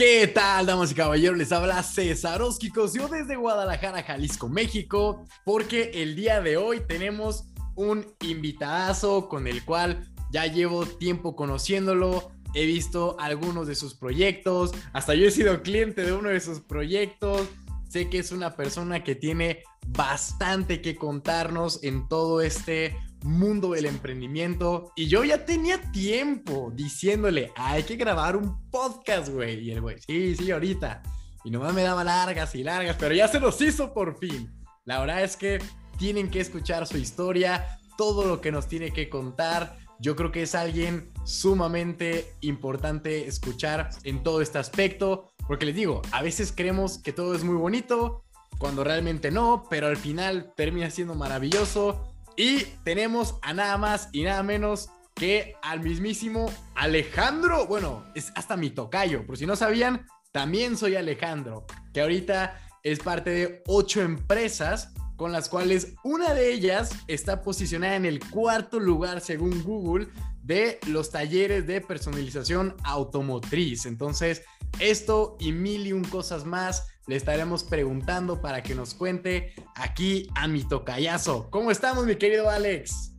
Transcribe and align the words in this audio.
¿Qué 0.00 0.26
tal, 0.28 0.64
damas 0.64 0.92
y 0.92 0.94
caballeros? 0.94 1.36
Les 1.36 1.52
habla 1.52 1.82
César 1.82 2.40
Oskikos, 2.40 2.94
yo 2.94 3.06
desde 3.06 3.36
Guadalajara, 3.36 4.02
Jalisco, 4.02 4.48
México, 4.48 5.26
porque 5.44 5.90
el 5.92 6.16
día 6.16 6.40
de 6.40 6.56
hoy 6.56 6.80
tenemos 6.88 7.44
un 7.74 8.06
invitadazo 8.22 9.28
con 9.28 9.46
el 9.46 9.62
cual 9.62 10.10
ya 10.32 10.46
llevo 10.46 10.86
tiempo 10.86 11.36
conociéndolo, 11.36 12.32
he 12.54 12.64
visto 12.64 13.18
algunos 13.20 13.66
de 13.66 13.74
sus 13.74 13.94
proyectos, 13.94 14.72
hasta 14.94 15.14
yo 15.14 15.26
he 15.26 15.30
sido 15.30 15.60
cliente 15.60 16.02
de 16.02 16.14
uno 16.14 16.30
de 16.30 16.40
sus 16.40 16.60
proyectos, 16.60 17.46
sé 17.90 18.08
que 18.08 18.20
es 18.20 18.32
una 18.32 18.56
persona 18.56 19.04
que 19.04 19.16
tiene 19.16 19.64
bastante 19.86 20.80
que 20.80 20.96
contarnos 20.96 21.84
en 21.84 22.08
todo 22.08 22.40
este 22.40 22.96
mundo 23.22 23.72
del 23.72 23.86
emprendimiento. 23.86 24.92
Y 24.96 25.08
yo 25.08 25.24
ya 25.24 25.44
tenía 25.44 25.80
tiempo 25.92 26.72
diciéndole, 26.74 27.52
hay 27.56 27.82
que 27.82 27.96
grabar 27.96 28.36
un 28.36 28.70
podcast, 28.70 29.28
güey. 29.28 29.60
Y 29.60 29.72
el 29.72 29.80
güey, 29.80 29.98
sí, 30.00 30.36
sí, 30.36 30.50
ahorita. 30.50 31.02
Y 31.44 31.50
nomás 31.50 31.74
me 31.74 31.82
daba 31.82 32.04
largas 32.04 32.54
y 32.54 32.62
largas, 32.62 32.96
pero 32.98 33.14
ya 33.14 33.28
se 33.28 33.40
los 33.40 33.60
hizo 33.60 33.92
por 33.92 34.18
fin. 34.18 34.50
La 34.84 35.00
verdad 35.00 35.22
es 35.22 35.36
que 35.36 35.58
tienen 35.98 36.30
que 36.30 36.40
escuchar 36.40 36.86
su 36.86 36.96
historia, 36.96 37.78
todo 37.96 38.26
lo 38.26 38.40
que 38.40 38.52
nos 38.52 38.68
tiene 38.68 38.92
que 38.92 39.08
contar. 39.08 39.78
Yo 39.98 40.16
creo 40.16 40.32
que 40.32 40.42
es 40.42 40.54
alguien 40.54 41.10
sumamente 41.24 42.32
importante 42.40 43.26
escuchar 43.26 43.90
en 44.04 44.22
todo 44.22 44.40
este 44.40 44.58
aspecto, 44.58 45.30
porque 45.46 45.66
les 45.66 45.74
digo, 45.74 46.00
a 46.10 46.22
veces 46.22 46.52
creemos 46.52 46.98
que 46.98 47.12
todo 47.12 47.34
es 47.34 47.44
muy 47.44 47.56
bonito, 47.56 48.24
cuando 48.58 48.84
realmente 48.84 49.30
no, 49.30 49.66
pero 49.70 49.86
al 49.86 49.96
final 49.96 50.52
termina 50.56 50.90
siendo 50.90 51.14
maravilloso 51.14 52.09
y 52.40 52.64
tenemos 52.84 53.34
a 53.42 53.52
nada 53.52 53.76
más 53.76 54.08
y 54.12 54.22
nada 54.22 54.42
menos 54.42 54.88
que 55.14 55.56
al 55.60 55.80
mismísimo 55.80 56.50
Alejandro. 56.74 57.66
Bueno, 57.66 58.06
es 58.14 58.32
hasta 58.34 58.56
mi 58.56 58.70
tocayo. 58.70 59.26
Por 59.26 59.36
si 59.36 59.44
no 59.44 59.56
sabían, 59.56 60.06
también 60.32 60.78
soy 60.78 60.96
Alejandro, 60.96 61.66
que 61.92 62.00
ahorita 62.00 62.58
es 62.82 63.00
parte 63.00 63.28
de 63.28 63.62
ocho 63.66 64.00
empresas 64.00 64.94
con 65.16 65.32
las 65.32 65.50
cuales 65.50 65.92
una 66.02 66.32
de 66.32 66.50
ellas 66.50 66.92
está 67.08 67.42
posicionada 67.42 67.96
en 67.96 68.06
el 68.06 68.20
cuarto 68.30 68.80
lugar 68.80 69.20
según 69.20 69.62
Google 69.62 70.08
de 70.42 70.78
los 70.86 71.10
talleres 71.10 71.66
de 71.66 71.82
personalización 71.82 72.74
automotriz. 72.84 73.84
Entonces, 73.84 74.44
esto 74.78 75.36
y 75.40 75.52
mil 75.52 75.86
y 75.86 75.92
un 75.92 76.04
cosas 76.04 76.46
más 76.46 76.86
le 77.10 77.16
estaremos 77.16 77.64
preguntando 77.64 78.40
para 78.40 78.62
que 78.62 78.76
nos 78.76 78.94
cuente 78.94 79.52
aquí 79.74 80.28
a 80.36 80.46
mi 80.46 80.62
tocayazo. 80.62 81.50
¿Cómo 81.50 81.72
estamos, 81.72 82.06
mi 82.06 82.14
querido 82.14 82.48
Alex? 82.48 83.16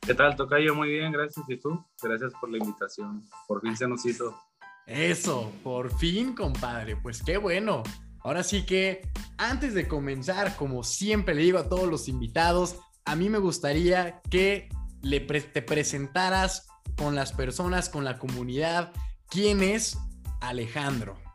¿Qué 0.00 0.14
tal, 0.14 0.36
tocayo? 0.36 0.76
Muy 0.76 0.90
bien, 0.90 1.10
gracias. 1.10 1.44
¿Y 1.48 1.56
tú? 1.56 1.84
Gracias 2.00 2.32
por 2.40 2.50
la 2.50 2.58
invitación. 2.58 3.28
Por 3.48 3.62
fin 3.62 3.76
se 3.76 3.88
nos 3.88 4.06
hizo. 4.06 4.40
Eso, 4.86 5.50
por 5.64 5.92
fin, 5.98 6.36
compadre. 6.36 6.94
Pues 6.94 7.20
qué 7.20 7.36
bueno. 7.36 7.82
Ahora 8.20 8.44
sí 8.44 8.64
que, 8.64 9.02
antes 9.38 9.74
de 9.74 9.88
comenzar, 9.88 10.54
como 10.54 10.84
siempre 10.84 11.34
le 11.34 11.42
digo 11.42 11.58
a 11.58 11.68
todos 11.68 11.88
los 11.88 12.06
invitados, 12.06 12.76
a 13.04 13.16
mí 13.16 13.28
me 13.28 13.38
gustaría 13.38 14.20
que 14.30 14.68
le 15.02 15.18
te 15.18 15.62
presentaras 15.62 16.68
con 16.96 17.16
las 17.16 17.32
personas, 17.32 17.88
con 17.88 18.04
la 18.04 18.20
comunidad, 18.20 18.92
quién 19.28 19.64
es 19.64 19.98
Alejandro. 20.40 21.25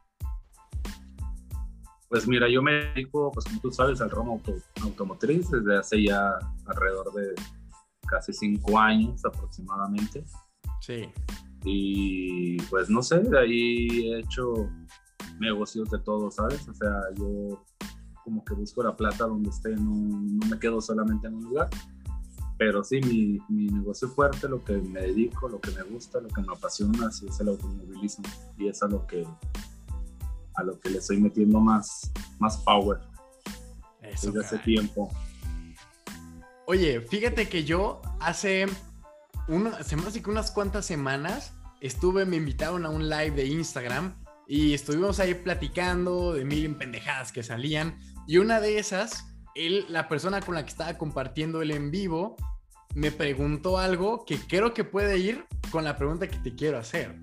Pues 2.12 2.28
mira, 2.28 2.50
yo 2.50 2.62
me 2.62 2.74
dedico, 2.74 3.32
pues 3.32 3.46
como 3.46 3.62
tú 3.62 3.72
sabes, 3.72 4.02
al 4.02 4.12
ramo 4.12 4.42
automotriz 4.82 5.50
desde 5.50 5.78
hace 5.78 6.04
ya 6.04 6.38
alrededor 6.66 7.14
de 7.14 7.34
casi 8.06 8.34
cinco 8.34 8.78
años 8.78 9.24
aproximadamente. 9.24 10.26
Sí. 10.82 11.10
Y 11.64 12.62
pues 12.64 12.90
no 12.90 13.02
sé, 13.02 13.20
de 13.20 13.40
ahí 13.40 14.12
he 14.12 14.20
hecho 14.20 14.70
negocios 15.40 15.90
de 15.90 16.00
todo, 16.00 16.30
¿sabes? 16.32 16.68
O 16.68 16.74
sea, 16.74 16.92
yo 17.16 17.64
como 18.26 18.44
que 18.44 18.56
busco 18.56 18.84
la 18.84 18.94
plata 18.94 19.26
donde 19.26 19.50
esté, 19.50 19.70
no, 19.78 19.94
no 19.94 20.48
me 20.48 20.60
quedo 20.60 20.82
solamente 20.82 21.28
en 21.28 21.36
un 21.36 21.46
lugar. 21.46 21.70
Pero 22.58 22.84
sí, 22.84 23.00
mi, 23.00 23.40
mi, 23.48 23.68
negocio 23.68 24.10
fuerte, 24.10 24.50
lo 24.50 24.62
que 24.66 24.74
me 24.74 25.00
dedico, 25.00 25.48
lo 25.48 25.62
que 25.62 25.72
me 25.72 25.84
gusta, 25.84 26.20
lo 26.20 26.28
que 26.28 26.42
me 26.42 26.52
apasiona, 26.54 27.10
sí 27.10 27.26
es 27.30 27.40
el 27.40 27.48
automovilismo. 27.48 28.26
Y 28.58 28.68
es 28.68 28.84
a 28.84 28.88
lo 28.90 29.08
que 29.08 29.26
a 30.62 30.64
lo 30.64 30.80
que 30.80 30.90
le 30.90 31.00
estoy 31.00 31.20
metiendo 31.20 31.60
más, 31.60 32.12
más 32.40 32.58
power 32.58 33.00
desde 34.02 34.40
hace 34.40 34.58
tiempo. 34.60 35.10
Oye, 36.68 37.02
fíjate 37.02 37.50
que 37.50 37.64
yo 37.64 38.02
hace 38.20 38.66
una, 39.48 39.78
que 39.78 40.30
unas 40.30 40.52
cuantas 40.52 40.86
semanas 40.86 41.54
estuve, 41.82 42.26
me 42.26 42.38
invitaron 42.38 42.86
a 42.86 42.90
un 42.90 43.10
live 43.10 43.32
de 43.32 43.46
Instagram 43.46 44.16
y 44.48 44.74
estuvimos 44.74 45.20
ahí 45.20 45.34
platicando 45.34 46.34
de 46.34 46.46
mil 46.46 46.76
pendejadas 46.76 47.32
que 47.32 47.44
salían 47.44 47.98
y 48.28 48.38
una 48.38 48.60
de 48.60 48.78
esas, 48.78 49.26
él, 49.56 49.86
la 49.90 50.08
persona 50.08 50.42
con 50.42 50.56
la 50.56 50.64
que 50.64 50.70
estaba 50.70 50.98
compartiendo 50.98 51.62
el 51.62 51.72
en 51.72 51.92
vivo, 51.92 52.38
me 52.94 53.12
preguntó 53.12 53.78
algo 53.78 54.26
que 54.26 54.38
creo 54.38 54.74
que 54.74 54.84
puede 54.84 55.18
ir 55.18 55.46
con 55.72 55.84
la 55.84 55.98
pregunta 55.98 56.28
que 56.28 56.38
te 56.38 56.56
quiero 56.56 56.78
hacer. 56.78 57.18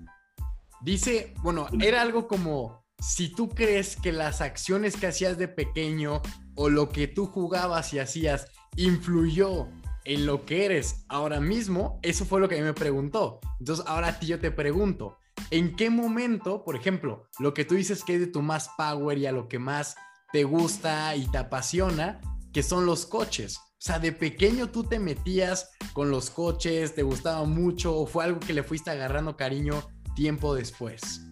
Dice, 0.81 1.33
bueno, 1.41 1.67
era 1.81 2.01
algo 2.01 2.27
como, 2.27 2.83
si 2.99 3.29
tú 3.29 3.49
crees 3.49 3.95
que 3.95 4.11
las 4.11 4.41
acciones 4.41 4.97
que 4.97 5.07
hacías 5.07 5.37
de 5.37 5.47
pequeño 5.47 6.21
o 6.55 6.69
lo 6.69 6.89
que 6.89 7.07
tú 7.07 7.25
jugabas 7.25 7.93
y 7.93 7.99
hacías 7.99 8.47
influyó 8.75 9.67
en 10.05 10.25
lo 10.25 10.45
que 10.45 10.65
eres 10.65 11.05
ahora 11.07 11.39
mismo, 11.39 11.99
eso 12.01 12.25
fue 12.25 12.39
lo 12.39 12.49
que 12.49 12.55
a 12.55 12.57
mí 12.59 12.63
me 12.63 12.73
preguntó. 12.73 13.39
Entonces 13.59 13.85
ahora 13.87 14.09
a 14.09 14.19
ti 14.19 14.27
yo 14.27 14.39
te 14.39 14.51
pregunto, 14.51 15.17
¿en 15.51 15.75
qué 15.75 15.89
momento, 15.89 16.63
por 16.63 16.75
ejemplo, 16.75 17.27
lo 17.39 17.53
que 17.53 17.65
tú 17.65 17.75
dices 17.75 18.03
que 18.03 18.15
es 18.15 18.19
de 18.19 18.27
tu 18.27 18.41
más 18.41 18.69
power 18.77 19.17
y 19.17 19.27
a 19.27 19.31
lo 19.31 19.47
que 19.47 19.59
más 19.59 19.95
te 20.33 20.43
gusta 20.43 21.15
y 21.15 21.25
te 21.27 21.37
apasiona, 21.37 22.19
que 22.51 22.63
son 22.63 22.85
los 22.85 23.05
coches? 23.05 23.57
O 23.57 23.81
sea, 23.81 23.99
de 23.99 24.11
pequeño 24.11 24.69
tú 24.71 24.83
te 24.83 24.99
metías 24.99 25.71
con 25.93 26.11
los 26.11 26.29
coches, 26.29 26.95
te 26.95 27.03
gustaba 27.03 27.45
mucho 27.45 27.95
o 27.95 28.05
fue 28.07 28.25
algo 28.25 28.41
que 28.41 28.53
le 28.53 28.63
fuiste 28.63 28.91
agarrando 28.91 29.37
cariño 29.37 29.83
tiempo 30.15 30.53
después 30.53 31.28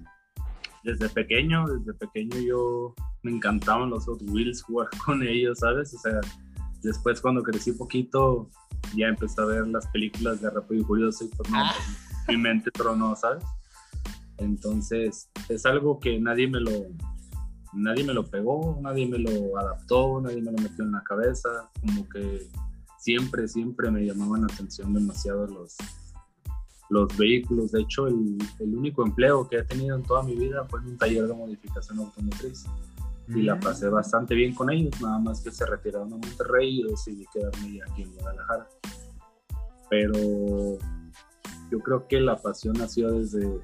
desde 0.87 1.09
pequeño, 1.09 1.67
desde 1.67 1.93
pequeño 1.93 2.39
yo 2.39 2.95
me 3.21 3.31
encantaban 3.31 3.89
los 3.89 4.05
Hot 4.05 4.21
Wheels, 4.29 4.63
jugar 4.67 4.87
con 5.05 5.21
ellos, 5.21 5.59
¿sabes? 5.59 5.93
O 5.93 5.99
sea, 5.99 6.21
después 6.81 7.19
cuando 7.19 7.43
crecí 7.43 7.73
poquito 7.73 8.49
ya 8.95 9.07
empecé 9.07 9.41
a 9.41 9.45
ver 9.45 9.67
las 9.67 9.85
películas 9.87 10.41
de 10.41 10.49
Rápido 10.49 10.81
y 10.81 10.85
Furioso 10.85 11.25
y 11.25 11.27
pues 11.27 11.49
no, 11.49 11.57
ah. 11.59 11.73
mi 12.29 12.37
mente 12.37 12.71
tronó, 12.71 13.13
¿sabes? 13.17 13.43
Entonces, 14.37 15.29
es 15.49 15.65
algo 15.65 15.99
que 15.99 16.19
nadie 16.21 16.47
me 16.47 16.61
lo 16.61 16.85
nadie 17.73 18.05
me 18.05 18.13
lo 18.13 18.25
pegó, 18.25 18.79
nadie 18.81 19.05
me 19.07 19.17
lo 19.17 19.57
adaptó, 19.59 20.21
nadie 20.21 20.41
me 20.41 20.53
lo 20.53 20.57
metió 20.57 20.85
en 20.85 20.93
la 20.93 21.03
cabeza, 21.03 21.69
como 21.81 22.07
que 22.07 22.47
siempre, 22.97 23.47
siempre 23.49 23.91
me 23.91 24.05
llamaban 24.05 24.41
la 24.41 24.53
atención 24.53 24.93
demasiado 24.93 25.47
los, 25.47 25.75
los 26.89 27.15
vehículos. 27.17 27.71
De 27.71 27.81
hecho, 27.81 28.07
el, 28.07 28.37
el, 28.59 28.75
único 28.75 29.05
empleo 29.05 29.47
que 29.47 29.57
he 29.57 29.63
tenido 29.63 29.95
en 29.95 30.03
toda 30.03 30.23
mi 30.23 30.35
vida 30.35 30.65
fue 30.65 30.79
en 30.79 30.87
un 30.87 30.97
taller 30.97 31.27
de 31.27 31.33
modificación 31.33 31.99
automotriz. 31.99 32.65
Y 33.29 33.41
la 33.41 33.55
mm. 33.55 33.59
pasé 33.59 33.89
bastante 33.89 34.35
bien 34.35 34.55
con 34.55 34.69
ellos, 34.69 35.01
nada 35.01 35.19
más 35.19 35.41
que 35.41 35.51
se 35.51 35.65
retiraron 35.65 36.13
a 36.13 36.17
Monterrey 36.17 36.79
y 36.79 36.83
decidí 36.83 37.25
quedarme 37.33 37.81
aquí 37.89 38.03
en 38.03 38.13
Guadalajara. 38.13 38.67
Pero 39.89 40.77
yo 41.69 41.79
creo 41.79 42.07
que 42.07 42.21
la 42.21 42.37
pasión 42.37 42.75
nació 42.77 43.11
desde 43.11 43.59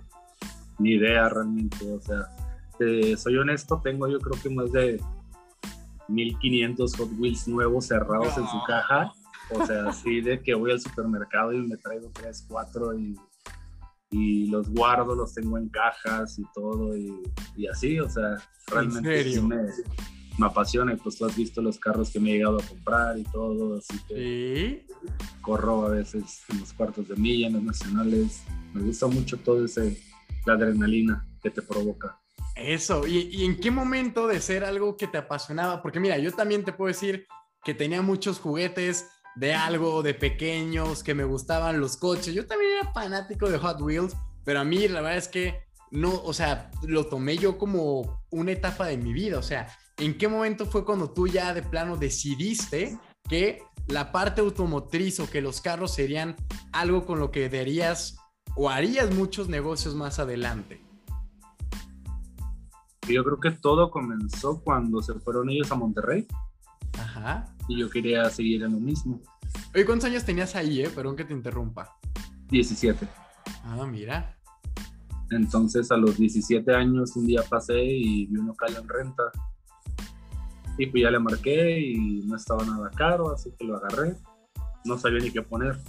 mi 0.80 0.92
idea 0.92 1.30
realmente. 1.30 1.90
O 1.94 2.02
sea, 2.02 2.28
soy 3.18 3.38
honesto, 3.38 3.80
tengo 3.82 4.10
yo 4.10 4.20
creo 4.20 4.42
que 4.42 4.50
más 4.50 4.72
de 4.74 5.02
1500 6.10 6.98
Hot 6.98 7.10
Wheels 7.18 7.48
nuevos 7.48 7.86
cerrados 7.86 8.38
en 8.38 8.46
su 8.48 8.58
caja 8.68 9.14
o 9.54 9.66
sea, 9.66 9.88
así 9.90 10.22
de 10.22 10.42
que 10.42 10.54
voy 10.54 10.72
al 10.72 10.82
supermercado 10.82 11.54
y 11.54 11.68
me 11.68 11.78
traigo 11.78 12.12
tres, 12.14 12.46
cuatro 12.48 12.98
y, 12.98 13.16
y 14.12 14.48
los 14.48 14.70
guardo, 14.70 15.16
los 15.16 15.34
tengo 15.34 15.58
en 15.58 15.70
cajas 15.70 16.38
y 16.38 16.44
todo 16.54 16.96
y, 16.96 17.14
y 17.56 17.68
así, 17.68 18.00
o 18.00 18.10
sea, 18.10 18.38
realmente 18.68 19.32
sí 19.32 19.42
me, 19.42 19.58
me, 20.38 20.46
apasiona 20.46 20.96
pues 20.98 21.18
tú 21.18 21.26
has 21.26 21.36
visto 21.36 21.62
los 21.62 21.80
carros 21.80 22.12
que 22.12 22.20
me 22.20 22.32
he 22.32 22.34
llegado 22.34 22.60
a 22.60 22.64
comprar 22.64 23.18
y 23.18 23.24
todo, 23.24 23.78
así 23.78 24.00
que 24.08 24.86
corro 25.42 25.86
a 25.88 25.90
veces 25.90 26.44
en 26.50 26.60
los 26.60 26.74
cuartos 26.74 27.08
de 27.08 27.16
milla, 27.16 27.48
en 27.48 27.54
los 27.54 27.64
nacionales, 27.64 28.44
me 28.74 28.82
gusta 28.82 29.08
mucho 29.08 29.38
todo 29.38 29.66
ese, 29.66 30.00
la 30.46 30.54
adrenalina 30.54 31.26
que 31.42 31.50
te 31.50 31.62
provoca. 31.62 32.20
Eso, 32.56 33.08
¿Y, 33.08 33.30
¿Y 33.32 33.46
en 33.46 33.60
qué 33.60 33.72
momento 33.72 34.28
de 34.28 34.40
ser 34.40 34.64
algo 34.64 34.96
que 34.96 35.08
te 35.08 35.18
apasionaba? 35.18 35.82
Porque 35.82 36.00
mira, 36.00 36.20
yo 36.20 36.32
también 36.32 36.64
te 36.64 36.72
puedo 36.72 36.90
decir 36.90 37.26
que 37.64 37.74
tenía 37.74 38.02
muchos 38.02 38.40
juguetes, 38.40 39.10
de 39.36 39.54
algo 39.54 40.04
de 40.04 40.14
pequeños, 40.14 41.04
que 41.04 41.14
me 41.14 41.24
gustaban 41.24 41.80
los 41.80 41.98
coches. 41.98 42.34
Yo 42.34 42.46
también 42.46 42.72
era 42.80 42.92
fanático 42.92 43.50
de 43.50 43.58
Hot 43.58 43.82
Wheels, 43.82 44.16
pero 44.44 44.60
a 44.60 44.64
mí 44.64 44.88
la 44.88 45.02
verdad 45.02 45.18
es 45.18 45.28
que 45.28 45.64
no, 45.92 46.22
o 46.24 46.34
sea, 46.34 46.72
lo 46.84 47.06
tomé 47.06 47.38
yo 47.38 47.58
como 47.58 48.24
una 48.32 48.52
etapa 48.52 48.88
de 48.88 48.98
mi 48.98 49.14
vida. 49.14 49.38
O 49.38 49.44
sea, 49.44 49.68
¿en 49.98 50.18
qué 50.18 50.28
momento 50.28 50.66
fue 50.66 50.86
cuando 50.86 51.12
tú 51.12 51.28
ya 51.28 51.54
de 51.54 51.62
plano 51.62 51.98
decidiste 51.98 52.98
que 53.30 53.64
la 53.88 54.12
parte 54.12 54.42
automotriz 54.42 55.20
o 55.20 55.30
que 55.30 55.42
los 55.42 55.62
carros 55.62 55.94
serían 55.94 56.36
algo 56.72 57.06
con 57.06 57.20
lo 57.20 57.32
que 57.32 57.50
darías 57.50 58.18
o 58.56 58.70
harías 58.70 59.14
muchos 59.14 59.50
negocios 59.50 59.96
más 59.96 60.20
adelante? 60.20 60.84
yo 63.08 63.24
creo 63.24 63.40
que 63.40 63.52
todo 63.52 63.92
comenzó 63.92 64.62
cuando 64.64 65.02
se 65.02 65.14
fueron 65.16 65.50
ellos 65.50 65.72
a 65.72 65.76
Monterrey. 65.76 66.28
Ajá. 67.00 67.46
Y 67.68 67.80
yo 67.80 67.90
quería 67.90 68.30
seguir 68.30 68.64
en 68.64 68.74
lo 68.74 68.80
mismo. 68.80 69.22
Oye, 69.74 69.86
¿cuántos 69.86 70.10
años 70.10 70.24
tenías 70.24 70.56
ahí, 70.56 70.82
eh? 70.82 70.90
Perdón 70.90 71.16
que 71.16 71.26
te 71.26 71.34
interrumpa. 71.34 71.98
17. 72.50 73.08
Ah, 73.64 73.86
mira. 73.90 74.38
Entonces 75.32 75.92
a 75.92 75.98
los 75.98 76.18
17 76.18 76.74
años 76.76 77.16
un 77.16 77.26
día 77.26 77.42
pasé 77.50 77.84
y 77.84 78.28
vi 78.28 78.38
un 78.38 78.48
local 78.48 78.76
en 78.80 78.88
renta. 78.88 79.24
Y 80.78 80.88
pues 80.88 81.04
ya 81.04 81.12
le 81.12 81.20
marqué 81.20 81.80
y 81.80 82.22
no 82.26 82.36
estaba 82.36 82.66
nada 82.66 82.90
caro, 82.92 83.32
así 83.32 83.52
que 83.58 83.66
lo 83.66 83.78
agarré. 83.78 84.16
No 84.86 84.98
sabía 84.98 85.20
ni 85.20 85.32
qué 85.32 85.42
poner, 85.42 85.80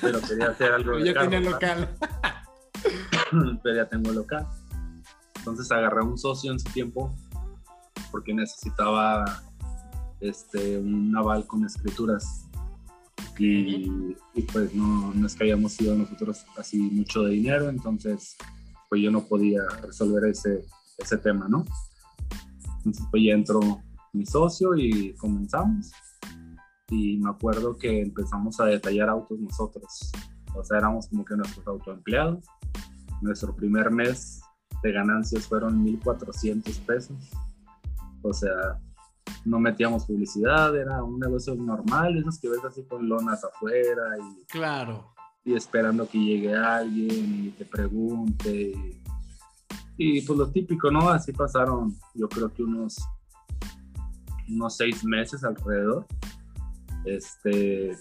pero 0.00 0.20
quería 0.20 0.48
hacer 0.48 0.72
algo. 0.72 0.98
ya 1.04 1.14
tenía 1.14 1.40
local. 1.40 1.96
pero 3.62 3.76
ya 3.76 3.88
tengo 3.88 4.12
local. 4.12 4.46
Entonces 5.38 5.70
agarré 5.70 6.02
un 6.02 6.18
socio 6.18 6.52
en 6.52 6.58
su 6.58 6.70
tiempo 6.72 7.14
porque 8.10 8.34
necesitaba 8.34 9.42
este, 10.20 10.78
un 10.78 11.14
aval 11.16 11.46
con 11.46 11.64
escrituras. 11.64 12.46
Y, 13.38 14.16
y, 14.34 14.42
pues 14.50 14.74
no, 14.74 15.12
no 15.12 15.26
es 15.26 15.34
que 15.34 15.44
hayamos 15.44 15.72
sido 15.72 15.94
nosotros 15.94 16.46
así 16.56 16.78
mucho 16.78 17.22
de 17.22 17.32
dinero, 17.32 17.68
entonces 17.68 18.34
pues 18.88 19.02
yo 19.02 19.10
no 19.10 19.24
podía 19.24 19.62
resolver 19.82 20.30
ese, 20.30 20.64
ese 20.96 21.18
tema, 21.18 21.46
¿no? 21.48 21.64
Entonces 22.78 23.04
pues 23.10 23.22
ya 23.24 23.34
entró 23.34 23.82
mi 24.12 24.24
socio 24.24 24.74
y 24.76 25.14
comenzamos. 25.14 25.92
Y 26.88 27.18
me 27.18 27.30
acuerdo 27.30 27.76
que 27.76 28.00
empezamos 28.00 28.58
a 28.60 28.66
detallar 28.66 29.08
autos 29.08 29.38
nosotros. 29.38 30.12
O 30.54 30.64
sea, 30.64 30.78
éramos 30.78 31.08
como 31.08 31.24
que 31.24 31.36
nuestros 31.36 31.66
autoempleados. 31.66 32.44
Nuestro 33.20 33.54
primer 33.54 33.90
mes 33.90 34.40
de 34.82 34.92
ganancias 34.92 35.46
fueron 35.46 35.84
1.400 35.84 36.78
pesos. 36.86 37.16
O 38.22 38.32
sea, 38.32 38.80
no 39.46 39.58
metíamos 39.60 40.04
publicidad, 40.04 40.76
era 40.76 41.02
un 41.02 41.18
negocio 41.18 41.54
normal, 41.54 42.18
esos 42.18 42.38
que 42.38 42.48
ves 42.48 42.64
así 42.64 42.82
con 42.84 43.08
lonas 43.08 43.42
afuera 43.44 44.02
y... 44.18 44.44
Claro 44.46 45.16
y 45.46 45.54
esperando 45.54 46.08
que 46.08 46.18
llegue 46.18 46.54
alguien 46.54 47.46
y 47.46 47.50
te 47.50 47.64
pregunte. 47.64 49.00
Y, 49.96 50.20
pues 50.22 50.38
lo 50.38 50.50
típico, 50.50 50.90
¿no? 50.90 51.08
Así 51.08 51.32
pasaron, 51.32 51.96
yo 52.14 52.28
creo 52.28 52.52
que 52.52 52.64
unos, 52.64 52.96
unos 54.48 54.76
seis 54.76 55.04
meses 55.04 55.44
alrededor. 55.44 56.04
Este, 57.04 57.96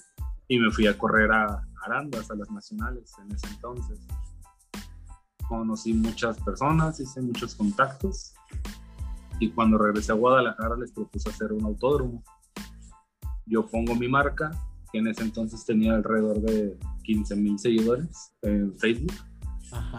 y 0.48 0.58
me 0.58 0.72
fui 0.72 0.88
a 0.88 0.98
correr 0.98 1.32
a 1.32 1.64
Arandas, 1.86 2.32
a 2.32 2.36
las 2.36 2.50
nacionales 2.50 3.14
en 3.20 3.32
ese 3.32 3.48
entonces. 3.48 4.00
Conocí 5.48 5.94
muchas 5.94 6.42
personas, 6.42 7.00
hice 7.00 7.22
muchos 7.22 7.54
contactos. 7.54 8.34
Y 9.40 9.52
cuando 9.52 9.78
regresé 9.78 10.12
a 10.12 10.16
Guadalajara 10.16 10.76
les 10.78 10.92
propuse 10.92 11.30
hacer 11.30 11.54
un 11.54 11.66
autódromo. 11.66 12.24
Yo 13.46 13.66
pongo 13.66 13.96
mi 13.96 14.08
marca 14.08 14.52
en 14.98 15.08
ese 15.08 15.24
entonces 15.24 15.66
tenía 15.66 15.96
alrededor 15.96 16.40
de 16.42 16.78
15 17.04 17.36
mil 17.36 17.60
seguidores 17.60 18.34
en 18.42 18.78
Facebook 18.78 19.14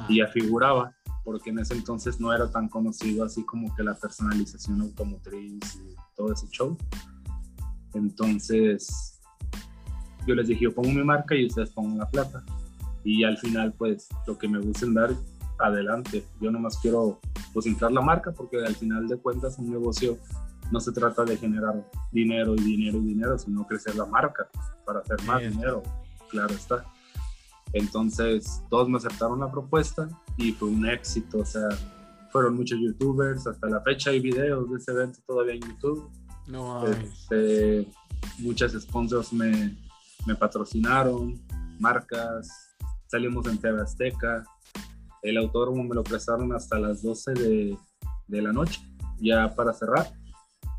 y 0.09 0.19
ya 0.19 0.29
figuraba, 0.29 0.95
porque 1.25 1.51
en 1.51 1.59
ese 1.59 1.75
entonces 1.75 2.21
no 2.21 2.33
era 2.33 2.51
tan 2.51 2.69
conocido 2.69 3.25
así 3.25 3.45
como 3.45 3.75
que 3.75 3.83
la 3.83 3.95
personalización 3.95 4.81
automotriz 4.81 5.77
y 5.77 5.95
todo 6.17 6.33
ese 6.33 6.47
show. 6.49 6.77
Entonces 7.95 9.21
yo 10.27 10.35
les 10.35 10.49
dije, 10.49 10.65
yo 10.65 10.75
pongo 10.75 10.91
mi 10.91 11.05
marca 11.05 11.35
y 11.35 11.47
ustedes 11.47 11.71
pongan 11.71 11.99
la 11.99 12.09
plata. 12.09 12.45
Y 13.05 13.23
al 13.23 13.39
final, 13.39 13.73
pues 13.73 14.09
lo 14.27 14.37
que 14.37 14.49
me 14.49 14.59
gusten 14.59 14.95
dar, 14.95 15.11
adelante. 15.59 16.27
Yo 16.41 16.51
nomás 16.51 16.79
quiero 16.79 17.21
pues 17.53 17.67
entrar 17.67 17.93
la 17.93 18.01
marca 18.01 18.33
porque 18.33 18.59
al 18.65 18.75
final 18.75 19.09
de 19.09 19.17
cuentas 19.17 19.59
un 19.59 19.71
negocio 19.71 20.19
no 20.71 20.81
se 20.81 20.93
trata 20.93 21.25
de 21.25 21.37
generar 21.37 21.89
dinero 22.11 22.55
y 22.55 22.61
dinero 22.61 22.99
y 22.99 23.05
dinero, 23.05 23.39
sino 23.39 23.67
crecer 23.67 23.95
la 23.97 24.07
marca 24.07 24.49
para 24.85 25.01
hacer 25.01 25.23
más 25.25 25.41
dinero, 25.41 25.83
claro 26.31 26.55
está. 26.55 26.85
Entonces, 27.73 28.63
todos 28.71 28.89
me 28.89 28.99
aceptaron 28.99 29.41
la 29.41 29.51
propuesta 29.51 30.09
y 30.37 30.53
fue 30.53 30.69
un 30.69 30.87
éxito, 30.87 31.39
o 31.39 31.45
sea, 31.45 31.69
fueron 32.31 32.57
muchos 32.57 32.79
youtubers, 32.81 33.47
hasta 33.47 33.69
la 33.69 33.81
fecha 33.81 34.11
hay 34.11 34.21
videos 34.21 34.71
de 34.71 34.77
ese 34.77 34.93
evento 34.93 35.21
todavía 35.27 35.55
en 35.55 35.61
YouTube. 35.61 36.11
No 36.47 36.87
este, 36.87 37.89
muchas 38.39 38.73
sponsors 38.73 39.33
me, 39.33 39.77
me 40.27 40.35
patrocinaron, 40.37 41.41
marcas, 41.81 42.77
salimos 43.07 43.47
en 43.47 43.59
TV 43.59 43.83
Azteca, 43.83 44.45
el 45.29 45.39
autódromo 45.39 45.83
me 45.83 45.95
lo 45.95 46.05
prestaron 46.05 46.53
hasta 46.53 46.79
las 46.79 47.03
12 47.03 47.33
de, 47.35 47.79
de 48.29 48.43
la 48.43 48.53
noche, 48.53 48.81
ya 49.19 49.55
para 49.55 49.73
cerrar 49.73 50.07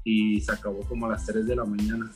y 0.03 0.39
se 0.39 0.53
acabó 0.53 0.79
como 0.87 1.05
a 1.05 1.09
las 1.09 1.25
3 1.25 1.45
de 1.45 1.55
la 1.55 1.65
mañana. 1.65 2.09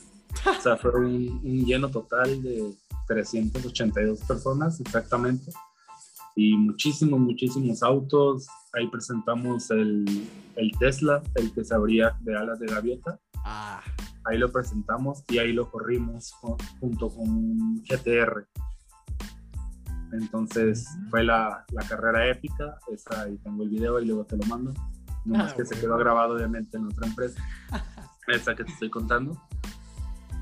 O 0.46 0.62
sea, 0.62 0.78
fue 0.78 0.92
un, 0.98 1.64
lleno 1.66 1.90
total 1.90 2.42
de 2.42 2.74
382 3.06 4.20
personas 4.20 4.80
exactamente 4.80 5.52
y 6.34 6.56
muchísimos, 6.56 7.20
muchísimos 7.20 7.82
autos. 7.82 8.46
Ahí 8.72 8.88
presentamos 8.88 9.70
el, 9.70 10.06
el, 10.56 10.72
Tesla, 10.78 11.22
el 11.34 11.52
que 11.52 11.64
se 11.64 11.74
abría 11.74 12.16
de 12.20 12.34
alas 12.34 12.58
de 12.60 12.66
gaviota. 12.66 13.20
Ah. 13.44 13.82
Ahí 14.24 14.38
lo 14.38 14.50
presentamos 14.50 15.24
y 15.28 15.38
ahí 15.38 15.52
lo 15.52 15.70
corrimos 15.70 16.32
junto 16.80 17.10
con 17.10 17.28
un 17.28 17.82
GTR. 17.82 18.46
Entonces 20.12 20.86
fue 21.10 21.24
la, 21.24 21.64
la, 21.72 21.88
carrera 21.88 22.28
épica. 22.28 22.78
Esa, 22.92 23.22
ahí 23.22 23.38
tengo 23.38 23.62
el 23.62 23.70
video 23.70 24.00
y 24.00 24.06
luego 24.06 24.24
te 24.24 24.36
lo 24.36 24.44
mando. 24.46 24.72
No 25.24 25.38
más 25.38 25.52
ah, 25.52 25.56
que 25.56 25.64
se 25.64 25.78
quedó 25.80 25.96
grabado 25.96 26.34
obviamente 26.34 26.76
en 26.76 26.86
otra 26.86 27.06
empresa, 27.06 27.42
esa 28.28 28.54
que 28.54 28.64
te 28.64 28.72
estoy 28.72 28.90
contando. 28.90 29.40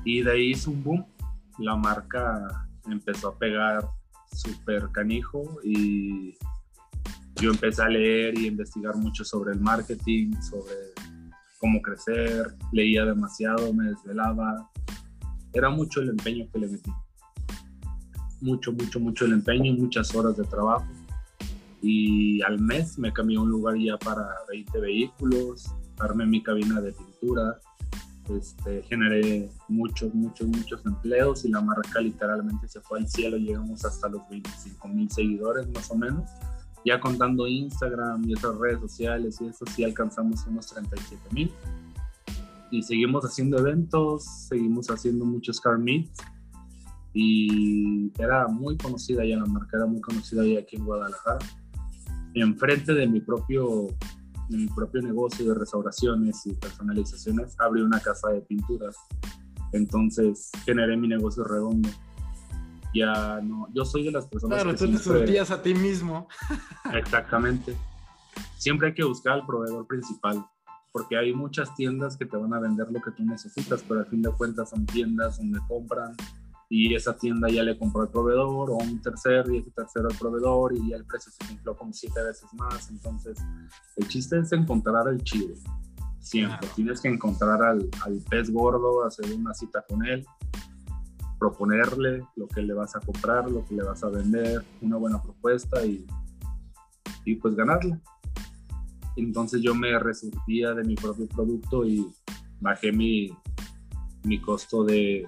Y 0.03 0.21
de 0.23 0.31
ahí 0.31 0.51
hizo 0.51 0.71
un 0.71 0.83
boom. 0.83 1.05
La 1.59 1.75
marca 1.75 2.67
empezó 2.89 3.29
a 3.29 3.37
pegar 3.37 3.87
súper 4.33 4.89
canijo 4.91 5.59
y 5.63 6.37
yo 7.35 7.51
empecé 7.51 7.83
a 7.83 7.89
leer 7.89 8.37
y 8.37 8.47
investigar 8.47 8.95
mucho 8.95 9.23
sobre 9.23 9.53
el 9.53 9.59
marketing, 9.59 10.33
sobre 10.41 10.73
cómo 11.59 11.81
crecer, 11.81 12.55
leía 12.71 13.05
demasiado, 13.05 13.73
me 13.73 13.85
desvelaba. 13.85 14.69
Era 15.53 15.69
mucho 15.69 16.01
el 16.01 16.09
empeño 16.09 16.47
que 16.51 16.59
le 16.59 16.67
metí. 16.67 16.91
Mucho, 18.41 18.73
mucho, 18.73 18.99
mucho 18.99 19.25
el 19.25 19.33
empeño, 19.33 19.73
muchas 19.73 20.13
horas 20.15 20.35
de 20.35 20.43
trabajo 20.43 20.85
y 21.81 22.41
al 22.43 22.59
mes 22.59 22.97
me 22.99 23.11
cambié 23.11 23.37
un 23.37 23.49
lugar 23.49 23.75
ya 23.77 23.97
para 23.97 24.35
20 24.49 24.79
vehículos, 24.79 25.71
armé 25.99 26.25
mi 26.25 26.43
cabina 26.43 26.79
de 26.79 26.91
pintura, 26.91 27.59
este, 28.29 28.83
generé 28.83 29.49
muchos, 29.67 30.13
muchos, 30.13 30.47
muchos 30.47 30.85
empleos 30.85 31.43
y 31.43 31.49
la 31.49 31.61
marca 31.61 31.99
literalmente 31.99 32.67
se 32.67 32.79
fue 32.81 32.99
al 32.99 33.07
cielo, 33.07 33.37
llegamos 33.37 33.83
hasta 33.83 34.07
los 34.09 34.21
25 34.29 34.87
mil 34.87 35.09
seguidores 35.11 35.67
más 35.69 35.89
o 35.91 35.95
menos. 35.95 36.29
Ya 36.83 36.99
contando 36.99 37.47
Instagram 37.47 38.27
y 38.27 38.33
otras 38.33 38.57
redes 38.57 38.79
sociales 38.79 39.39
y 39.39 39.47
eso 39.47 39.65
sí 39.75 39.83
alcanzamos 39.83 40.45
unos 40.47 40.67
37 40.67 41.21
mil. 41.31 41.51
Y 42.71 42.81
seguimos 42.81 43.23
haciendo 43.23 43.59
eventos, 43.59 44.23
seguimos 44.47 44.89
haciendo 44.89 45.25
muchos 45.25 45.59
car 45.59 45.77
meets 45.77 46.21
y 47.13 48.11
era 48.19 48.47
muy 48.47 48.77
conocida 48.77 49.25
ya 49.25 49.37
la 49.37 49.45
marca, 49.45 49.77
era 49.77 49.85
muy 49.85 50.01
conocida 50.01 50.45
ya 50.45 50.59
aquí 50.59 50.77
en 50.77 50.85
Guadalajara 50.85 51.39
enfrente 52.33 52.93
de 52.93 53.07
mi 53.07 53.19
propio 53.21 53.87
de 54.49 54.57
mi 54.57 54.67
propio 54.67 55.01
negocio 55.01 55.47
de 55.47 55.57
restauraciones 55.57 56.45
y 56.45 56.53
personalizaciones, 56.53 57.55
abrí 57.57 57.81
una 57.81 58.01
casa 58.01 58.29
de 58.31 58.41
pinturas. 58.41 58.97
Entonces 59.71 60.51
generé 60.65 60.97
mi 60.97 61.07
negocio 61.07 61.45
redondo. 61.45 61.87
Ya 62.93 63.39
no, 63.41 63.69
yo 63.73 63.85
soy 63.85 64.03
de 64.03 64.11
las 64.11 64.27
personas 64.27 64.61
claro, 64.61 64.77
tú 64.77 64.91
te 64.91 64.97
surtías 64.97 65.51
a 65.51 65.61
ti 65.61 65.73
mismo. 65.73 66.27
Exactamente. 66.93 67.77
Siempre 68.57 68.89
hay 68.89 68.93
que 68.93 69.05
buscar 69.05 69.35
al 69.35 69.45
proveedor 69.45 69.87
principal, 69.87 70.45
porque 70.91 71.17
hay 71.17 71.33
muchas 71.33 71.73
tiendas 71.75 72.17
que 72.17 72.25
te 72.25 72.35
van 72.35 72.53
a 72.53 72.59
vender 72.59 72.91
lo 72.91 73.01
que 73.01 73.11
tú 73.11 73.23
necesitas, 73.23 73.85
pero 73.87 74.01
al 74.01 74.07
fin 74.07 74.21
de 74.21 74.31
cuentas 74.31 74.71
son 74.71 74.85
tiendas 74.85 75.37
donde 75.37 75.59
compran 75.69 76.13
y 76.73 76.95
esa 76.95 77.17
tienda 77.17 77.49
ya 77.49 77.63
le 77.63 77.77
compró 77.77 78.03
al 78.03 78.09
proveedor 78.09 78.71
o 78.71 78.77
un 78.77 79.01
tercer 79.01 79.43
y 79.51 79.57
ese 79.57 79.71
tercero 79.71 80.07
al 80.09 80.17
proveedor 80.17 80.73
y 80.73 80.91
ya 80.91 80.95
el 80.95 81.05
precio 81.05 81.29
se 81.29 81.51
infló 81.51 81.75
como 81.75 81.91
siete 81.91 82.23
veces 82.23 82.47
más. 82.53 82.89
Entonces, 82.89 83.37
el 83.97 84.07
chiste 84.07 84.39
es 84.39 84.53
encontrar 84.53 85.09
el 85.09 85.21
chido. 85.21 85.53
Siempre 86.19 86.69
tienes 86.73 87.01
que 87.01 87.09
encontrar 87.09 87.61
al, 87.61 87.89
al, 88.05 88.23
pez 88.29 88.49
gordo, 88.49 89.03
hacer 89.03 89.33
una 89.33 89.53
cita 89.53 89.83
con 89.85 90.05
él, 90.05 90.25
proponerle 91.37 92.23
lo 92.37 92.47
que 92.47 92.61
le 92.61 92.73
vas 92.73 92.95
a 92.95 93.01
comprar, 93.01 93.51
lo 93.51 93.65
que 93.65 93.75
le 93.75 93.83
vas 93.83 94.01
a 94.05 94.07
vender, 94.07 94.63
una 94.79 94.95
buena 94.95 95.21
propuesta 95.21 95.85
y, 95.85 96.07
y 97.25 97.35
pues 97.35 97.53
ganarla. 97.53 97.99
Entonces 99.17 99.61
yo 99.61 99.75
me 99.75 99.99
resurtía 99.99 100.73
de 100.73 100.85
mi 100.85 100.95
propio 100.95 101.27
producto 101.27 101.83
y 101.85 102.07
bajé 102.61 102.93
mi, 102.93 103.29
mi 104.23 104.39
costo 104.39 104.85
de, 104.85 105.27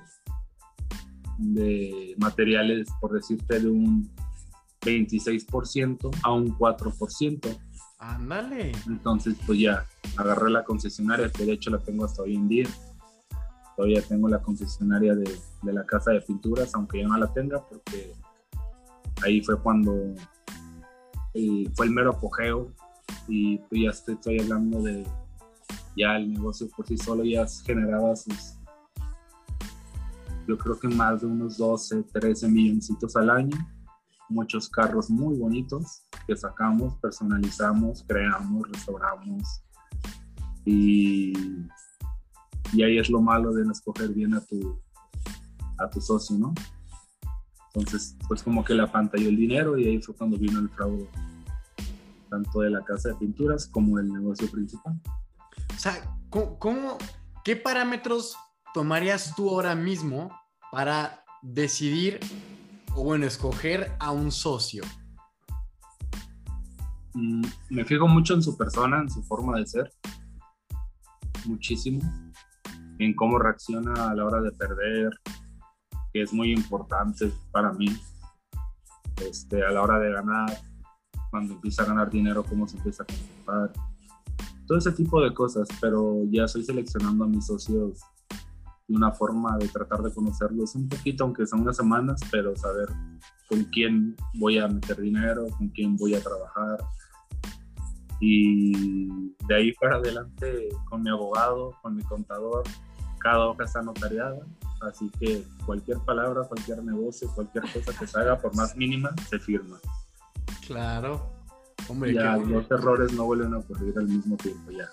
de 1.44 2.16
materiales, 2.18 2.88
por 3.02 3.14
decirte, 3.14 3.60
de 3.60 3.68
un 3.68 4.10
26% 4.82 6.10
a 6.24 6.32
un 6.32 6.58
4%. 6.58 7.60
Ándale. 8.00 8.72
Entonces, 8.88 9.36
pues 9.46 9.60
ya 9.60 9.86
agarré 10.18 10.52
la 10.52 10.64
concesionaria, 10.64 11.30
que 11.30 11.46
de 11.46 11.54
hecho 11.54 11.70
la 11.70 11.80
tengo 11.80 12.06
hasta 12.06 12.24
hoy 12.24 12.36
en 12.36 12.48
día. 12.48 12.68
Todavía 13.76 14.02
tengo 14.02 14.28
la 14.28 14.42
concesionaria 14.42 15.16
de, 15.16 15.40
de 15.62 15.74
la 15.74 15.86
casa 15.86 16.12
de 16.12 16.22
pinturas, 16.22 16.76
aunque 16.76 17.02
ya 17.02 17.08
no 17.08 17.18
la 17.18 17.34
tenga, 17.34 17.66
porque 17.68 18.14
ahí 19.24 19.42
fue 19.42 19.60
cuando 19.60 19.94
eh, 21.34 21.70
fue 21.74 21.88
el 21.88 21.92
mero 21.92 22.12
apogeo 22.12 22.72
y 23.28 23.58
pues 23.58 23.82
ya 23.82 23.90
estoy, 23.90 24.40
hablando 24.40 24.82
de 24.82 25.04
ya 25.96 26.18
el 26.18 26.34
negocio 26.34 26.68
por 26.76 26.86
sí 26.88 26.98
solo 26.98 27.24
ya 27.24 27.46
generaba 27.66 28.16
sus 28.16 28.56
yo 30.48 30.58
creo 30.58 30.80
que 30.80 30.88
más 30.88 31.22
de 31.22 31.28
unos 31.28 31.58
12, 31.58 32.04
13 32.04 32.48
milloncitos 32.50 33.16
al 33.16 33.30
año, 33.30 33.58
muchos 34.30 34.70
carros 34.70 35.10
muy 35.10 35.38
bonitos 35.38 36.04
que 36.28 36.36
sacamos, 36.36 36.96
personalizamos, 37.00 38.04
creamos, 38.08 38.68
restauramos 38.72 39.64
y, 40.66 41.34
y 42.74 42.84
ahí 42.84 42.98
es 42.98 43.10
lo 43.10 43.22
malo 43.22 43.52
de 43.54 43.66
no 43.66 43.72
escoger 43.72 44.10
bien 44.10 44.34
a 44.34 44.42
tu, 44.42 44.82
a 45.78 45.90
tu 45.90 46.02
socio, 46.02 46.38
¿no? 46.38 46.54
Entonces, 47.74 48.16
pues 48.28 48.44
como 48.44 48.64
que 48.64 48.74
la 48.74 48.92
pantalló 48.92 49.30
el 49.30 49.36
dinero 49.36 49.78
y 49.78 49.88
ahí 49.88 50.02
fue 50.02 50.16
cuando 50.16 50.38
vino 50.38 50.60
el 50.60 50.70
fraude, 50.70 51.10
tanto 52.30 52.62
de 52.62 52.70
la 52.70 52.84
casa 52.84 53.10
de 53.10 53.16
pinturas 53.16 53.68
como 53.68 54.00
el 54.00 54.12
negocio 54.12 54.50
principal. 54.50 55.00
O 55.76 55.80
sea, 55.80 56.16
¿cómo, 56.30 56.98
qué 57.44 57.56
parámetros 57.56 58.38
tomarías 58.74 59.36
tú 59.36 59.50
ahora 59.50 59.76
mismo 59.76 60.32
para 60.72 61.24
decidir 61.42 62.20
o 62.96 63.04
bueno, 63.04 63.26
escoger 63.26 63.92
a 64.00 64.12
un 64.12 64.32
socio? 64.32 64.84
Mm, 67.14 67.46
me 67.70 67.86
fijo 67.86 68.08
mucho 68.08 68.34
en 68.34 68.42
su 68.42 68.58
persona, 68.58 69.00
en 69.00 69.10
su 69.10 69.22
forma 69.24 69.60
de 69.60 69.68
ser, 69.68 69.92
muchísimo, 71.46 72.02
en 72.98 73.14
cómo 73.16 73.38
reacciona 73.38 74.10
a 74.10 74.16
la 74.16 74.26
hora 74.26 74.42
de 74.42 74.52
perder, 74.52 75.12
que 76.12 76.22
es 76.22 76.34
muy 76.34 76.52
importante 76.52 77.32
para 77.52 77.72
mí 77.74 77.96
este, 79.22 79.64
a 79.64 79.72
la 79.72 79.82
hora 79.82 80.00
de 80.00 80.12
ganar, 80.12 80.58
cuando 81.30 81.54
empieza 81.54 81.84
a 81.84 81.86
ganar 81.86 82.10
dinero, 82.10 82.44
cómo 82.44 82.68
se 82.68 82.78
empieza 82.78 83.04
a 83.04 83.06
comportar, 83.06 83.74
todo 84.66 84.78
ese 84.78 84.92
tipo 84.92 85.22
de 85.22 85.34
cosas, 85.34 85.68
pero 85.82 86.24
ya 86.32 86.46
estoy 86.46 86.64
seleccionando 86.64 87.26
a 87.26 87.28
mis 87.28 87.46
socios 87.46 88.02
de 88.88 88.96
una 88.96 89.12
forma 89.12 89.58
de 89.58 89.68
tratar 89.68 90.02
de 90.02 90.14
conocerlos 90.14 90.76
un 90.76 90.90
poquito, 90.90 91.24
aunque 91.24 91.46
son 91.46 91.62
unas 91.62 91.78
semanas, 91.78 92.20
pero 92.32 92.56
saber 92.56 92.90
con 93.48 93.64
quién 93.66 94.16
voy 94.36 94.60
a 94.60 94.68
meter 94.68 95.00
dinero, 95.00 95.48
con 95.58 95.70
quién 95.70 95.96
voy 95.96 96.16
a 96.16 96.22
trabajar. 96.22 96.80
Y 98.20 99.08
de 99.48 99.56
ahí 99.56 99.74
para 99.74 99.96
adelante 99.96 100.70
con 100.90 101.04
mi 101.04 101.10
abogado, 101.10 101.76
con 101.82 101.96
mi 101.96 102.04
contador, 102.04 102.64
cada 103.20 103.48
hoja 103.48 103.64
está 103.64 103.82
notariada, 103.82 104.46
Así 104.88 105.10
que 105.20 105.46
cualquier 105.66 105.98
palabra, 106.00 106.44
cualquier 106.44 106.84
negocio, 106.84 107.30
cualquier 107.34 107.64
cosa 107.72 107.98
que 107.98 108.06
se 108.06 108.20
haga, 108.20 108.38
por 108.38 108.56
más 108.56 108.76
mínima, 108.78 109.14
se 109.30 109.40
firma. 109.40 109.80
Claro. 110.68 111.32
Hombre, 111.88 112.14
ya 112.14 112.38
los 112.38 112.70
errores 112.72 113.14
no 113.14 113.26
vuelven 113.26 113.54
a 113.54 113.58
ocurrir 113.58 113.98
al 113.98 114.08
mismo 114.08 114.38
tiempo, 114.38 114.72
ya. 114.72 114.90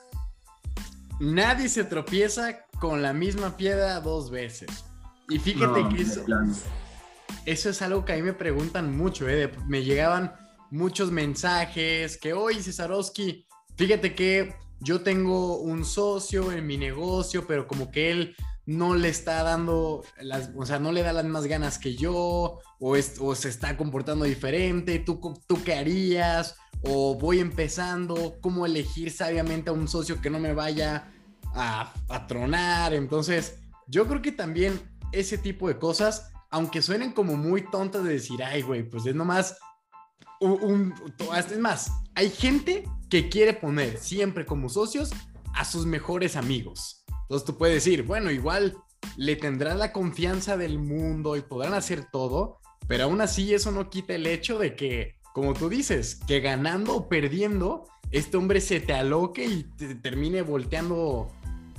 Nadie 1.21 1.69
se 1.69 1.85
tropieza 1.85 2.65
con 2.81 3.03
la 3.03 3.13
misma 3.13 3.55
piedra 3.55 4.01
dos 4.01 4.31
veces. 4.31 4.87
Y 5.29 5.39
fíjate 5.39 5.87
que 5.95 6.03
eso, 6.03 6.25
eso 7.45 7.69
es 7.69 7.83
algo 7.83 8.07
que 8.07 8.15
a 8.15 8.17
mí 8.17 8.23
me 8.23 8.33
preguntan 8.33 8.97
mucho, 8.97 9.29
¿eh? 9.29 9.53
me 9.69 9.85
llegaban 9.85 10.33
muchos 10.71 11.11
mensajes 11.11 12.17
que, 12.17 12.33
hoy 12.33 12.63
Cesarowski, 12.63 13.47
fíjate 13.77 14.15
que 14.15 14.55
yo 14.81 15.03
tengo 15.03 15.59
un 15.59 15.85
socio 15.85 16.53
en 16.53 16.67
mi 16.67 16.79
negocio, 16.79 17.47
pero 17.47 17.69
como 17.69 17.91
que 17.91 18.11
él 18.11 18.37
no 18.67 18.95
le 18.95 19.09
está 19.09 19.43
dando, 19.43 20.05
las, 20.21 20.51
o 20.57 20.65
sea, 20.67 20.79
no 20.79 20.93
le 20.93 21.03
da 21.03 21.13
las 21.13 21.25
mismas 21.25 21.47
ganas 21.47 21.79
que 21.79 21.97
yo, 21.97 22.61
o, 22.79 22.97
se 23.35 23.49
está 23.49 23.77
comportando 23.77 24.25
diferente, 24.25 24.99
¿Tú, 24.99 25.21
¿tú 25.47 25.63
qué 25.65 25.75
harías? 25.75 26.57
O 26.83 27.17
voy 27.17 27.41
empezando, 27.41 28.37
¿cómo 28.41 28.67
elegir 28.67 29.11
sabiamente 29.11 29.71
a 29.71 29.73
un 29.73 29.89
socio 29.89 30.21
que 30.21 30.31
no 30.31 30.39
me 30.39 30.55
vaya 30.55 31.13
a, 31.55 31.93
a 32.09 32.27
tronar? 32.27 32.95
Entonces, 32.95 33.59
yo 33.87 34.07
creo 34.07 34.23
que 34.23 34.33
también 34.33 34.81
ese 35.13 35.37
tipo 35.37 35.69
de 35.69 35.79
cosas, 35.79 36.31
aunque 36.51 36.83
suenen 36.83 37.13
como 37.13 37.37
muy 37.37 37.69
tontas 37.71 38.05
de 38.05 38.13
decir, 38.13 38.43
ay, 38.43 38.63
güey, 38.63 38.83
pues 38.83 39.05
es 39.07 39.15
nomás 39.15 39.57
un, 40.41 40.95
es 41.37 41.59
más, 41.59 41.93
hay 42.15 42.31
gente 42.31 42.85
que 43.09 43.29
quiere 43.29 43.53
poner 43.53 43.99
siempre 43.99 44.47
como 44.47 44.69
socios 44.69 45.11
a 45.55 45.65
sus 45.65 45.85
mejores 45.87 46.37
amigos. 46.37 47.00
Entonces 47.31 47.47
tú 47.47 47.57
puedes 47.57 47.77
decir, 47.77 48.03
bueno, 48.03 48.33
igual 48.33 48.77
le 49.17 49.37
tendrán 49.37 49.79
la 49.79 49.93
confianza 49.93 50.57
del 50.57 50.81
mundo 50.81 51.37
y 51.37 51.43
podrán 51.43 51.75
hacer 51.75 52.07
todo, 52.11 52.59
pero 52.89 53.05
aún 53.05 53.21
así 53.21 53.55
eso 53.55 53.71
no 53.71 53.89
quita 53.89 54.17
el 54.17 54.27
hecho 54.27 54.59
de 54.59 54.75
que, 54.75 55.15
como 55.33 55.55
tú 55.55 55.69
dices, 55.69 56.17
que 56.27 56.41
ganando 56.41 56.97
o 56.97 57.09
perdiendo, 57.09 57.85
este 58.11 58.37
hombre 58.37 58.61
se 58.61 58.81
te 58.81 58.95
aloque 58.95 59.45
y 59.45 59.63
te 59.63 59.95
termine 59.95 60.43
volteando 60.43 61.29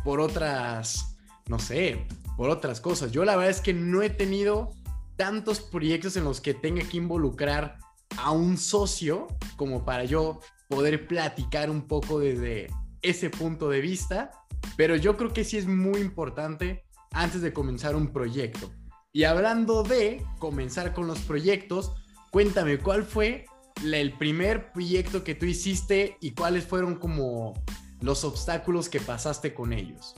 por 0.05 0.21
otras, 0.21 1.17
no 1.49 1.59
sé, 1.59 2.07
por 2.37 2.49
otras 2.49 2.79
cosas. 2.79 3.11
Yo 3.11 3.25
la 3.25 3.35
verdad 3.35 3.51
es 3.51 3.59
que 3.59 3.73
no 3.73 4.01
he 4.01 4.09
tenido 4.09 4.69
tantos 5.17 5.59
proyectos 5.59 6.15
en 6.15 6.23
los 6.23 6.39
que 6.39 6.53
tenga 6.53 6.87
que 6.87 6.95
involucrar 6.95 7.77
a 8.15 8.31
un 8.31 8.57
socio 8.57 9.27
como 9.57 9.83
para 9.83 10.05
yo 10.05 10.39
poder 10.69 11.09
platicar 11.09 11.69
un 11.69 11.89
poco 11.89 12.19
desde 12.19 12.69
ese 13.01 13.29
punto 13.29 13.67
de 13.67 13.81
vista 13.81 14.31
pero 14.77 14.95
yo 14.95 15.17
creo 15.17 15.33
que 15.33 15.43
sí 15.43 15.57
es 15.57 15.67
muy 15.67 16.01
importante 16.01 16.83
antes 17.11 17.41
de 17.41 17.53
comenzar 17.53 17.95
un 17.95 18.07
proyecto. 18.07 18.71
Y 19.13 19.25
hablando 19.25 19.83
de 19.83 20.25
comenzar 20.39 20.93
con 20.93 21.07
los 21.07 21.19
proyectos, 21.19 21.91
cuéntame 22.31 22.79
cuál 22.79 23.03
fue 23.03 23.45
el 23.83 24.13
primer 24.13 24.71
proyecto 24.71 25.23
que 25.23 25.35
tú 25.35 25.45
hiciste 25.45 26.17
y 26.21 26.31
cuáles 26.31 26.65
fueron 26.65 26.95
como 26.95 27.53
los 27.99 28.23
obstáculos 28.23 28.89
que 28.89 28.99
pasaste 28.99 29.53
con 29.53 29.73
ellos. 29.73 30.15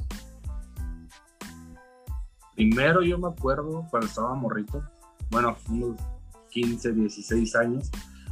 Primero 2.56 3.02
yo 3.02 3.18
me 3.18 3.30
acuerdo 3.30 3.88
cuando 3.90 4.08
estaba 4.08 4.36
morrito, 4.36 4.84
bueno, 5.32 5.58
unos 5.70 6.00
15, 6.52 6.94
16 6.94 7.56
años, 7.56 7.90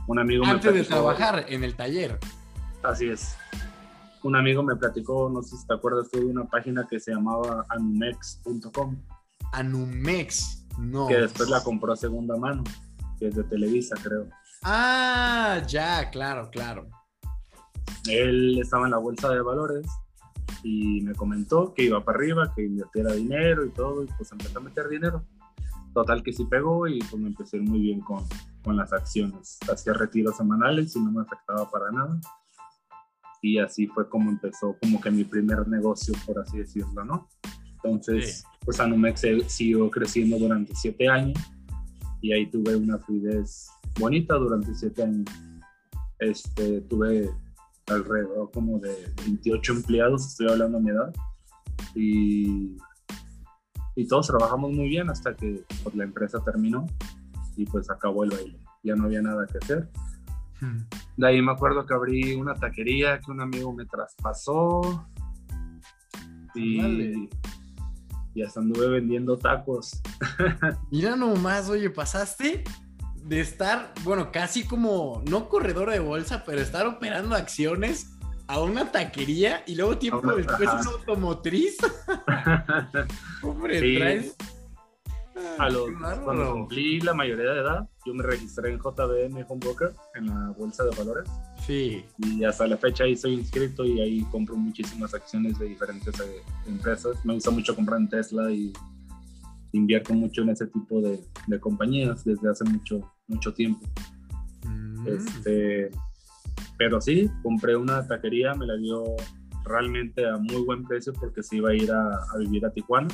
un 0.08 0.20
amigo 0.20 0.46
Antes 0.46 0.74
de 0.74 0.84
trabajar 0.84 1.46
en 1.50 1.64
el 1.64 1.76
taller. 1.76 2.20
Así 2.84 3.08
es 3.08 3.36
un 4.24 4.36
amigo 4.36 4.64
me 4.64 4.76
platicó, 4.76 5.30
no 5.30 5.42
sé 5.42 5.58
si 5.58 5.66
te 5.66 5.74
acuerdas 5.74 6.10
tú 6.10 6.20
de 6.20 6.26
una 6.26 6.46
página 6.46 6.88
que 6.88 7.00
se 7.00 7.12
llamaba 7.12 7.66
anumex.com. 7.70 8.98
Anumex, 9.54 10.68
no. 10.78 11.08
Que 11.08 11.18
después 11.18 11.50
la 11.50 11.64
compró 11.64 11.94
a 11.94 11.96
segunda 11.96 12.38
mano, 12.38 12.64
que 13.20 13.28
es 13.28 13.36
de 13.36 13.44
Televisa, 13.44 13.96
creo. 14.02 14.28
Ah, 14.64 15.62
ya, 15.68 16.10
claro, 16.10 16.50
claro. 16.52 16.88
Él 18.10 18.60
estaba 18.60 18.86
en 18.86 18.92
la 18.92 18.98
bolsa 18.98 19.30
de 19.30 19.42
valores 19.42 19.88
y 20.64 21.02
me 21.02 21.14
comentó 21.14 21.74
que 21.74 21.84
iba 21.84 22.04
para 22.04 22.18
arriba, 22.18 22.54
que 22.56 22.64
invirtiera 22.64 23.14
dinero 23.14 23.66
y 23.66 23.70
todo, 23.70 24.04
y 24.04 24.08
pues 24.18 24.32
empezó 24.32 24.60
a 24.60 24.62
meter 24.62 24.88
dinero. 24.90 25.26
Total 25.94 26.24
que 26.24 26.32
sí 26.32 26.46
pegó 26.46 26.88
y 26.88 27.00
pues 27.00 27.22
me 27.22 27.28
empecé 27.28 27.60
muy 27.60 27.80
bien 27.80 28.00
con, 28.02 28.24
con 28.64 28.78
las 28.78 28.94
acciones. 28.94 29.58
Hacía 29.70 29.94
retiros 29.94 30.38
semanales 30.38 30.96
y 30.96 31.02
no 31.02 31.12
me 31.12 31.22
afectaba 31.22 31.70
para 31.70 31.92
nada 31.92 32.20
y 33.42 33.58
así 33.58 33.88
fue 33.88 34.08
como 34.08 34.30
empezó 34.30 34.78
como 34.82 35.02
que 35.02 35.10
mi 35.10 35.24
primer 35.24 35.68
negocio, 35.68 36.14
por 36.26 36.40
así 36.40 36.60
decirlo, 36.60 37.04
¿no? 37.04 37.28
Entonces, 37.84 38.44
pues 38.64 38.80
Anumex 38.80 39.26
siguió 39.48 39.90
creciendo 39.90 40.38
durante 40.38 40.76
siete 40.76 41.10
años 41.10 41.40
y 42.22 42.32
ahí 42.32 42.46
tuve 42.50 42.76
una 42.76 43.00
fluidez 43.00 43.70
bonita 44.00 44.36
durante 44.36 44.76
siete 44.76 45.04
años. 45.04 45.26
Este, 46.20 46.82
tuve 46.82 47.32
alrededor 47.88 48.52
como 48.52 48.78
de 48.80 49.12
28 49.26 49.74
empleados, 49.74 50.28
estoy 50.28 50.50
hablando 50.50 50.78
de 50.78 50.84
mi 50.84 50.92
edad, 50.92 51.14
y, 51.96 52.78
y 53.96 54.08
todos 54.08 54.28
trabajamos 54.28 54.72
muy 54.72 54.88
bien 54.88 55.10
hasta 55.10 55.36
que 55.36 55.64
pues, 55.84 55.96
la 55.96 56.04
empresa 56.04 56.44
terminó 56.44 56.86
y 57.58 57.66
pues 57.66 57.90
acabó 57.90 58.24
el 58.24 58.30
baile. 58.30 58.60
Ya 58.84 58.96
no 58.96 59.06
había 59.06 59.24
nada 59.24 59.48
que 59.48 59.58
hacer 59.58 59.90
de 61.22 61.28
ahí 61.28 61.42
me 61.42 61.52
acuerdo 61.52 61.86
que 61.86 61.94
abrí 61.94 62.34
una 62.34 62.56
taquería 62.56 63.20
que 63.20 63.30
un 63.30 63.42
amigo 63.42 63.72
me 63.72 63.86
traspasó. 63.86 65.08
Y, 66.56 67.30
y 68.34 68.42
hasta 68.42 68.60
anduve 68.60 68.88
vendiendo 68.88 69.38
tacos. 69.38 70.02
Mira 70.92 71.16
nomás, 71.16 71.70
oye, 71.70 71.92
pasaste 71.92 72.64
de 73.16 73.40
estar, 73.40 73.94
bueno, 74.04 74.32
casi 74.32 74.66
como, 74.66 75.22
no 75.30 75.48
corredor 75.48 75.92
de 75.92 76.00
bolsa, 76.00 76.44
pero 76.44 76.60
estar 76.60 76.88
operando 76.88 77.36
acciones 77.36 78.18
a 78.48 78.60
una 78.60 78.92
taquería 78.92 79.64
y 79.68 79.76
luego 79.76 80.00
tiempo 80.00 80.36
después 80.36 80.70
una 80.74 80.90
automotriz. 80.90 81.78
Hombre, 83.44 83.98
traes. 83.98 84.36
A 85.58 85.70
los, 85.70 85.90
cuando 86.24 86.54
cumplí 86.54 87.00
la 87.02 87.14
mayoría 87.14 87.52
de 87.52 87.60
edad, 87.60 87.90
yo 88.06 88.14
me 88.14 88.24
registré 88.24 88.72
en 88.72 88.80
JBM 88.80 89.46
Home 89.48 89.60
Broker, 89.60 89.94
en 90.16 90.28
la 90.28 90.50
bolsa 90.58 90.84
de 90.84 90.96
valores. 90.96 91.30
Sí. 91.66 92.04
Y 92.18 92.44
hasta 92.44 92.68
la 92.68 92.78
fecha 92.78 93.04
ahí 93.04 93.16
soy 93.16 93.34
inscrito 93.34 93.86
y 93.86 94.02
ahí 94.02 94.22
compro 94.32 94.56
muchísimas 94.56 95.14
acciones 95.14 95.60
de 95.60 95.68
diferentes 95.68 96.20
eh, 96.20 96.42
empresas. 96.68 97.24
Me 97.26 97.34
gusta 97.34 97.52
mucho 97.52 97.76
comprar 97.76 98.00
en 98.00 98.10
Tesla 98.10 98.52
y 98.52 98.74
invierto 99.74 100.14
mucho 100.14 100.42
en 100.42 100.50
ese 100.50 100.68
tipo 100.68 101.02
de, 101.02 101.24
de 101.48 101.60
compañías 101.60 102.24
desde 102.26 102.50
hace 102.50 102.64
mucho, 102.66 103.00
mucho 103.28 103.54
tiempo. 103.54 103.86
Mm. 104.66 105.08
Este, 105.08 105.92
pero 106.78 107.00
sí, 107.00 107.30
compré 107.44 107.76
una 107.76 108.06
taquería, 108.08 108.54
me 108.56 108.66
la 108.66 108.76
dio 108.78 109.04
realmente 109.66 110.28
a 110.28 110.38
muy 110.38 110.64
buen 110.64 110.84
precio 110.84 111.14
porque 111.14 111.44
se 111.44 111.58
iba 111.58 111.70
a 111.70 111.76
ir 111.76 111.92
a, 111.92 112.16
a 112.34 112.38
vivir 112.40 112.66
a 112.66 112.72
Tijuana. 112.72 113.08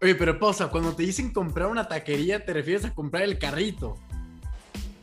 Oye, 0.00 0.14
pero 0.14 0.38
pausa, 0.38 0.68
cuando 0.68 0.94
te 0.94 1.02
dicen 1.02 1.32
comprar 1.32 1.68
una 1.68 1.88
taquería, 1.88 2.44
¿te 2.44 2.52
refieres 2.52 2.84
a 2.84 2.94
comprar 2.94 3.22
el 3.22 3.38
carrito? 3.38 3.96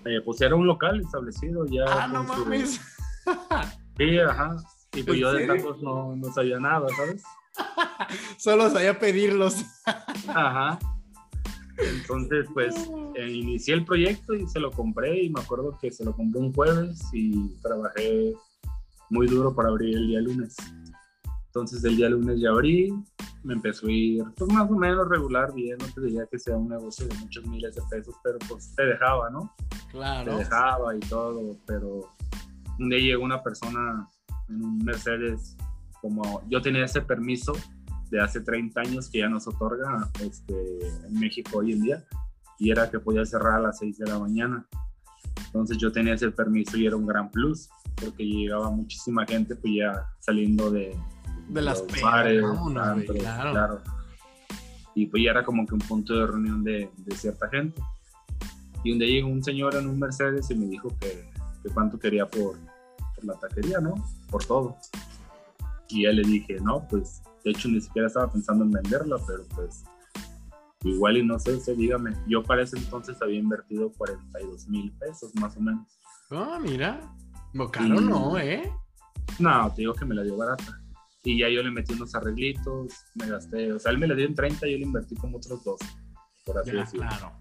Eh, 0.06 0.22
pues 0.24 0.42
era 0.42 0.56
un 0.56 0.68
local 0.68 1.02
establecido 1.02 1.66
ya. 1.68 1.86
Ah, 1.88 2.08
no 2.08 2.24
mames. 2.24 2.80
Sí, 3.98 4.18
ajá. 4.18 4.56
Y 4.96 5.04
pues 5.04 5.20
yo 5.20 5.32
de 5.32 5.46
tacos 5.46 5.80
no, 5.84 6.16
no 6.16 6.34
sabía 6.34 6.60
nada, 6.60 6.88
¿sabes? 6.96 7.24
Solo 8.38 8.70
sabía 8.70 8.98
pedirlos. 8.98 9.64
Ajá. 10.28 10.80
Entonces, 11.78 12.48
pues 12.54 12.76
eh, 13.16 13.32
inicié 13.32 13.74
el 13.74 13.86
proyecto 13.86 14.34
y 14.34 14.48
se 14.48 14.60
lo 14.60 14.72
compré 14.72 15.24
y 15.24 15.30
me 15.30 15.42
acuerdo 15.42 15.78
que 15.80 15.92
se 15.92 16.04
lo 16.04 16.16
compré 16.16 16.40
un 16.40 16.54
jueves 16.54 17.00
y 17.14 17.50
trabajé 17.62 18.34
muy 19.10 19.28
duro 19.28 19.54
para 19.54 19.70
abrir 19.70 19.96
el 19.96 20.08
día 20.08 20.22
lunes. 20.22 20.56
Entonces 21.48 21.84
el 21.84 21.98
día 21.98 22.10
lunes 22.10 22.40
ya 22.40 22.50
abrí, 22.50 22.94
me 23.44 23.54
empezó 23.54 23.88
a 23.88 23.92
ir 23.92 24.24
pues 24.38 24.52
más 24.52 24.70
o 24.70 24.76
menos 24.76 25.08
regular, 25.08 25.54
bien, 25.54 25.78
no 25.80 25.86
te 25.88 26.02
diría 26.02 26.26
que 26.30 26.38
sea 26.38 26.56
un 26.58 26.70
negocio 26.70 27.08
de 27.08 27.16
muchos 27.16 27.46
miles 27.48 27.76
de 27.76 27.82
pesos, 27.90 28.16
pero 28.24 28.38
pues 28.48 28.74
te 28.76 28.86
dejaba, 28.86 29.30
¿no? 29.30 29.54
Claro. 29.92 30.32
Te 30.32 30.38
dejaba 30.38 30.96
y 30.96 31.00
todo, 31.00 31.58
pero 31.66 32.10
un 32.80 32.90
día 32.90 33.00
llegó 33.00 33.24
una 33.24 33.42
persona 33.42 34.08
en 34.50 34.64
un 34.64 34.78
Mercedes, 34.80 35.56
como 36.02 36.42
yo 36.50 36.62
tenía 36.62 36.86
ese 36.86 37.02
permiso 37.02 37.54
de 38.10 38.20
hace 38.20 38.42
30 38.42 38.82
años 38.82 39.10
que 39.10 39.20
ya 39.20 39.30
nos 39.30 39.48
otorga 39.48 40.10
este, 40.20 40.88
en 41.08 41.20
México 41.20 41.60
hoy 41.60 41.74
en 41.74 41.82
día, 41.82 42.06
y 42.60 42.70
era 42.70 42.92
que 42.92 43.00
podía 43.00 43.26
cerrar 43.26 43.56
a 43.56 43.62
las 43.62 43.80
6 43.80 43.98
de 43.98 44.08
la 44.08 44.20
mañana. 44.20 44.68
Entonces 45.46 45.78
yo 45.78 45.92
tenía 45.92 46.14
ese 46.14 46.30
permiso 46.32 46.78
y 46.78 46.86
era 46.86 46.96
un 46.96 47.08
gran 47.08 47.32
plus, 47.32 47.70
porque 47.96 48.24
llegaba 48.24 48.70
muchísima 48.70 49.26
gente 49.26 49.56
pues 49.56 49.74
ya 49.76 50.08
saliendo 50.20 50.70
de, 50.70 50.96
de 51.54 51.62
las 51.62 51.86
bares, 52.02 52.44
claro. 53.14 53.82
Y 54.94 55.06
pues 55.06 55.24
ya 55.24 55.32
era 55.32 55.44
como 55.44 55.66
que 55.66 55.74
un 55.74 55.80
punto 55.80 56.14
de 56.14 56.28
reunión 56.28 56.64
de, 56.64 56.90
de, 56.98 57.16
cierta 57.16 57.48
gente. 57.50 57.82
Y 58.84 58.92
un 58.92 59.00
día 59.00 59.08
llegó 59.08 59.30
un 59.30 59.44
señor 59.44 59.76
en 59.76 59.88
un 59.88 60.00
Mercedes 60.00 60.50
y 60.52 60.56
me 60.56 60.66
dijo 60.66 60.90
que, 61.00 61.30
que 61.64 61.70
cuánto 61.74 61.98
quería 61.98 62.26
por, 62.28 62.58
por 63.16 63.26
la 63.26 63.36
taquería, 63.36 63.80
¿no? 63.80 63.94
Por 64.30 64.44
todo. 64.46 64.76
Y 65.88 66.04
ya 66.04 66.12
le 66.12 66.24
dije, 66.24 66.58
no, 66.62 66.86
pues 66.90 67.22
de 67.44 67.52
hecho, 67.52 67.68
ni 67.70 67.82
siquiera 67.82 68.08
estaba 68.08 68.32
pensando 68.32 68.64
en 68.64 68.72
venderla, 68.72 69.18
pero 69.26 69.44
pues 69.56 69.84
igual 70.84 71.18
y 71.18 71.26
no 71.26 71.40
sé, 71.40 71.60
sé, 71.60 71.76
dígame. 71.76 72.16
Yo 72.28 72.44
para 72.44 72.64
ese 72.64 72.78
entonces 72.78 73.20
había 73.22 73.40
invertido 73.40 73.92
42 73.98 74.68
mil 74.68 74.92
pesos 74.94 75.34
más 75.36 75.58
o 75.58 75.62
menos. 75.62 76.00
Ah, 76.30 76.60
mira. 76.62 77.02
No, 77.54 77.70
caro 77.70 78.00
no, 78.00 78.38
¿eh? 78.38 78.72
No, 79.40 79.72
te 79.74 79.82
digo 79.82 79.94
que 79.94 80.06
me 80.06 80.16
la 80.16 80.24
dio 80.24 80.38
barata. 80.38 80.81
Y 81.24 81.40
ya 81.40 81.50
yo 81.50 81.62
le 81.62 81.72
metí 81.72 81.94
unos 81.94 82.16
arreglitos, 82.16 82.94
me 83.16 83.28
gasté, 83.28 83.72
o 83.72 83.80
sea, 83.80 83.92
él 83.92 84.00
me 84.00 84.08
la 84.08 84.16
dio 84.16 84.26
en 84.26 84.34
30 84.34 84.68
y 84.68 84.72
yo 84.72 84.78
le 84.80 84.86
invertí 84.86 85.16
como 85.16 85.38
otros 85.38 85.64
dos, 85.64 85.80
por 86.46 86.58
así 86.58 86.72
decirlo. 86.72 87.08
Claro. 87.08 87.32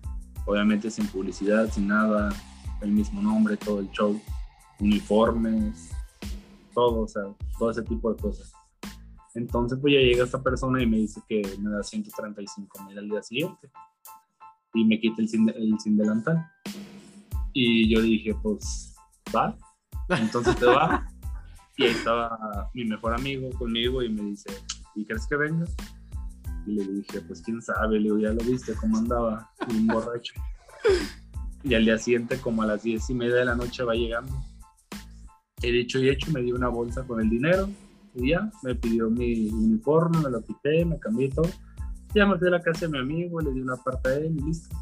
Obviamente 0.46 0.90
sin 0.90 1.06
publicidad, 1.06 1.70
sin 1.70 1.88
nada, 1.88 2.30
el 2.82 2.90
mismo 2.90 3.22
nombre, 3.22 3.56
todo 3.56 3.80
el 3.80 3.90
show, 3.90 4.20
uniformes, 4.80 5.90
todo, 6.74 7.02
o 7.02 7.08
sea, 7.08 7.22
todo 7.58 7.70
ese 7.70 7.82
tipo 7.82 8.12
de 8.12 8.20
cosas. 8.20 8.52
Entonces, 9.34 9.78
pues 9.80 9.94
ya 9.94 10.00
llega 10.00 10.24
esta 10.24 10.42
persona 10.42 10.82
y 10.82 10.86
me 10.86 10.98
dice 10.98 11.20
que 11.28 11.42
me 11.60 11.70
da 11.70 11.82
135 11.82 12.84
mil 12.84 12.98
al 12.98 13.08
día 13.08 13.22
siguiente 13.22 13.70
y 14.74 14.84
me 14.84 15.00
quita 15.00 15.22
el 15.22 15.28
sin, 15.28 15.48
el 15.48 15.78
sin 15.78 15.96
delantal. 15.96 16.46
Y 17.52 17.88
yo 17.88 18.00
dije, 18.00 18.34
pues, 18.42 18.94
va. 19.34 19.56
Entonces 20.08 20.56
te 20.56 20.66
va. 20.66 21.09
Y 21.80 21.84
ahí 21.84 21.92
estaba 21.92 22.70
mi 22.74 22.84
mejor 22.84 23.14
amigo 23.14 23.48
conmigo 23.58 24.02
y 24.02 24.10
me 24.10 24.20
dice, 24.20 24.50
¿y 24.94 25.06
crees 25.06 25.26
que 25.26 25.34
vengas? 25.34 25.74
Y 26.66 26.72
le 26.72 26.84
dije, 26.84 27.22
pues 27.22 27.40
quién 27.40 27.62
sabe, 27.62 27.98
le 27.98 28.02
digo, 28.02 28.18
ya 28.18 28.34
lo 28.34 28.44
viste 28.44 28.74
cómo 28.74 28.98
andaba, 28.98 29.50
un 29.66 29.86
borracho. 29.86 30.34
Y 31.62 31.72
al 31.72 31.86
día 31.86 31.96
siguiente, 31.96 32.38
como 32.38 32.62
a 32.62 32.66
las 32.66 32.82
diez 32.82 33.08
y 33.08 33.14
media 33.14 33.36
de 33.36 33.44
la 33.46 33.54
noche, 33.54 33.82
va 33.82 33.94
llegando. 33.94 34.30
He 35.62 35.72
dicho 35.72 35.98
y 35.98 36.10
hecho, 36.10 36.30
me 36.32 36.42
dio 36.42 36.54
una 36.54 36.68
bolsa 36.68 37.02
con 37.06 37.18
el 37.18 37.30
dinero 37.30 37.70
y 38.14 38.28
ya, 38.28 38.50
me 38.62 38.74
pidió 38.74 39.08
mi 39.08 39.48
uniforme, 39.48 40.18
me 40.18 40.30
lo 40.30 40.44
quité, 40.44 40.84
me 40.84 40.98
cambié 40.98 41.30
todo. 41.30 41.48
Ya 42.14 42.26
me 42.26 42.38
fui 42.38 42.48
a 42.48 42.50
la 42.50 42.60
casa 42.60 42.88
de 42.88 42.92
mi 42.92 42.98
amigo, 42.98 43.40
le 43.40 43.54
di 43.54 43.60
una 43.62 43.76
parte 43.76 44.10
a 44.10 44.14
él 44.16 44.36
y 44.36 44.42
listo. 44.42 44.76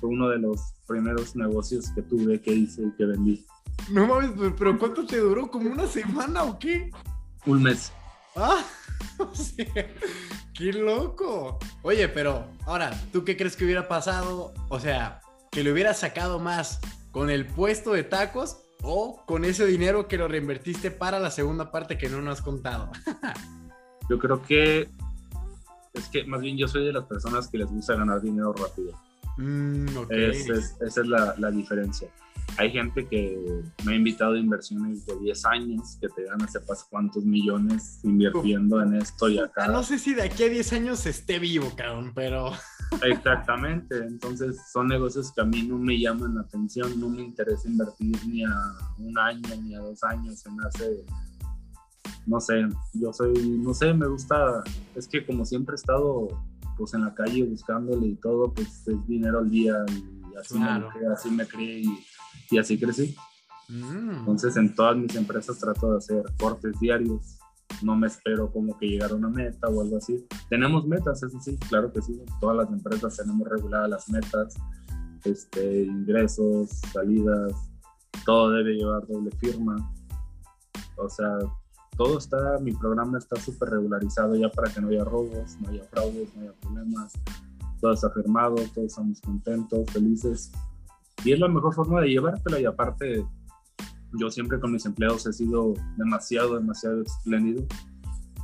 Fue 0.00 0.08
uno 0.08 0.30
de 0.30 0.38
los 0.38 0.58
primeros 0.88 1.36
negocios 1.36 1.90
que 1.94 2.00
tuve, 2.00 2.40
que 2.40 2.54
hice 2.54 2.84
y 2.84 2.90
que 2.92 3.04
vendí. 3.04 3.44
No 3.90 4.06
mames, 4.06 4.30
pero 4.58 4.78
¿cuánto 4.78 5.04
te 5.06 5.18
duró? 5.18 5.50
¿Como 5.50 5.70
una 5.70 5.86
semana 5.86 6.44
o 6.44 6.58
qué? 6.58 6.90
Un 7.46 7.62
mes. 7.62 7.92
Ah, 8.36 8.64
o 9.18 9.34
sea, 9.34 9.66
qué 10.54 10.72
loco. 10.72 11.58
Oye, 11.82 12.08
pero 12.08 12.46
ahora, 12.66 12.98
¿tú 13.12 13.24
qué 13.24 13.36
crees 13.36 13.56
que 13.56 13.64
hubiera 13.64 13.88
pasado? 13.88 14.54
O 14.68 14.80
sea, 14.80 15.20
que 15.50 15.62
le 15.62 15.72
hubiera 15.72 15.94
sacado 15.94 16.38
más 16.38 16.80
con 17.10 17.28
el 17.28 17.46
puesto 17.46 17.92
de 17.92 18.04
tacos 18.04 18.58
o 18.82 19.24
con 19.26 19.44
ese 19.44 19.66
dinero 19.66 20.08
que 20.08 20.16
lo 20.16 20.28
reinvertiste 20.28 20.90
para 20.90 21.18
la 21.18 21.30
segunda 21.30 21.70
parte 21.70 21.98
que 21.98 22.08
no 22.08 22.22
nos 22.22 22.38
has 22.38 22.44
contado. 22.44 22.90
yo 24.08 24.18
creo 24.18 24.42
que 24.42 24.88
es 25.92 26.08
que 26.08 26.24
más 26.24 26.40
bien 26.40 26.56
yo 26.56 26.68
soy 26.68 26.86
de 26.86 26.92
las 26.92 27.04
personas 27.04 27.48
que 27.48 27.58
les 27.58 27.68
gusta 27.68 27.94
ganar 27.94 28.20
dinero 28.20 28.52
rápido. 28.52 28.92
Mm, 29.38 29.86
esa 30.10 30.54
es, 30.84 30.96
la, 31.06 31.34
la, 31.38 31.50
diferencia. 31.50 32.08
Hay 32.58 32.70
gente 32.70 33.06
que 33.06 33.62
me 33.84 33.92
ha 33.92 33.96
invitado 33.96 34.34
a 34.34 34.38
inversiones 34.38 35.06
de 35.06 35.18
10 35.18 35.44
años 35.46 35.96
que 36.00 36.08
te 36.08 36.24
ganan 36.24 36.48
sepas 36.50 36.86
cuántos 36.90 37.24
millones 37.24 38.00
invirtiendo 38.02 38.82
en 38.82 38.94
esto 38.94 39.28
y 39.28 39.38
acá. 39.38 39.68
No 39.68 39.82
sé 39.82 39.98
si 39.98 40.12
de 40.12 40.22
aquí 40.22 40.44
a 40.44 40.48
10 40.48 40.72
años 40.74 41.06
esté 41.06 41.38
vivo, 41.38 41.72
cabrón, 41.74 42.12
pero... 42.14 42.52
Exactamente, 43.02 43.96
entonces 43.96 44.60
son 44.70 44.88
negocios 44.88 45.32
que 45.32 45.40
a 45.40 45.44
mí 45.44 45.62
no 45.62 45.78
me 45.78 45.98
llaman 45.98 46.34
la 46.34 46.42
atención, 46.42 47.00
no 47.00 47.08
me 47.08 47.22
interesa 47.22 47.66
invertir 47.66 48.14
ni 48.26 48.44
a 48.44 48.54
un 48.98 49.18
año 49.18 49.48
ni 49.62 49.74
a 49.74 49.78
dos 49.78 50.04
años, 50.04 50.40
se 50.40 50.50
me 50.50 50.62
hace, 50.66 51.02
no 52.26 52.38
sé, 52.38 52.68
yo 52.92 53.10
soy, 53.14 53.32
no 53.32 53.72
sé, 53.72 53.94
me 53.94 54.06
gusta, 54.06 54.62
es 54.94 55.08
que 55.08 55.24
como 55.24 55.46
siempre 55.46 55.72
he 55.72 55.76
estado 55.76 56.28
pues 56.76 56.94
en 56.94 57.04
la 57.04 57.14
calle 57.14 57.44
buscándole 57.44 58.06
y 58.06 58.16
todo, 58.16 58.52
pues 58.52 58.86
es 58.86 59.06
dinero 59.06 59.38
al 59.38 59.50
día 59.50 59.84
y 59.88 60.36
así, 60.36 60.58
me, 60.58 61.06
así 61.12 61.30
me 61.30 61.46
crié 61.46 61.82
y, 62.50 62.58
así 62.58 62.78
crecí. 62.78 63.14
Mm. 63.68 64.18
Entonces 64.18 64.56
en 64.56 64.74
todas 64.74 64.96
mis 64.96 65.14
empresas 65.14 65.58
trato 65.58 65.92
de 65.92 65.98
hacer 65.98 66.24
cortes 66.38 66.78
diarios 66.80 67.38
no 67.82 67.96
me 67.96 68.06
espero 68.06 68.52
como 68.52 68.76
que 68.78 68.86
llegar 68.86 69.12
a 69.12 69.14
una 69.14 69.28
meta 69.28 69.68
o 69.68 69.80
algo 69.80 69.96
así. 69.96 70.26
Tenemos 70.48 70.86
metas, 70.86 71.22
eso 71.22 71.40
sí, 71.40 71.56
claro 71.68 71.92
que 71.92 72.02
sí. 72.02 72.20
Todas 72.40 72.56
las 72.56 72.70
empresas 72.70 73.16
tenemos 73.16 73.48
reguladas 73.48 73.88
las 73.88 74.08
metas, 74.08 74.54
este, 75.24 75.84
ingresos, 75.84 76.70
salidas, 76.92 77.52
todo 78.24 78.50
debe 78.50 78.74
llevar 78.74 79.06
doble 79.06 79.30
firma. 79.38 79.76
O 80.96 81.08
sea, 81.08 81.38
todo 82.02 82.18
está, 82.18 82.58
mi 82.58 82.72
programa 82.72 83.18
está 83.18 83.36
súper 83.36 83.70
regularizado 83.70 84.34
ya 84.34 84.48
para 84.48 84.72
que 84.72 84.80
no 84.80 84.88
haya 84.88 85.04
robos, 85.04 85.56
no 85.60 85.68
haya 85.68 85.84
fraudes, 85.84 86.34
no 86.34 86.42
haya 86.42 86.52
problemas. 86.60 87.12
Todo 87.80 87.92
está 87.92 88.10
firmado, 88.10 88.56
todos 88.74 88.88
estamos 88.88 89.20
contentos, 89.20 89.88
felices. 89.92 90.50
Y 91.24 91.30
es 91.30 91.38
la 91.38 91.46
mejor 91.46 91.72
forma 91.72 92.00
de 92.00 92.08
llevártelo 92.08 92.58
y 92.58 92.64
aparte 92.64 93.24
yo 94.18 94.30
siempre 94.32 94.58
con 94.58 94.72
mis 94.72 94.84
empleados 94.84 95.26
he 95.26 95.32
sido 95.32 95.74
demasiado, 95.96 96.56
demasiado 96.56 97.02
espléndido. 97.02 97.64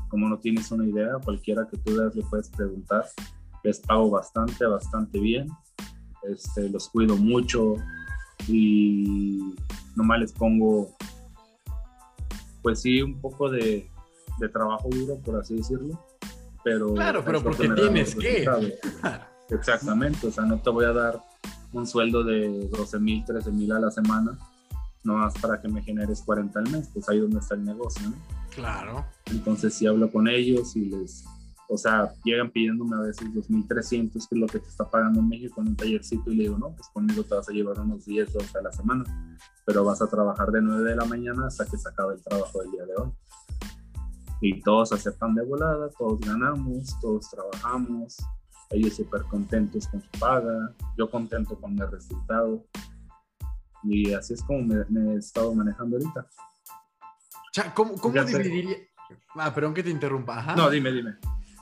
Como 0.09 0.29
no 0.29 0.39
tienes 0.39 0.71
una 0.71 0.87
idea, 0.87 1.15
cualquiera 1.25 1.67
que 1.67 1.79
tú 1.79 1.97
veas 1.97 2.15
le 2.15 2.23
puedes 2.23 2.51
preguntar. 2.51 3.07
Les 3.65 3.81
pago 3.81 4.09
bastante, 4.09 4.67
bastante 4.67 5.19
bien. 5.19 5.49
Este, 6.23 6.69
los 6.69 6.89
cuido 6.91 7.17
mucho 7.17 7.75
y 8.47 9.53
nomás 9.97 10.21
les 10.21 10.33
pongo, 10.33 10.97
pues 12.63 12.81
sí, 12.81 13.03
un 13.03 13.21
poco 13.21 13.51
de, 13.51 13.89
de 14.39 14.49
trabajo 14.49 14.89
duro, 14.91 15.19
por 15.19 15.41
así 15.41 15.57
decirlo. 15.57 15.99
Pero 16.65 16.95
claro, 16.95 17.25
pero 17.25 17.43
porque 17.43 17.69
tienes 17.69 18.15
que. 18.15 18.47
Exactamente, 19.51 20.27
o 20.27 20.31
sea, 20.31 20.45
no 20.45 20.61
te 20.61 20.69
voy 20.69 20.85
a 20.85 20.93
dar 20.93 21.23
un 21.73 21.87
sueldo 21.87 22.23
de 22.23 22.69
12 22.69 22.99
mil, 22.99 23.25
13 23.25 23.51
mil 23.51 23.73
a 23.73 23.81
la 23.81 23.91
semana 23.91 24.39
no 25.05 25.15
más 25.15 25.35
para 25.39 25.61
que 25.61 25.69
me 25.69 25.83
generes 25.83 26.23
40 26.23 26.59
al 26.59 26.71
mes, 26.71 26.91
pues 26.93 27.09
ahí 27.09 27.19
donde 27.19 27.39
está 27.39 27.55
el 27.55 27.65
negocio, 27.65 28.09
¿no? 28.09 28.17
Claro. 28.55 29.07
Entonces 29.31 29.75
si 29.75 29.87
hablo 29.87 30.11
con 30.11 30.29
ellos 30.29 30.77
y 30.77 30.87
les, 30.87 31.25
o 31.71 31.77
sea, 31.77 32.11
llegan 32.25 32.51
pidiéndome 32.51 32.97
a 32.97 33.01
veces 33.01 33.29
2.300, 33.29 34.13
que 34.13 34.19
es 34.19 34.41
lo 34.41 34.47
que 34.47 34.59
te 34.59 34.69
está 34.69 34.91
pagando 34.91 35.21
en 35.21 35.29
México 35.29 35.61
en 35.61 35.69
un 35.69 35.77
tallercito, 35.77 36.31
y 36.33 36.37
le 36.37 36.43
digo, 36.45 36.57
no, 36.57 36.75
pues 36.75 36.89
conmigo 36.89 37.23
te 37.23 37.35
vas 37.35 37.49
a 37.49 37.53
llevar 37.53 37.79
unos 37.81 38.07
10, 38.07 38.33
12 38.33 38.59
a 38.59 38.63
la 38.63 38.73
semana, 38.73 39.05
pero 39.67 39.85
vas 39.85 40.01
a 40.01 40.09
trabajar 40.09 40.51
de 40.51 40.63
9 40.63 40.89
de 40.89 40.97
la 40.97 41.05
mañana 41.05 41.47
hasta 41.47 41.67
que 41.67 41.77
se 41.77 41.89
acabe 41.89 42.15
el 42.15 42.23
trabajo 42.23 42.61
del 42.63 42.71
día 42.71 42.87
de 42.87 42.95
hoy. 42.97 43.13
Y 44.41 44.63
todos 44.63 44.93
aceptan 44.93 45.35
de 45.35 45.45
volada, 45.45 45.91
todos 45.91 46.21
ganamos, 46.21 46.99
todos 47.01 47.29
trabajamos, 47.29 48.17
ellos 48.71 48.95
súper 48.95 49.25
contentos 49.25 49.89
con 49.89 50.01
su 50.01 50.11
paga, 50.19 50.75
yo 50.97 51.11
contento 51.11 51.55
con 51.61 51.79
el 51.79 51.91
resultado. 51.91 52.65
Y 53.83 54.13
así 54.15 54.35
es 54.35 54.43
como 54.43 54.63
me, 54.63 55.15
he 55.15 55.19
estado 55.19 55.55
manejando 55.55 55.99
ahorita. 55.99 56.27
¿Cómo, 57.75 57.95
cómo 57.95 58.25
dividiría? 58.25 58.77
Ah, 59.35 59.53
perdón 59.55 59.75
que 59.75 59.83
te 59.83 59.91
interrumpa. 59.91 60.39
Ajá. 60.39 60.57
No, 60.57 60.71
dime, 60.71 60.93
dime. 60.93 61.17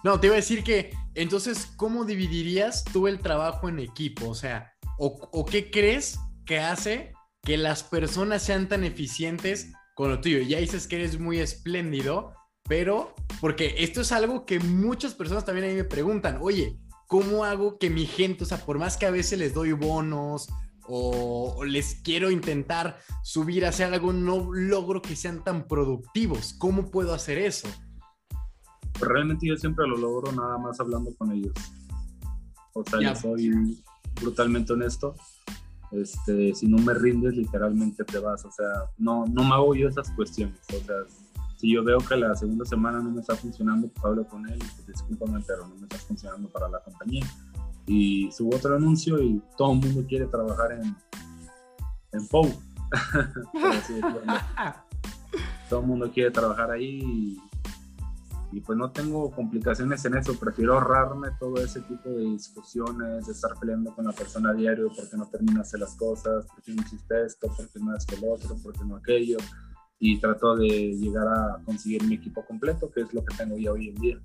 No, 0.06 0.20
te 0.20 0.28
iba 0.28 0.34
a 0.34 0.36
decir 0.36 0.62
que, 0.62 0.94
entonces, 1.16 1.66
¿cómo 1.76 2.04
dividirías 2.04 2.84
tú 2.84 3.08
el 3.08 3.18
trabajo 3.18 3.68
en 3.68 3.80
equipo? 3.80 4.28
O 4.28 4.36
sea, 4.36 4.72
¿o, 4.98 5.44
qué 5.44 5.68
crees 5.68 6.20
que 6.44 6.60
hace 6.60 7.12
que 7.42 7.56
las 7.56 7.82
personas 7.82 8.44
sean 8.44 8.68
tan 8.68 8.84
eficientes 8.84 9.72
con 9.96 10.10
lo 10.10 10.20
tuyo? 10.20 10.42
Ya 10.42 10.58
dices 10.58 10.86
que 10.86 10.94
eres 10.94 11.18
muy 11.18 11.40
espléndido, 11.40 12.34
pero 12.68 13.16
porque 13.40 13.74
esto 13.78 14.02
es 14.02 14.12
algo 14.12 14.46
que 14.46 14.60
muchas 14.60 15.12
personas 15.12 15.44
también 15.44 15.66
a 15.66 15.70
mí 15.70 15.74
me 15.74 15.82
preguntan, 15.82 16.38
oye, 16.40 16.78
¿cómo 17.08 17.44
hago 17.44 17.76
que 17.76 17.90
mi 17.90 18.06
gente, 18.06 18.44
o 18.44 18.46
sea, 18.46 18.64
por 18.64 18.78
más 18.78 18.96
que 18.96 19.06
a 19.06 19.10
veces 19.10 19.40
les 19.40 19.54
doy 19.54 19.72
bonos 19.72 20.46
o, 20.86 21.64
les 21.64 21.96
quiero 21.96 22.30
intentar 22.30 23.00
subir 23.24 23.66
a 23.66 23.70
hacer 23.70 23.92
algo, 23.92 24.12
no 24.12 24.52
logro 24.52 25.02
que 25.02 25.16
sean 25.16 25.42
tan 25.42 25.66
productivos? 25.66 26.54
¿Cómo 26.56 26.92
puedo 26.92 27.12
hacer 27.12 27.38
eso? 27.38 27.68
Realmente 29.00 29.46
yo 29.46 29.56
siempre 29.56 29.87
lo 29.87 29.96
logro 29.96 30.32
nada 30.32 30.59
más 30.59 30.80
hablando 30.80 31.14
con 31.16 31.32
ellos. 31.32 31.54
O 32.74 32.85
sea, 32.85 33.00
yo 33.00 33.14
soy 33.14 33.82
brutalmente 34.20 34.72
honesto. 34.72 35.14
Este, 35.92 36.54
si 36.54 36.66
no 36.66 36.78
me 36.78 36.94
rindes, 36.94 37.35
literalmente 37.37 38.04
te 38.04 38.18
vas. 38.18 38.44
O 38.44 38.50
sea, 38.50 38.66
no, 38.98 39.24
no 39.26 39.44
me 39.44 39.54
hago 39.54 39.74
yo 39.74 39.88
esas 39.88 40.11
cuestiones. 40.11 40.61
O 40.68 40.85
sea, 40.85 40.96
si 41.56 41.72
yo 41.72 41.82
veo 41.82 41.98
que 41.98 42.16
la 42.16 42.35
segunda 42.35 42.64
semana 42.64 43.00
no 43.00 43.11
me 43.11 43.20
está 43.20 43.35
funcionando, 43.35 43.88
pues 43.88 44.04
hablo 44.04 44.26
con 44.28 44.46
él 44.48 44.56
y 44.56 44.66
pues 44.74 44.87
discúlpame, 44.87 45.42
pero 45.46 45.66
no 45.66 45.74
me 45.74 45.82
está 45.82 45.96
funcionando 45.98 46.48
para 46.48 46.68
la 46.68 46.80
compañía. 46.80 47.26
Y 47.87 48.30
subo 48.32 48.56
otro 48.56 48.76
anuncio 48.76 49.22
y 49.22 49.40
todo 49.56 49.72
el 49.72 49.78
mundo 49.78 50.04
quiere 50.06 50.26
trabajar 50.26 50.72
en, 50.72 50.96
en 52.12 52.28
POU. 52.28 52.52
todo 55.70 55.80
el 55.80 55.87
mundo 55.87 56.11
quiere 56.12 56.30
trabajar 56.30 56.70
ahí 56.70 57.00
y 57.02 57.40
pues 58.60 58.78
no 58.78 58.90
tengo 58.90 59.30
complicaciones 59.30 60.04
en 60.04 60.16
eso, 60.16 60.38
prefiero 60.38 60.74
ahorrarme 60.74 61.28
todo 61.38 61.56
ese 61.62 61.80
tipo 61.82 62.08
de 62.08 62.24
discusiones, 62.24 63.26
de 63.26 63.32
estar 63.32 63.52
peleando 63.60 63.94
con 63.94 64.04
la 64.04 64.12
persona 64.12 64.50
a 64.50 64.54
diario 64.54 64.90
porque 64.96 65.16
no 65.16 65.26
terminaste 65.28 65.78
las 65.78 65.94
cosas, 65.96 66.46
porque 66.46 66.72
no 66.72 66.82
hiciste 66.82 67.24
esto, 67.24 67.48
porque 67.56 67.78
no 67.80 67.94
es 67.94 68.06
el 68.08 68.28
otro, 68.28 68.56
porque 68.62 68.84
no 68.84 68.96
aquello, 68.96 69.38
y 69.98 70.18
trato 70.20 70.56
de 70.56 70.68
llegar 70.68 71.26
a 71.28 71.60
conseguir 71.64 72.04
mi 72.04 72.16
equipo 72.16 72.44
completo, 72.44 72.90
que 72.90 73.00
es 73.02 73.12
lo 73.14 73.24
que 73.24 73.36
tengo 73.36 73.56
ya 73.56 73.72
hoy 73.72 73.88
en 73.88 73.94
día. 73.96 74.20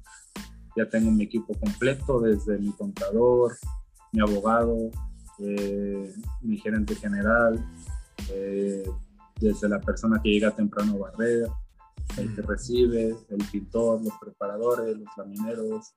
Ya 0.76 0.88
tengo 0.90 1.12
mi 1.12 1.24
equipo 1.24 1.54
completo, 1.56 2.20
desde 2.20 2.58
mi 2.58 2.72
contador, 2.72 3.54
mi 4.12 4.22
abogado, 4.22 4.90
eh, 5.40 6.14
mi 6.42 6.58
gerente 6.58 6.96
general, 6.96 7.64
eh, 8.30 8.84
desde 9.40 9.68
la 9.68 9.80
persona 9.80 10.22
que 10.22 10.30
llega 10.30 10.52
temprano 10.52 10.94
a 10.94 11.12
barrer, 11.12 11.48
el 12.18 12.36
que 12.36 12.42
recibe, 12.42 13.16
el 13.30 13.46
pintor, 13.52 14.04
los 14.04 14.14
preparadores, 14.20 14.98
los 14.98 15.10
lamineros, 15.18 15.94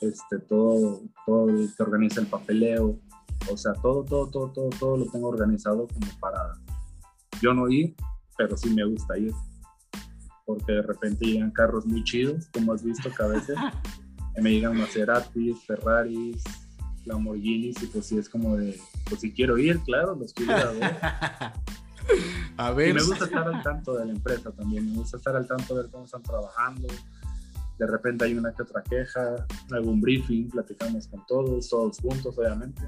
este, 0.00 0.38
todo, 0.38 1.02
todo 1.26 1.50
el 1.50 1.74
que 1.76 1.82
organiza 1.82 2.20
el 2.20 2.26
papeleo, 2.26 2.98
o 3.50 3.56
sea, 3.56 3.72
todo, 3.74 4.04
todo, 4.04 4.28
todo, 4.30 4.50
todo, 4.52 4.70
todo 4.70 4.96
lo 4.96 5.06
tengo 5.06 5.28
organizado 5.28 5.86
como 5.88 6.06
para 6.20 6.52
yo 7.40 7.54
no 7.54 7.68
ir, 7.68 7.94
pero 8.36 8.56
sí 8.56 8.70
me 8.70 8.84
gusta 8.84 9.18
ir, 9.18 9.32
porque 10.46 10.72
de 10.72 10.82
repente 10.82 11.26
llegan 11.26 11.50
carros 11.50 11.86
muy 11.86 12.02
chidos, 12.04 12.48
como 12.52 12.72
has 12.72 12.82
visto 12.82 13.10
que 13.10 13.22
a 13.22 13.26
veces 13.26 13.56
me 14.40 14.52
llegan 14.52 14.78
Maseratis, 14.78 15.64
Ferraris, 15.66 16.42
Lamborghinis, 17.04 17.82
y 17.82 17.86
pues 17.86 18.06
sí 18.06 18.18
es 18.18 18.28
como 18.28 18.56
de, 18.56 18.78
pues 19.08 19.20
si 19.20 19.32
quiero 19.32 19.58
ir, 19.58 19.80
claro, 19.80 20.14
los 20.14 20.32
quiero 20.32 20.52
ir 20.52 20.58
a 20.58 20.70
ver. 20.72 21.52
A 22.60 22.72
ver. 22.72 22.94
me 22.94 23.02
gusta 23.02 23.24
estar 23.24 23.48
al 23.48 23.62
tanto 23.62 23.94
de 23.94 24.04
la 24.04 24.12
empresa 24.12 24.52
también, 24.52 24.90
me 24.90 24.98
gusta 24.98 25.16
estar 25.16 25.34
al 25.34 25.46
tanto 25.46 25.74
de 25.74 25.82
ver 25.82 25.90
cómo 25.90 26.04
están 26.04 26.22
trabajando. 26.22 26.88
De 27.78 27.86
repente 27.86 28.26
hay 28.26 28.34
una 28.34 28.52
que 28.52 28.62
otra 28.62 28.82
queja, 28.82 29.46
algún 29.70 29.98
briefing, 29.98 30.50
platicamos 30.50 31.08
con 31.08 31.24
todos, 31.26 31.70
todos 31.70 31.98
juntos, 31.98 32.36
obviamente. 32.36 32.82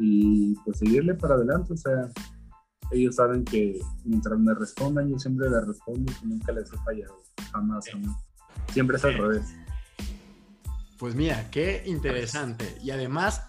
Y 0.00 0.56
pues 0.64 0.78
seguirle 0.80 1.14
para 1.14 1.34
adelante, 1.36 1.72
o 1.72 1.76
sea, 1.76 2.08
ellos 2.90 3.14
saben 3.14 3.44
que 3.44 3.78
mientras 4.04 4.36
me 4.40 4.52
respondan, 4.54 5.08
yo 5.08 5.20
siempre 5.20 5.48
les 5.48 5.64
respondo 5.68 6.12
y 6.24 6.26
nunca 6.26 6.50
les 6.50 6.72
he 6.72 6.76
fallado, 6.78 7.22
jamás, 7.52 7.88
jamás. 7.88 8.16
Siempre 8.72 8.96
es 8.96 9.04
al 9.04 9.14
revés. 9.14 9.54
Pues 10.98 11.14
mira, 11.14 11.48
qué 11.52 11.84
interesante. 11.86 12.76
Y 12.82 12.90
además, 12.90 13.40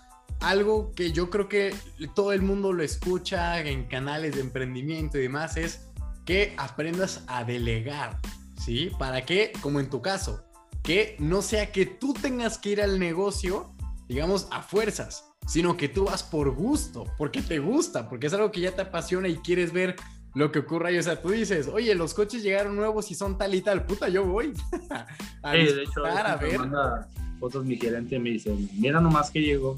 algo 0.46 0.94
que 0.94 1.12
yo 1.12 1.32
creo 1.32 1.50
que 1.50 1.74
todo 2.14 2.32
el 2.32 2.44
mundo 2.44 2.72
lo 2.72 2.84
escucha 2.84 3.60
en 3.62 3.86
canales 3.86 4.36
de 4.36 4.42
emprendimiento 4.42 5.18
y 5.18 5.24
demás 5.24 5.58
es 5.58 5.88
que 6.24 6.54
aprendas 6.58 7.24
a 7.26 7.44
delegar, 7.44 8.20
¿sí? 8.64 8.92
¿Para 9.00 9.26
qué? 9.26 9.52
Como 9.62 9.80
en 9.80 9.90
tu 9.90 10.04
caso, 10.04 10.46
que 10.84 11.16
no 11.18 11.42
sea 11.42 11.72
que 11.72 11.88
tú 11.88 12.14
tengas 12.14 12.60
que 12.60 12.70
ir 12.70 12.82
al 12.84 13.00
negocio, 13.00 13.74
digamos, 14.08 14.48
a 14.52 14.62
fuerzas, 14.62 15.26
sino 15.48 15.78
que 15.78 15.90
tú 15.90 16.06
vas 16.06 16.22
por 16.22 16.52
gusto, 16.52 17.06
porque 17.18 17.42
te 17.42 17.58
gusta, 17.58 18.08
porque 18.08 18.28
es 18.28 18.34
algo 18.34 18.52
que 18.52 18.62
ya 18.62 18.72
te 18.72 18.84
apasiona 18.84 19.28
y 19.28 19.38
quieres 19.38 19.74
ver 19.74 19.96
lo 20.36 20.52
que 20.52 20.60
ocurra 20.60 20.90
ahí. 20.90 21.00
O 21.00 21.04
sea, 21.04 21.20
tú 21.20 21.30
dices, 21.30 21.68
oye, 21.68 21.96
los 21.96 22.14
coches 22.14 22.44
llegaron 22.44 22.76
nuevos 22.76 23.10
y 23.10 23.16
son 23.16 23.40
tal 23.40 23.56
y 23.56 23.62
tal, 23.62 23.84
puta, 23.88 24.10
yo 24.10 24.24
voy. 24.24 24.54
a 25.42 25.54
de 25.54 25.82
hecho, 25.82 26.06
a 26.06 26.36
ver. 26.36 26.60
manda 26.60 27.10
fotos 27.40 27.66
mi 27.66 27.78
gerente 27.78 28.20
me 28.20 28.30
dice, 28.30 28.56
mira 28.76 29.02
nomás 29.02 29.32
que 29.32 29.42
llegó 29.42 29.76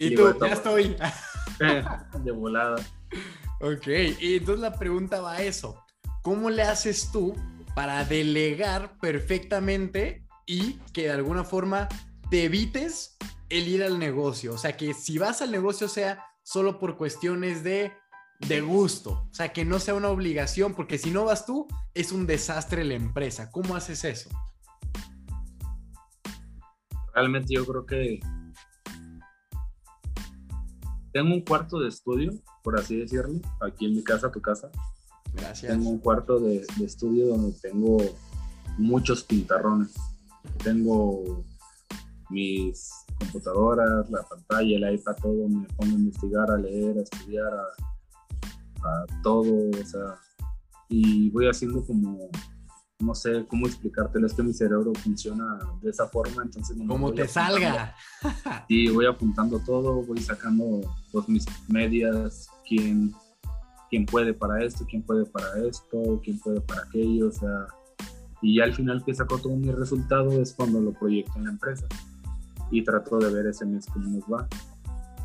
y 0.00 0.14
tú, 0.14 0.34
ya 0.40 0.54
estoy. 0.54 0.96
de 2.24 2.32
volada. 2.32 2.76
Ok, 3.60 3.86
y 4.18 4.36
entonces 4.36 4.60
la 4.60 4.78
pregunta 4.78 5.20
va 5.20 5.34
a 5.34 5.42
eso. 5.42 5.84
¿Cómo 6.22 6.48
le 6.48 6.62
haces 6.62 7.10
tú 7.12 7.34
para 7.74 8.04
delegar 8.06 8.96
perfectamente 8.98 10.26
y 10.46 10.78
que 10.94 11.02
de 11.02 11.10
alguna 11.10 11.44
forma 11.44 11.86
te 12.30 12.44
evites 12.44 13.18
el 13.50 13.68
ir 13.68 13.84
al 13.84 13.98
negocio? 13.98 14.54
O 14.54 14.58
sea, 14.58 14.74
que 14.74 14.94
si 14.94 15.18
vas 15.18 15.42
al 15.42 15.50
negocio 15.50 15.86
sea 15.86 16.24
solo 16.42 16.78
por 16.78 16.96
cuestiones 16.96 17.62
de, 17.62 17.92
de 18.48 18.60
gusto. 18.62 19.28
O 19.30 19.34
sea, 19.34 19.52
que 19.52 19.66
no 19.66 19.78
sea 19.78 19.94
una 19.94 20.08
obligación, 20.08 20.74
porque 20.74 20.96
si 20.96 21.10
no 21.10 21.26
vas 21.26 21.44
tú, 21.44 21.68
es 21.92 22.10
un 22.10 22.26
desastre 22.26 22.84
la 22.84 22.94
empresa. 22.94 23.50
¿Cómo 23.50 23.76
haces 23.76 24.04
eso? 24.04 24.30
Realmente 27.12 27.52
yo 27.52 27.66
creo 27.66 27.84
que 27.84 28.20
tengo 31.12 31.34
un 31.34 31.40
cuarto 31.40 31.78
de 31.80 31.88
estudio, 31.88 32.32
por 32.62 32.78
así 32.78 32.96
decirlo, 32.96 33.40
aquí 33.60 33.86
en 33.86 33.94
mi 33.94 34.04
casa, 34.04 34.30
tu 34.30 34.40
casa. 34.40 34.70
Gracias. 35.34 35.72
Tengo 35.72 35.90
un 35.90 35.98
cuarto 35.98 36.38
de, 36.38 36.66
estudio 36.84 37.28
donde 37.28 37.56
tengo 37.60 37.98
muchos 38.78 39.24
pintarrones. 39.24 39.94
Tengo 40.62 41.44
mis 42.30 42.90
computadoras, 43.18 44.10
la 44.10 44.22
pantalla, 44.22 44.76
el 44.76 44.94
iPad, 44.94 45.16
todo. 45.20 45.48
Me 45.48 45.66
pongo 45.76 45.96
a 45.96 45.98
investigar, 45.98 46.50
a 46.50 46.56
leer, 46.56 46.98
a 46.98 47.02
estudiar, 47.02 47.52
a, 47.52 48.88
a 48.88 49.22
todo. 49.22 49.70
O 49.70 49.84
sea, 49.84 50.18
y 50.88 51.30
voy 51.30 51.48
haciendo 51.48 51.84
como 51.86 52.28
no 53.00 53.14
sé 53.14 53.44
cómo 53.48 53.66
explicártelo, 53.66 54.26
es 54.26 54.34
que 54.34 54.42
mi 54.42 54.52
cerebro 54.52 54.92
funciona 54.94 55.58
de 55.82 55.90
esa 55.90 56.06
forma, 56.06 56.42
entonces... 56.42 56.76
como 56.86 57.12
te 57.12 57.26
salga. 57.26 57.94
Sí, 58.68 58.88
voy 58.88 59.06
apuntando 59.06 59.58
todo, 59.58 60.02
voy 60.02 60.20
sacando 60.20 60.80
pues, 61.10 61.28
mis 61.28 61.46
medias, 61.68 62.48
quién, 62.68 63.12
quién 63.88 64.06
puede 64.06 64.34
para 64.34 64.62
esto, 64.64 64.86
quién 64.88 65.02
puede 65.02 65.24
para 65.24 65.58
esto, 65.66 66.20
quién 66.22 66.38
puede 66.38 66.60
para 66.60 66.82
aquello, 66.82 67.28
o 67.28 67.32
sea... 67.32 67.66
Y 68.42 68.56
ya 68.56 68.64
al 68.64 68.74
final 68.74 69.04
que 69.04 69.14
saco 69.14 69.36
todo 69.38 69.54
mi 69.54 69.70
resultado 69.70 70.40
es 70.40 70.54
cuando 70.54 70.80
lo 70.80 70.92
proyecto 70.92 71.32
en 71.36 71.44
la 71.44 71.50
empresa 71.50 71.86
y 72.70 72.82
trato 72.82 73.18
de 73.18 73.30
ver 73.32 73.46
ese 73.46 73.66
mes 73.66 73.86
cómo 73.86 74.08
nos 74.08 74.24
va. 74.24 74.48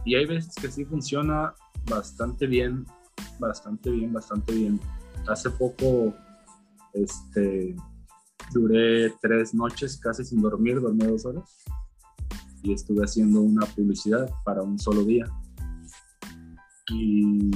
Y 0.04 0.16
hay 0.16 0.26
veces 0.26 0.54
que 0.56 0.70
sí 0.70 0.84
funciona 0.84 1.54
bastante 1.90 2.46
bien, 2.46 2.86
bastante 3.40 3.90
bien, 3.90 4.12
bastante 4.12 4.54
bien. 4.54 4.80
Hace 5.28 5.50
poco 5.50 6.14
este, 6.96 7.76
duré 8.54 9.12
tres 9.22 9.54
noches 9.54 9.98
casi 9.98 10.24
sin 10.24 10.42
dormir, 10.42 10.82
dormí 10.82 11.06
dos 11.06 11.26
horas 11.26 11.64
y 12.66 12.74
estuve 12.74 13.04
haciendo 13.04 13.42
una 13.42 13.66
publicidad 13.68 14.30
para 14.44 14.64
un 14.64 14.80
solo 14.80 15.04
día. 15.04 15.26
Y, 16.92 17.52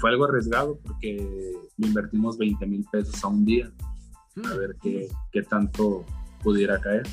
fue 0.00 0.10
algo 0.10 0.24
arriesgado 0.24 0.78
porque 0.80 1.52
invertimos 1.78 2.36
20 2.36 2.66
mil 2.66 2.84
pesos 2.90 3.22
a 3.22 3.28
un 3.28 3.44
día 3.44 3.70
a 4.42 4.54
ver 4.54 4.76
qué, 4.82 5.42
tanto 5.42 6.04
pudiera 6.42 6.80
caer. 6.80 7.06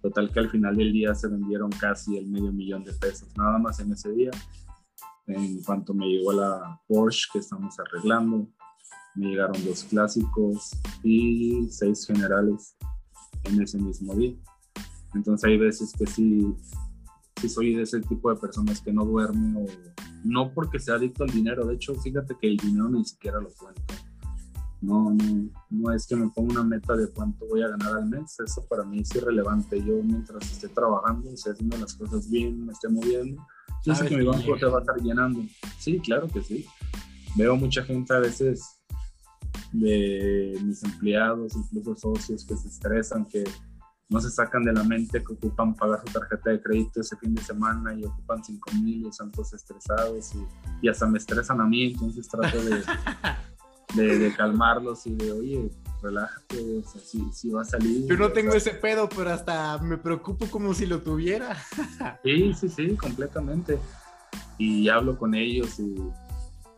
Total 0.00 0.32
que 0.32 0.40
al 0.40 0.50
final 0.50 0.76
del 0.76 0.92
día 0.92 1.14
se 1.14 1.28
vendieron 1.28 1.70
casi 1.70 2.16
el 2.16 2.26
medio 2.26 2.52
millón 2.52 2.84
de 2.84 2.92
pesos, 2.94 3.28
nada 3.36 3.58
más 3.58 3.80
en 3.80 3.92
ese 3.92 4.10
día. 4.12 4.30
En 5.26 5.62
cuanto 5.62 5.92
me 5.92 6.06
llegó 6.06 6.32
la 6.32 6.80
Porsche 6.88 7.28
que 7.32 7.40
estamos 7.40 7.78
arreglando, 7.78 8.48
me 9.14 9.28
llegaron 9.28 9.64
dos 9.64 9.84
clásicos 9.84 10.70
y 11.02 11.68
seis 11.70 12.06
generales 12.06 12.76
en 13.44 13.62
ese 13.62 13.78
mismo 13.78 14.14
día. 14.14 14.34
Entonces 15.14 15.48
hay 15.48 15.58
veces 15.58 15.92
que 15.98 16.06
sí, 16.06 16.54
sí 17.40 17.48
soy 17.48 17.74
de 17.74 17.82
ese 17.82 18.00
tipo 18.00 18.32
de 18.32 18.40
personas 18.40 18.80
que 18.80 18.92
no 18.92 19.04
duerme 19.04 19.60
o 19.60 19.66
no 20.24 20.52
porque 20.52 20.78
sea 20.78 20.94
adicto 20.94 21.24
al 21.24 21.30
dinero. 21.30 21.66
De 21.66 21.74
hecho, 21.74 21.94
fíjate 21.94 22.36
que 22.40 22.48
el 22.48 22.56
dinero 22.56 22.88
ni 22.88 23.04
siquiera 23.04 23.40
lo 23.40 23.48
cuento. 23.50 23.82
No, 24.82 25.12
no, 25.12 25.50
no 25.68 25.92
es 25.92 26.06
que 26.06 26.16
me 26.16 26.30
ponga 26.30 26.54
una 26.54 26.64
meta 26.64 26.96
de 26.96 27.08
cuánto 27.08 27.46
voy 27.46 27.62
a 27.62 27.68
ganar 27.68 27.96
al 27.96 28.08
mes. 28.08 28.38
Eso 28.40 28.64
para 28.66 28.84
mí 28.84 29.00
es 29.00 29.14
irrelevante. 29.14 29.78
Yo 29.84 30.02
mientras 30.02 30.50
esté 30.50 30.68
trabajando, 30.68 31.30
esté 31.30 31.50
haciendo 31.50 31.76
las 31.76 31.94
cosas 31.94 32.30
bien, 32.30 32.64
me 32.64 32.72
esté 32.72 32.88
moviendo, 32.88 33.42
yo 33.84 33.94
sé 33.94 34.06
que 34.06 34.16
mi 34.16 34.26
banco 34.26 34.58
se 34.58 34.66
va 34.66 34.78
a 34.78 34.80
estar 34.80 34.96
llenando. 35.00 35.42
Sí, 35.78 35.98
claro 36.00 36.28
que 36.28 36.42
sí. 36.42 36.66
Veo 37.36 37.56
mucha 37.56 37.82
gente 37.82 38.12
a 38.12 38.18
veces 38.18 38.80
de 39.72 40.58
mis 40.64 40.82
empleados, 40.82 41.54
incluso 41.54 41.96
socios 41.96 42.44
que 42.44 42.56
se 42.56 42.68
estresan, 42.68 43.24
que 43.26 43.44
no 44.08 44.20
se 44.20 44.30
sacan 44.30 44.64
de 44.64 44.72
la 44.72 44.82
mente 44.82 45.22
que 45.22 45.32
ocupan 45.32 45.74
pagar 45.74 46.00
su 46.04 46.12
tarjeta 46.12 46.50
de 46.50 46.60
crédito 46.60 47.00
ese 47.00 47.16
fin 47.16 47.34
de 47.34 47.42
semana 47.42 47.94
y 47.94 48.04
ocupan 48.04 48.42
5 48.42 48.70
mil 48.82 49.04
y 49.04 49.08
están 49.08 49.30
todos 49.30 49.52
estresados 49.52 50.34
y, 50.34 50.44
y, 50.82 50.88
hasta 50.88 51.06
me 51.06 51.18
estresan 51.18 51.60
a 51.60 51.66
mí, 51.66 51.92
entonces 51.92 52.28
trato 52.28 52.60
de, 52.62 52.82
de, 53.94 54.18
de 54.18 54.34
calmarlos 54.34 55.06
y 55.06 55.14
de, 55.14 55.30
oye, 55.30 55.70
relájate, 56.02 56.78
o 56.78 56.82
sea, 56.82 57.00
si, 57.00 57.24
si 57.32 57.50
va 57.50 57.62
a 57.62 57.64
salir. 57.64 58.06
Yo 58.06 58.16
no 58.16 58.32
tengo 58.32 58.54
ese 58.54 58.72
pedo, 58.72 59.08
pero 59.08 59.30
hasta 59.30 59.78
me 59.78 59.96
preocupo 59.96 60.46
como 60.46 60.74
si 60.74 60.86
lo 60.86 61.02
tuviera. 61.02 61.56
sí, 62.24 62.52
sí, 62.54 62.68
sí, 62.68 62.96
completamente. 62.96 63.78
Y 64.58 64.88
hablo 64.88 65.16
con 65.16 65.34
ellos 65.34 65.78
y 65.78 65.94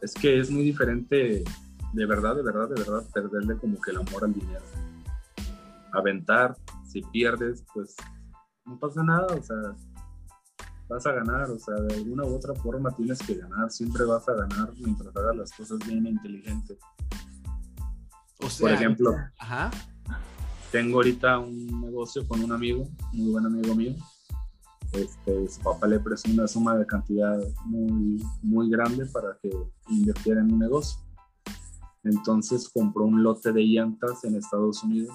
es 0.02 0.14
que 0.14 0.38
es 0.38 0.50
muy 0.50 0.62
diferente 0.64 1.44
de 1.92 2.06
verdad, 2.06 2.34
de 2.34 2.42
verdad, 2.42 2.68
de 2.68 2.82
verdad, 2.82 3.04
perderle 3.12 3.56
como 3.58 3.80
que 3.80 3.90
el 3.90 3.98
amor 3.98 4.24
al 4.24 4.32
dinero. 4.32 4.62
Aventar, 5.92 6.56
si 6.86 7.02
pierdes, 7.02 7.64
pues 7.74 7.96
no 8.64 8.78
pasa 8.78 9.02
nada, 9.02 9.26
o 9.26 9.42
sea, 9.42 9.56
vas 10.88 11.06
a 11.06 11.12
ganar, 11.12 11.50
o 11.50 11.58
sea, 11.58 11.74
de 11.74 11.94
alguna 11.94 12.24
u 12.24 12.34
otra 12.34 12.54
forma 12.54 12.90
tienes 12.92 13.18
que 13.18 13.34
ganar, 13.34 13.70
siempre 13.70 14.04
vas 14.04 14.26
a 14.28 14.34
ganar 14.34 14.72
mientras 14.78 15.14
hagas 15.14 15.36
las 15.36 15.52
cosas 15.52 15.78
bien 15.86 16.06
e 16.06 16.10
inteligente. 16.10 16.78
O 18.40 18.48
sea, 18.48 18.68
Por 18.68 18.72
ejemplo, 18.72 19.14
ajá. 19.38 19.70
tengo 20.70 20.96
ahorita 20.96 21.38
un 21.38 21.80
negocio 21.82 22.26
con 22.26 22.42
un 22.42 22.52
amigo, 22.52 22.88
muy 23.12 23.32
buen 23.32 23.46
amigo 23.46 23.74
mío. 23.74 23.94
Este, 24.92 25.48
su 25.48 25.60
papá 25.60 25.86
le 25.86 26.00
prestó 26.00 26.30
una 26.30 26.46
suma 26.46 26.76
de 26.76 26.84
cantidad 26.84 27.38
muy, 27.64 28.22
muy 28.42 28.68
grande 28.68 29.06
para 29.06 29.38
que 29.42 29.50
invirtiera 29.88 30.40
en 30.40 30.52
un 30.52 30.58
negocio 30.58 31.01
entonces 32.04 32.68
compró 32.68 33.04
un 33.04 33.22
lote 33.22 33.52
de 33.52 33.62
llantas 33.62 34.24
en 34.24 34.36
Estados 34.36 34.82
Unidos, 34.82 35.14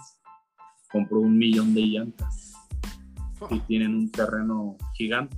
compró 0.92 1.20
un 1.20 1.38
millón 1.38 1.74
de 1.74 1.82
llantas 1.82 2.54
y 3.50 3.60
tienen 3.62 3.96
un 3.96 4.12
terreno 4.12 4.78
gigante. 4.94 5.36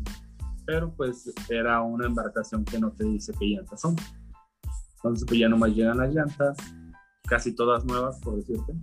Pero 0.65 0.93
pues 0.93 1.33
era 1.49 1.81
una 1.81 2.05
embarcación 2.05 2.63
que 2.63 2.79
no 2.79 2.91
te 2.91 3.05
dice 3.05 3.33
qué 3.39 3.45
llantas 3.45 3.81
son. 3.81 3.95
Entonces 4.95 5.25
pues 5.27 5.39
ya 5.39 5.49
nomás 5.49 5.71
llegan 5.71 5.97
las 5.97 6.13
llantas, 6.13 6.57
casi 7.23 7.55
todas 7.55 7.85
nuevas 7.85 8.19
por 8.19 8.35
decirte. 8.35 8.73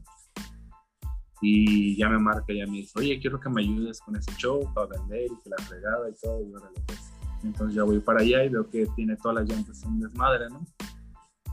Y 1.42 1.96
ya 1.96 2.08
me 2.08 2.18
marca 2.18 2.52
y 2.52 2.58
ya 2.58 2.66
me 2.66 2.78
dice, 2.78 2.98
oye, 2.98 3.20
quiero 3.20 3.38
que 3.38 3.50
me 3.50 3.62
ayudes 3.62 4.00
con 4.00 4.16
ese 4.16 4.32
show 4.36 4.68
para 4.74 4.88
vender 4.88 5.26
y 5.26 5.42
que 5.42 5.50
la 5.50 5.58
fregada 5.58 6.08
y 6.08 6.14
todo. 6.20 6.40
Y 6.42 6.80
pues. 6.86 7.12
Entonces 7.44 7.76
ya 7.76 7.84
voy 7.84 8.00
para 8.00 8.20
allá 8.20 8.44
y 8.44 8.48
veo 8.48 8.68
que 8.68 8.86
tiene 8.96 9.16
todas 9.16 9.36
las 9.36 9.48
llantas 9.48 9.82
en 9.84 10.00
desmadre, 10.00 10.48
¿no? 10.48 10.64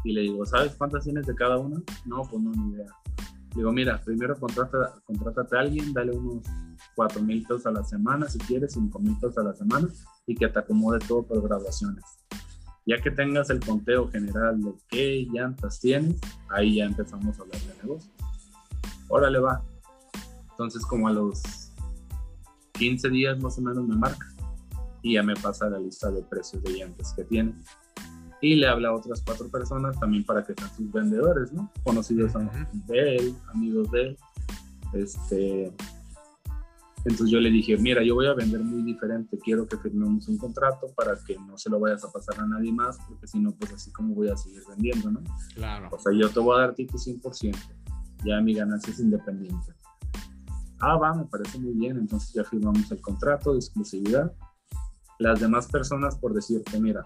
Y 0.03 0.13
le 0.13 0.21
digo, 0.21 0.45
¿sabes 0.45 0.75
cuántas 0.75 1.03
tienes 1.03 1.25
de 1.25 1.35
cada 1.35 1.57
una? 1.57 1.81
No, 2.05 2.23
pues 2.23 2.41
no, 2.41 2.51
ni 2.51 2.73
idea. 2.73 2.87
Digo, 3.55 3.71
mira, 3.71 4.01
primero 4.01 4.37
contrata, 4.39 4.95
contrátate 5.05 5.55
a 5.55 5.61
alguien, 5.61 5.93
dale 5.93 6.11
unos 6.11 6.43
4 6.95 7.21
mil 7.21 7.43
pesos 7.43 7.65
a 7.67 7.71
la 7.71 7.83
semana, 7.83 8.27
si 8.27 8.39
quieres, 8.39 8.73
5 8.73 8.99
mil 8.99 9.15
pesos 9.15 9.37
a 9.37 9.43
la 9.43 9.53
semana, 9.53 9.87
y 10.25 10.35
que 10.35 10.47
te 10.47 10.59
acomode 10.59 10.99
todo 10.99 11.23
por 11.23 11.41
graduaciones. 11.41 12.03
Ya 12.85 12.97
que 13.01 13.11
tengas 13.11 13.49
el 13.49 13.59
conteo 13.59 14.09
general 14.09 14.59
de 14.59 14.73
qué 14.89 15.27
llantas 15.31 15.79
tienes, 15.79 16.19
ahí 16.49 16.77
ya 16.77 16.85
empezamos 16.85 17.37
a 17.37 17.43
hablar 17.43 17.61
de 17.61 17.83
negocio. 17.83 18.11
Órale, 19.07 19.39
va. 19.39 19.63
Entonces, 20.51 20.85
como 20.85 21.07
a 21.07 21.11
los 21.11 21.41
15 22.73 23.09
días 23.09 23.39
más 23.39 23.57
o 23.57 23.61
menos 23.61 23.87
me 23.87 23.95
marca 23.95 24.27
y 25.01 25.13
ya 25.13 25.23
me 25.23 25.35
pasa 25.35 25.69
la 25.69 25.79
lista 25.79 26.09
de 26.09 26.23
precios 26.23 26.63
de 26.63 26.71
llantas 26.71 27.13
que 27.13 27.23
tiene 27.23 27.53
y 28.43 28.55
le 28.55 28.67
habla 28.67 28.89
a 28.89 28.93
otras 28.93 29.23
cuatro 29.25 29.47
personas 29.47 29.97
también 29.97 30.25
para 30.25 30.43
que 30.43 30.53
sean 30.53 30.69
sus 30.75 30.91
vendedores, 30.91 31.53
¿no? 31.53 31.71
Conocidos 31.81 32.33
de 32.87 33.15
él, 33.15 33.35
amigos 33.53 33.89
de 33.91 34.01
él. 34.01 34.17
Este, 34.91 35.73
entonces 37.05 37.29
yo 37.29 37.39
le 37.39 37.49
dije, 37.49 37.77
mira, 37.77 38.03
yo 38.03 38.15
voy 38.15 38.27
a 38.27 38.33
vender 38.33 38.59
muy 38.59 38.83
diferente, 38.83 39.39
quiero 39.39 39.65
que 39.65 39.77
firmemos 39.77 40.27
un 40.27 40.37
contrato 40.37 40.91
para 40.93 41.15
que 41.25 41.39
no 41.39 41.57
se 41.57 41.69
lo 41.69 41.79
vayas 41.79 42.03
a 42.03 42.11
pasar 42.11 42.41
a 42.41 42.45
nadie 42.45 42.73
más, 42.73 42.97
porque 43.07 43.27
si 43.27 43.39
no, 43.39 43.53
pues 43.53 43.71
así 43.71 43.93
como 43.93 44.13
voy 44.13 44.27
a 44.27 44.35
seguir 44.35 44.61
vendiendo, 44.67 45.09
¿no? 45.09 45.21
Claro. 45.55 45.87
O 45.89 45.97
sea, 45.97 46.11
yo 46.11 46.29
te 46.29 46.41
voy 46.41 46.57
a 46.57 46.63
dar 46.63 46.75
tipo 46.75 46.97
100%, 46.97 47.57
ya 48.25 48.41
mi 48.41 48.53
ganancia 48.53 48.91
es 48.91 48.99
independiente. 48.99 49.73
Ah, 50.81 50.97
va, 50.97 51.13
me 51.13 51.23
parece 51.23 51.59
muy 51.59 51.71
bien, 51.75 51.97
entonces 51.97 52.33
ya 52.33 52.43
firmamos 52.43 52.91
el 52.91 52.99
contrato 52.99 53.53
de 53.53 53.59
exclusividad. 53.59 54.33
Las 55.17 55.39
demás 55.39 55.67
personas, 55.67 56.17
por 56.17 56.33
decirte, 56.33 56.77
mira, 56.77 57.05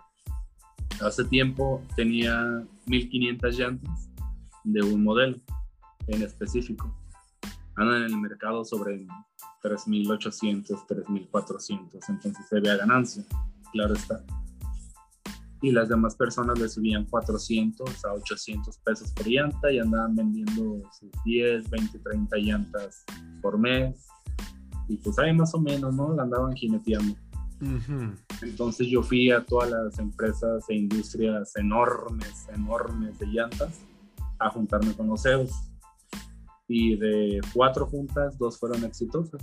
Hace 1.02 1.24
tiempo 1.26 1.84
tenía 1.96 2.64
1500 2.88 3.58
llantas 3.58 4.10
de 4.64 4.82
un 4.82 5.04
modelo 5.04 5.38
en 6.08 6.24
específico. 6.24 6.94
Andan 7.76 8.04
en 8.04 8.14
el 8.14 8.18
mercado 8.18 8.66
sobre 8.66 9.06
3800, 9.62 10.88
3400, 10.88 12.10
entonces 12.10 12.48
se 12.50 12.60
ve 12.60 12.72
a 12.72 12.78
ganancia, 12.78 13.24
claro 13.72 13.94
está. 13.94 14.24
Y 15.62 15.72
las 15.72 15.90
demás 15.90 16.16
personas 16.16 16.58
le 16.60 16.70
subían 16.70 17.06
400 17.06 18.06
a 18.06 18.14
800 18.14 18.78
pesos 18.80 19.12
por 19.12 19.28
llanta 19.28 19.72
y 19.72 19.80
andaban 19.80 20.16
vendiendo 20.16 20.82
sus 21.00 21.12
10, 21.26 21.70
20, 21.70 22.00
30 22.00 22.38
llantas 22.38 23.04
por 23.42 23.58
mes. 23.58 24.08
Y 24.88 24.98
pues 24.98 25.18
ahí 25.20 25.34
más 25.34 25.54
o 25.54 25.60
menos, 25.60 25.94
¿no? 25.94 26.14
La 26.16 26.24
andaban 26.24 26.54
jineteando. 26.56 27.16
Entonces 28.42 28.88
yo 28.88 29.02
fui 29.02 29.32
a 29.32 29.44
todas 29.44 29.72
las 29.72 30.00
empresas 30.00 30.66
e 30.70 30.76
industrias 30.76 31.56
enormes, 31.56 32.48
enormes 32.54 33.18
de 33.20 33.28
llantas 33.28 33.82
a 34.40 34.50
juntarme 34.50 34.94
con 34.94 35.08
los 35.08 35.24
CEOs. 35.24 35.52
Y 36.68 36.98
de 36.98 37.42
cuatro 37.54 37.86
juntas, 37.88 38.38
dos 38.38 38.60
fueron 38.60 38.84
exitosas. 38.84 39.42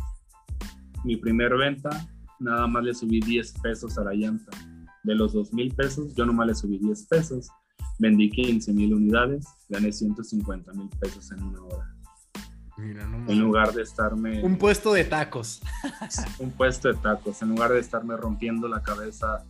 Mi 1.04 1.16
primer 1.16 1.56
venta, 1.56 2.06
nada 2.38 2.66
más 2.66 2.84
le 2.84 2.94
subí 2.94 3.20
10 3.20 3.60
pesos 3.62 3.98
a 3.98 4.04
la 4.04 4.12
llanta. 4.12 4.50
De 5.02 5.14
los 5.14 5.32
2 5.32 5.52
mil 5.52 5.74
pesos, 5.74 6.14
yo 6.14 6.26
nomás 6.26 6.46
le 6.46 6.54
subí 6.54 6.78
10 6.78 7.06
pesos. 7.06 7.48
Vendí 7.98 8.30
15 8.30 8.72
mil 8.72 8.94
unidades, 8.94 9.46
gané 9.68 9.92
150 9.92 10.72
mil 10.72 10.88
pesos 11.00 11.30
en 11.32 11.42
una 11.42 11.62
hora 11.62 11.93
en 12.76 13.38
lugar 13.38 13.72
de 13.72 13.82
estarme... 13.82 14.42
Un 14.42 14.56
puesto 14.56 14.92
de 14.92 15.04
tacos. 15.04 15.62
un 16.38 16.50
puesto 16.50 16.88
de 16.88 16.94
tacos, 16.94 17.40
en 17.42 17.50
lugar 17.50 17.72
de 17.72 17.80
estarme 17.80 18.16
rompiendo 18.16 18.68
la 18.68 18.82
cabeza 18.82 19.44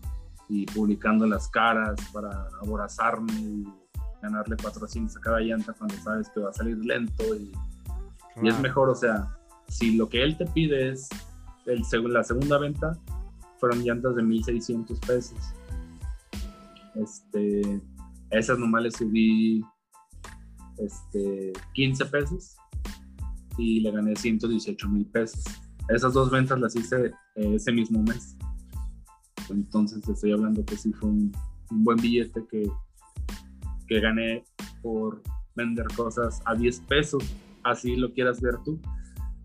y 0.48 0.66
publicando 0.66 1.26
las 1.26 1.48
caras 1.48 1.98
para 2.12 2.48
aborazarme 2.60 3.32
y 3.32 3.66
ganarle 4.20 4.56
400 4.56 5.16
a 5.16 5.20
cada 5.20 5.40
llanta 5.40 5.72
cuando 5.72 5.96
sabes 5.96 6.28
que 6.28 6.40
va 6.40 6.50
a 6.50 6.52
salir 6.52 6.76
lento 6.78 7.34
y, 7.34 7.52
y 8.42 8.48
es 8.48 8.58
mejor, 8.60 8.90
o 8.90 8.94
sea, 8.94 9.37
si 9.68 9.96
lo 9.96 10.08
que 10.08 10.22
él 10.22 10.37
te 10.37 10.46
pide 10.46 10.90
es 10.90 11.08
el, 11.66 11.82
la 12.12 12.24
segunda 12.24 12.58
venta, 12.58 12.98
fueron 13.58 13.82
llantas 13.82 14.14
de 14.16 14.22
1600 14.22 14.98
pesos. 15.00 15.38
Este, 16.94 17.80
esas 18.30 18.58
nomás 18.58 18.82
le 18.82 18.90
subí 18.90 19.64
este, 20.78 21.52
15 21.72 22.06
pesos 22.06 22.56
y 23.59 23.81
le 23.81 23.90
gané 23.90 24.17
118 24.17 24.88
mil 24.88 25.07
pesos. 25.07 25.45
Esas 25.88 26.14
dos 26.14 26.31
ventas 26.31 26.59
las 26.59 26.75
hice 26.75 27.12
eh, 27.37 27.55
ese 27.55 27.73
mismo 27.73 28.03
mes. 28.03 28.37
Entonces 29.51 30.07
estoy 30.09 30.33
hablando 30.33 30.64
que 30.64 30.77
sí 30.77 30.93
fue 30.93 31.11
un, 31.11 31.33
buen 31.71 31.99
billete 31.99 32.47
que, 32.51 32.71
que 33.87 34.01
gané 34.01 34.45
por 34.83 35.23
vender 35.55 35.87
cosas 35.97 36.40
a 36.45 36.55
10 36.55 36.81
pesos, 36.81 37.25
así 37.62 37.97
lo 37.97 38.12
quieras 38.12 38.40
ver 38.40 38.57
tú. 38.64 38.81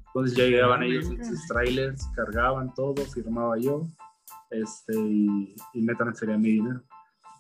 Entonces 0.07 0.37
ya 0.37 0.45
llegaban 0.45 0.83
ellos 0.83 1.09
en 1.09 1.23
sus 1.23 1.45
trailers, 1.47 2.05
cargaban 2.15 2.73
todo, 2.73 3.05
firmaba 3.05 3.57
yo 3.59 3.83
este, 4.49 4.97
y, 4.97 5.55
y 5.73 5.81
me 5.81 5.95
transfería 5.95 6.37
mi 6.37 6.51
dinero. 6.51 6.81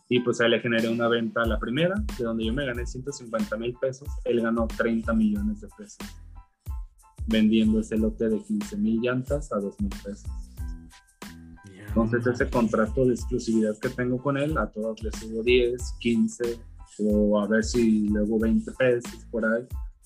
Y 0.07 0.21
pues 0.21 0.41
ahí 0.41 0.49
le 0.49 0.59
generé 0.59 0.89
una 0.89 1.07
venta 1.07 1.43
a 1.43 1.45
la 1.45 1.59
primera, 1.59 1.95
de 2.17 2.23
donde 2.23 2.45
yo 2.45 2.53
me 2.53 2.65
gané 2.65 2.85
150 2.85 3.57
mil 3.57 3.75
pesos, 3.75 4.07
él 4.25 4.41
ganó 4.41 4.67
30 4.67 5.13
millones 5.13 5.61
de 5.61 5.67
pesos 5.77 5.99
vendiendo 7.29 7.79
ese 7.79 7.97
lote 7.97 8.29
de 8.29 8.39
15 8.41 8.77
mil 8.77 8.99
llantas 9.01 9.51
a 9.51 9.59
2 9.59 9.79
mil 9.79 9.89
pesos. 10.03 10.29
Entonces 11.87 12.27
ese 12.27 12.49
contrato 12.49 13.05
de 13.05 13.13
exclusividad 13.13 13.77
que 13.79 13.89
tengo 13.89 14.21
con 14.21 14.37
él, 14.37 14.57
a 14.57 14.67
todas 14.67 15.01
les 15.01 15.15
subo 15.15 15.41
10, 15.41 15.81
15 15.99 16.59
o 16.99 17.39
a 17.39 17.47
ver 17.47 17.63
si 17.63 18.09
luego 18.09 18.39
20 18.39 18.71
pesos 18.73 19.25
por 19.31 19.45
ahí 19.45 19.63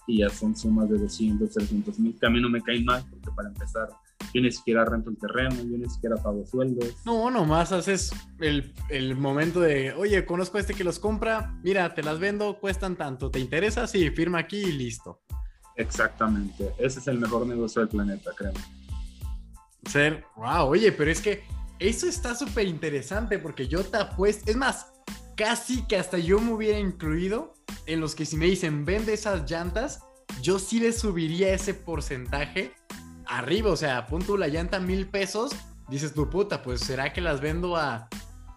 y 0.07 0.19
ya 0.19 0.29
son 0.29 0.55
sumas 0.55 0.89
de 0.89 0.97
200, 0.97 1.49
300 1.49 1.99
mil 1.99 2.17
que 2.19 2.25
a 2.25 2.29
mí 2.29 2.41
no 2.41 2.49
me 2.49 2.61
caen 2.61 2.85
mal 2.85 3.03
porque 3.09 3.29
para 3.35 3.49
empezar 3.49 3.89
yo 4.33 4.41
ni 4.41 4.51
siquiera 4.51 4.85
rento 4.85 5.09
el 5.09 5.17
terreno, 5.17 5.55
yo 5.55 5.77
ni 5.77 5.89
siquiera 5.89 6.15
pago 6.15 6.45
sueldos. 6.45 6.95
No, 7.05 7.29
nomás 7.29 7.71
haces 7.71 8.11
el, 8.39 8.73
el, 8.89 9.15
momento 9.15 9.59
de, 9.59 9.93
oye, 9.93 10.25
conozco 10.25 10.57
a 10.57 10.61
este 10.61 10.73
que 10.73 10.83
los 10.83 10.97
compra, 10.99 11.59
mira, 11.63 11.93
te 11.93 12.01
las 12.01 12.19
vendo, 12.19 12.59
cuestan 12.59 12.95
tanto, 12.95 13.29
¿te 13.29 13.39
interesa? 13.39 13.85
Sí, 13.85 14.09
firma 14.09 14.39
aquí 14.39 14.57
y 14.57 14.71
listo. 14.71 15.21
Exactamente, 15.75 16.73
ese 16.77 16.99
es 16.99 17.07
el 17.07 17.19
mejor 17.19 17.47
negocio 17.47 17.81
del 17.81 17.89
planeta, 17.89 18.31
créeme. 18.35 18.59
Ser, 19.89 20.23
wow, 20.35 20.67
oye, 20.67 20.91
pero 20.91 21.11
es 21.11 21.19
que 21.19 21.43
eso 21.79 22.07
está 22.07 22.35
súper 22.35 22.67
interesante 22.67 23.39
porque 23.39 23.67
yo 23.67 23.83
te 23.83 23.97
apuesto, 23.97 24.49
es 24.49 24.57
más, 24.57 24.93
casi 25.35 25.83
que 25.87 25.97
hasta 25.97 26.17
yo 26.17 26.39
me 26.39 26.53
hubiera 26.53 26.79
incluido 26.79 27.53
en 27.85 27.99
los 27.99 28.15
que 28.15 28.25
si 28.25 28.37
me 28.37 28.45
dicen 28.45 28.85
vende 28.85 29.13
esas 29.13 29.49
llantas, 29.49 29.99
yo 30.41 30.59
sí 30.59 30.79
le 30.79 30.93
subiría 30.93 31.53
ese 31.53 31.73
porcentaje 31.73 32.73
arriba, 33.25 33.71
o 33.71 33.75
sea, 33.75 34.05
punto 34.05 34.37
la 34.37 34.47
llanta 34.47 34.79
mil 34.79 35.07
pesos, 35.07 35.51
dices 35.89 36.13
tu 36.13 36.29
puta, 36.29 36.61
pues 36.61 36.81
será 36.81 37.13
que 37.13 37.21
las 37.21 37.41
vendo 37.41 37.75
a, 37.75 38.07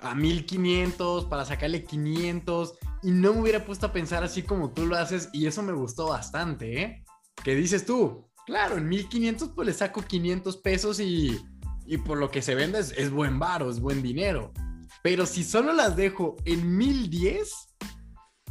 a 0.00 0.14
1500 0.14 1.24
para 1.26 1.44
sacarle 1.44 1.84
500 1.84 2.74
y 3.02 3.10
no 3.10 3.34
me 3.34 3.40
hubiera 3.40 3.64
puesto 3.64 3.86
a 3.86 3.92
pensar 3.92 4.24
así 4.24 4.42
como 4.42 4.72
tú 4.72 4.86
lo 4.86 4.96
haces 4.96 5.28
y 5.32 5.46
eso 5.46 5.62
me 5.62 5.72
gustó 5.72 6.08
bastante, 6.08 6.82
¿eh? 6.82 7.04
¿Qué 7.44 7.54
dices 7.54 7.86
tú? 7.86 8.28
Claro, 8.46 8.76
en 8.76 8.88
1500 8.88 9.50
pues 9.50 9.66
le 9.66 9.72
saco 9.74 10.02
500 10.02 10.56
pesos 10.58 11.00
y, 11.00 11.40
y 11.86 11.98
por 11.98 12.18
lo 12.18 12.30
que 12.30 12.42
se 12.42 12.54
vende 12.54 12.78
es, 12.78 12.92
es 12.96 13.10
buen 13.10 13.38
varo, 13.38 13.70
es 13.70 13.80
buen 13.80 14.02
dinero. 14.02 14.52
Pero 15.02 15.26
si 15.26 15.44
solo 15.44 15.72
las 15.72 15.96
dejo 15.96 16.36
en 16.44 16.76
1010, 16.76 17.52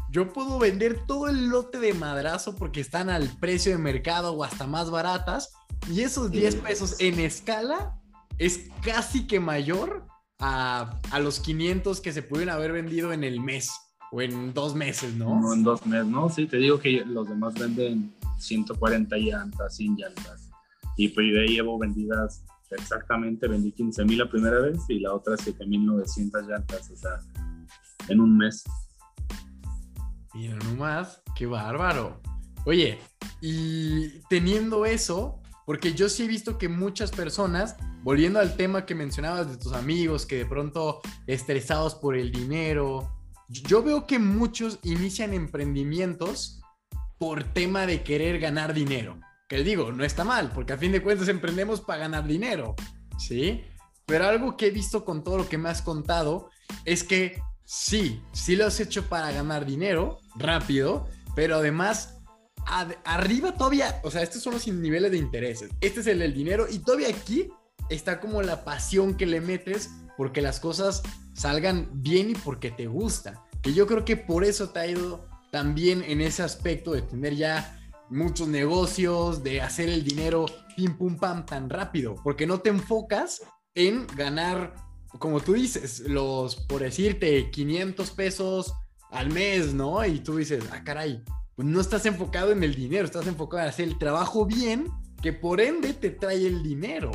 yo 0.09 0.31
puedo 0.31 0.59
vender 0.59 1.05
todo 1.05 1.27
el 1.27 1.49
lote 1.49 1.79
de 1.79 1.93
madrazo 1.93 2.55
porque 2.55 2.79
están 2.79 3.09
al 3.09 3.29
precio 3.39 3.73
de 3.73 3.77
mercado 3.77 4.31
o 4.31 4.43
hasta 4.43 4.65
más 4.65 4.89
baratas 4.89 5.51
y 5.91 6.01
esos 6.01 6.31
10 6.31 6.55
pesos 6.55 6.95
en 6.99 7.19
escala 7.19 7.99
es 8.37 8.69
casi 8.81 9.27
que 9.27 9.39
mayor 9.39 10.07
a, 10.39 10.99
los 11.19 11.39
500 11.41 12.01
que 12.01 12.13
se 12.13 12.21
pudieron 12.21 12.55
haber 12.55 12.71
vendido 12.71 13.13
en 13.13 13.23
el 13.23 13.39
mes 13.39 13.69
o 14.11 14.21
en 14.21 14.53
dos 14.53 14.75
meses, 14.75 15.13
¿no? 15.15 15.39
No, 15.39 15.53
en 15.53 15.63
dos 15.63 15.85
meses, 15.85 16.07
¿no? 16.07 16.29
Sí, 16.29 16.45
te 16.45 16.57
digo 16.57 16.79
que 16.79 17.03
los 17.05 17.27
demás 17.27 17.53
venden 17.55 18.14
140 18.37 19.17
llantas, 19.17 19.75
100 19.75 19.95
llantas. 19.95 20.49
Y 20.97 21.09
pues 21.09 21.31
de 21.33 21.41
ahí 21.41 21.47
llevo 21.55 21.77
vendidas 21.77 22.43
exactamente, 22.71 23.47
vendí 23.47 23.71
15 23.71 24.05
mil 24.05 24.19
la 24.19 24.29
primera 24.29 24.59
vez 24.59 24.79
y 24.89 24.99
la 24.99 25.13
otra 25.13 25.35
7.900 25.35 26.47
llantas, 26.47 26.89
o 26.89 26.95
sea, 26.95 27.19
en 28.09 28.19
un 28.19 28.37
mes. 28.37 28.63
Mira 30.33 30.55
nomás, 30.57 31.21
qué 31.35 31.45
bárbaro. 31.45 32.21
Oye, 32.65 32.99
y 33.41 34.19
teniendo 34.29 34.85
eso, 34.85 35.41
porque 35.65 35.93
yo 35.93 36.09
sí 36.09 36.23
he 36.23 36.27
visto 36.27 36.57
que 36.57 36.67
muchas 36.67 37.11
personas, 37.11 37.75
volviendo 38.03 38.39
al 38.39 38.55
tema 38.55 38.85
que 38.85 38.95
mencionabas 38.95 39.49
de 39.49 39.57
tus 39.57 39.73
amigos, 39.73 40.25
que 40.25 40.37
de 40.37 40.45
pronto 40.45 41.01
estresados 41.27 41.95
por 41.95 42.15
el 42.15 42.31
dinero, 42.31 43.11
yo 43.47 43.83
veo 43.83 44.07
que 44.07 44.19
muchos 44.19 44.79
inician 44.83 45.33
emprendimientos 45.33 46.61
por 47.17 47.43
tema 47.43 47.85
de 47.85 48.03
querer 48.03 48.39
ganar 48.39 48.73
dinero. 48.73 49.19
Que 49.47 49.63
digo, 49.63 49.91
no 49.91 50.03
está 50.03 50.23
mal, 50.23 50.51
porque 50.53 50.73
a 50.73 50.77
fin 50.77 50.91
de 50.91 51.01
cuentas 51.01 51.27
emprendemos 51.27 51.81
para 51.81 51.99
ganar 51.99 52.25
dinero, 52.25 52.75
¿sí? 53.17 53.63
Pero 54.05 54.27
algo 54.27 54.57
que 54.57 54.67
he 54.67 54.71
visto 54.71 55.05
con 55.05 55.23
todo 55.23 55.37
lo 55.37 55.49
que 55.49 55.57
me 55.57 55.69
has 55.69 55.81
contado 55.81 56.49
es 56.83 57.03
que 57.03 57.41
sí, 57.63 58.21
sí 58.33 58.55
lo 58.55 58.65
has 58.65 58.79
hecho 58.79 59.07
para 59.07 59.31
ganar 59.31 59.65
dinero 59.65 60.19
rápido, 60.35 61.07
pero 61.35 61.55
además 61.55 62.15
arriba 63.03 63.53
todavía, 63.53 63.99
o 64.03 64.09
sea, 64.09 64.23
estos 64.23 64.41
son 64.41 64.53
los 64.53 64.67
niveles 64.67 65.11
de 65.11 65.17
intereses. 65.17 65.69
Este 65.81 65.99
es 65.99 66.07
el 66.07 66.19
del 66.19 66.33
dinero 66.33 66.65
y 66.69 66.79
todavía 66.79 67.09
aquí 67.09 67.49
está 67.89 68.19
como 68.19 68.41
la 68.41 68.63
pasión 68.63 69.15
que 69.15 69.25
le 69.25 69.41
metes 69.41 69.91
porque 70.17 70.41
las 70.41 70.59
cosas 70.59 71.03
salgan 71.33 71.89
bien 71.93 72.31
y 72.31 72.35
porque 72.35 72.71
te 72.71 72.87
gusta. 72.87 73.45
Que 73.61 73.73
yo 73.73 73.87
creo 73.87 74.05
que 74.05 74.17
por 74.17 74.43
eso 74.43 74.69
te 74.69 74.79
ha 74.79 74.87
ido 74.87 75.27
también 75.55 76.03
en 76.05 76.19
ese 76.19 76.43
aspecto 76.43 76.91
de 76.91 77.01
tener 77.01 77.33
ya 77.33 77.79
muchos 78.09 78.45
negocios, 78.45 79.41
de 79.41 79.61
hacer 79.61 79.87
el 79.87 80.03
dinero 80.03 80.47
pim 80.75 80.97
pum 80.97 81.15
pam 81.15 81.45
tan 81.45 81.69
rápido, 81.69 82.15
porque 82.25 82.45
no 82.45 82.59
te 82.59 82.67
enfocas 82.67 83.41
en 83.73 84.05
ganar, 84.17 84.75
como 85.17 85.39
tú 85.39 85.53
dices, 85.53 86.01
los, 86.09 86.57
por 86.57 86.81
decirte, 86.81 87.49
500 87.51 88.11
pesos 88.11 88.73
al 89.11 89.31
mes, 89.31 89.73
¿no? 89.73 90.05
Y 90.05 90.19
tú 90.19 90.35
dices, 90.35 90.61
ah, 90.73 90.83
caray, 90.83 91.23
pues 91.55 91.65
no 91.65 91.79
estás 91.79 92.05
enfocado 92.05 92.51
en 92.51 92.61
el 92.61 92.75
dinero, 92.75 93.05
estás 93.05 93.25
enfocado 93.25 93.63
en 93.63 93.69
hacer 93.69 93.87
el 93.87 93.97
trabajo 93.97 94.45
bien, 94.45 94.91
que 95.21 95.31
por 95.31 95.61
ende 95.61 95.93
te 95.93 96.09
trae 96.09 96.45
el 96.45 96.63
dinero, 96.63 97.11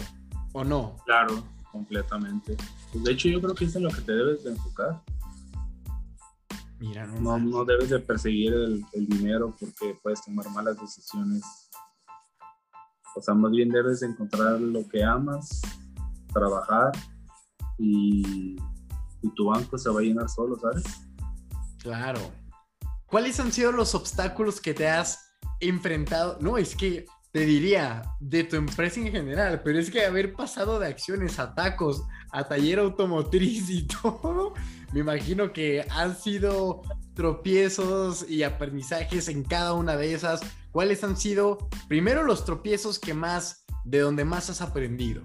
¿o 0.55 0.65
no? 0.65 0.97
Claro, 1.05 1.45
completamente. 1.71 2.57
Pues 2.91 3.05
de 3.05 3.13
hecho 3.13 3.29
yo 3.29 3.39
creo 3.43 3.55
que 3.55 3.67
es 3.67 3.75
lo 3.75 3.91
que 3.91 4.01
te 4.01 4.13
debes 4.13 4.45
de 4.45 4.53
enfocar. 4.53 5.03
Mira, 6.81 7.07
no, 7.07 7.39
no, 7.39 7.65
debes 7.65 7.91
de 7.91 8.01
perseguir 8.01 8.53
el, 8.55 9.07
dinero 9.07 9.55
porque 9.59 9.97
puedes 10.03 10.25
tomar 10.25 10.49
malas 10.51 10.81
decisiones. 10.81 11.43
O 13.15 13.21
sea, 13.21 13.35
más 13.35 13.51
bien 13.53 13.69
debes 13.69 14.01
de 14.01 14.09
encontrar 14.09 14.61
lo 14.61 14.89
que 14.89 15.05
amas, 15.05 15.61
trabajar 16.33 16.93
y, 17.79 18.57
y 19.23 19.35
tu 19.37 19.47
banco 19.47 19.79
se 19.79 19.91
va 19.91 20.01
a 20.01 20.03
llenar 20.03 20.29
solo, 20.29 20.57
¿sabes? 20.59 20.85
Claro, 21.79 22.21
¿Cuáles 23.11 23.41
han 23.41 23.51
sido 23.51 23.73
los 23.73 23.97
obstáculos 23.97 24.61
que 24.61 24.73
te 24.73 24.89
has 24.89 25.33
enfrentado? 25.59 26.39
No, 26.41 26.59
es 26.59 26.77
que 26.77 27.07
te 27.33 27.41
diría 27.41 28.03
de 28.21 28.45
tu 28.45 28.55
empresa 28.55 29.01
en 29.01 29.11
general, 29.11 29.63
pero 29.65 29.81
es 29.81 29.91
que 29.91 30.05
haber 30.05 30.33
pasado 30.33 30.79
de 30.79 30.87
acciones 30.87 31.41
a 31.41 31.53
tacos, 31.53 32.05
a 32.31 32.45
taller 32.45 32.79
automotriz 32.79 33.69
y 33.69 33.89
todo, 34.03 34.55
me 34.93 35.01
imagino 35.01 35.53
que 35.53 35.87
han 35.91 36.17
sido 36.17 36.83
tropiezos 37.15 38.29
y 38.29 38.43
aprendizajes 38.43 39.29
en 39.29 39.45
cada 39.45 39.75
una 39.75 39.97
de 39.97 40.15
esas. 40.15 40.41
¿Cuáles 40.73 41.05
han 41.05 41.17
sido, 41.17 41.59
primero, 41.89 42.25
los 42.25 42.45
tropiezos 42.45 42.99
que 42.99 43.15
más, 43.15 43.65
de 43.85 44.01
donde 44.01 44.25
más 44.25 44.51
has 44.51 44.61
aprendido? 44.61 45.23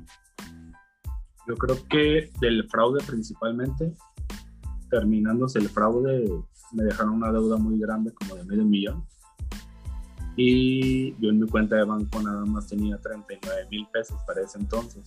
Yo 1.48 1.56
creo 1.56 1.78
que 1.90 2.32
del 2.42 2.68
fraude 2.70 3.04
principalmente, 3.06 3.94
terminándose 4.90 5.60
el 5.60 5.70
fraude, 5.70 6.28
me 6.72 6.84
dejaron 6.84 7.14
una 7.14 7.32
deuda 7.32 7.58
muy 7.58 7.80
grande, 7.80 8.12
como 8.14 8.36
de 8.36 8.44
medio 8.46 8.66
millón. 8.66 9.06
Y 10.36 11.16
yo 11.22 11.30
en 11.30 11.40
mi 11.40 11.48
cuenta 11.48 11.78
de 11.78 11.86
banco 11.86 12.22
nada 12.22 12.44
más 12.46 12.68
tenía 12.68 12.98
39 12.98 13.68
mil 13.72 13.88
pesos 13.94 14.20
para 14.28 14.42
ese 14.42 14.60
entonces. 14.60 15.04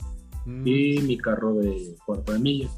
Mm. 0.47 0.67
Y 0.67 1.01
mi 1.03 1.19
carro 1.19 1.55
de 1.55 1.97
cuarto 2.07 2.33
de 2.33 2.39
milla. 2.39 2.71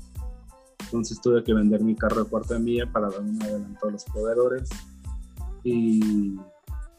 Entonces 0.90 1.20
tuve 1.20 1.44
que 1.44 1.54
vender 1.54 1.84
mi 1.84 1.94
carro 1.94 2.24
de 2.24 2.28
cuarto 2.28 2.54
de 2.54 2.58
milla 2.58 2.90
para 2.90 3.08
dar 3.10 3.20
un 3.20 3.40
adelanto 3.40 3.86
a 3.86 3.92
los 3.92 4.04
proveedores. 4.06 4.68
Y, 5.62 6.36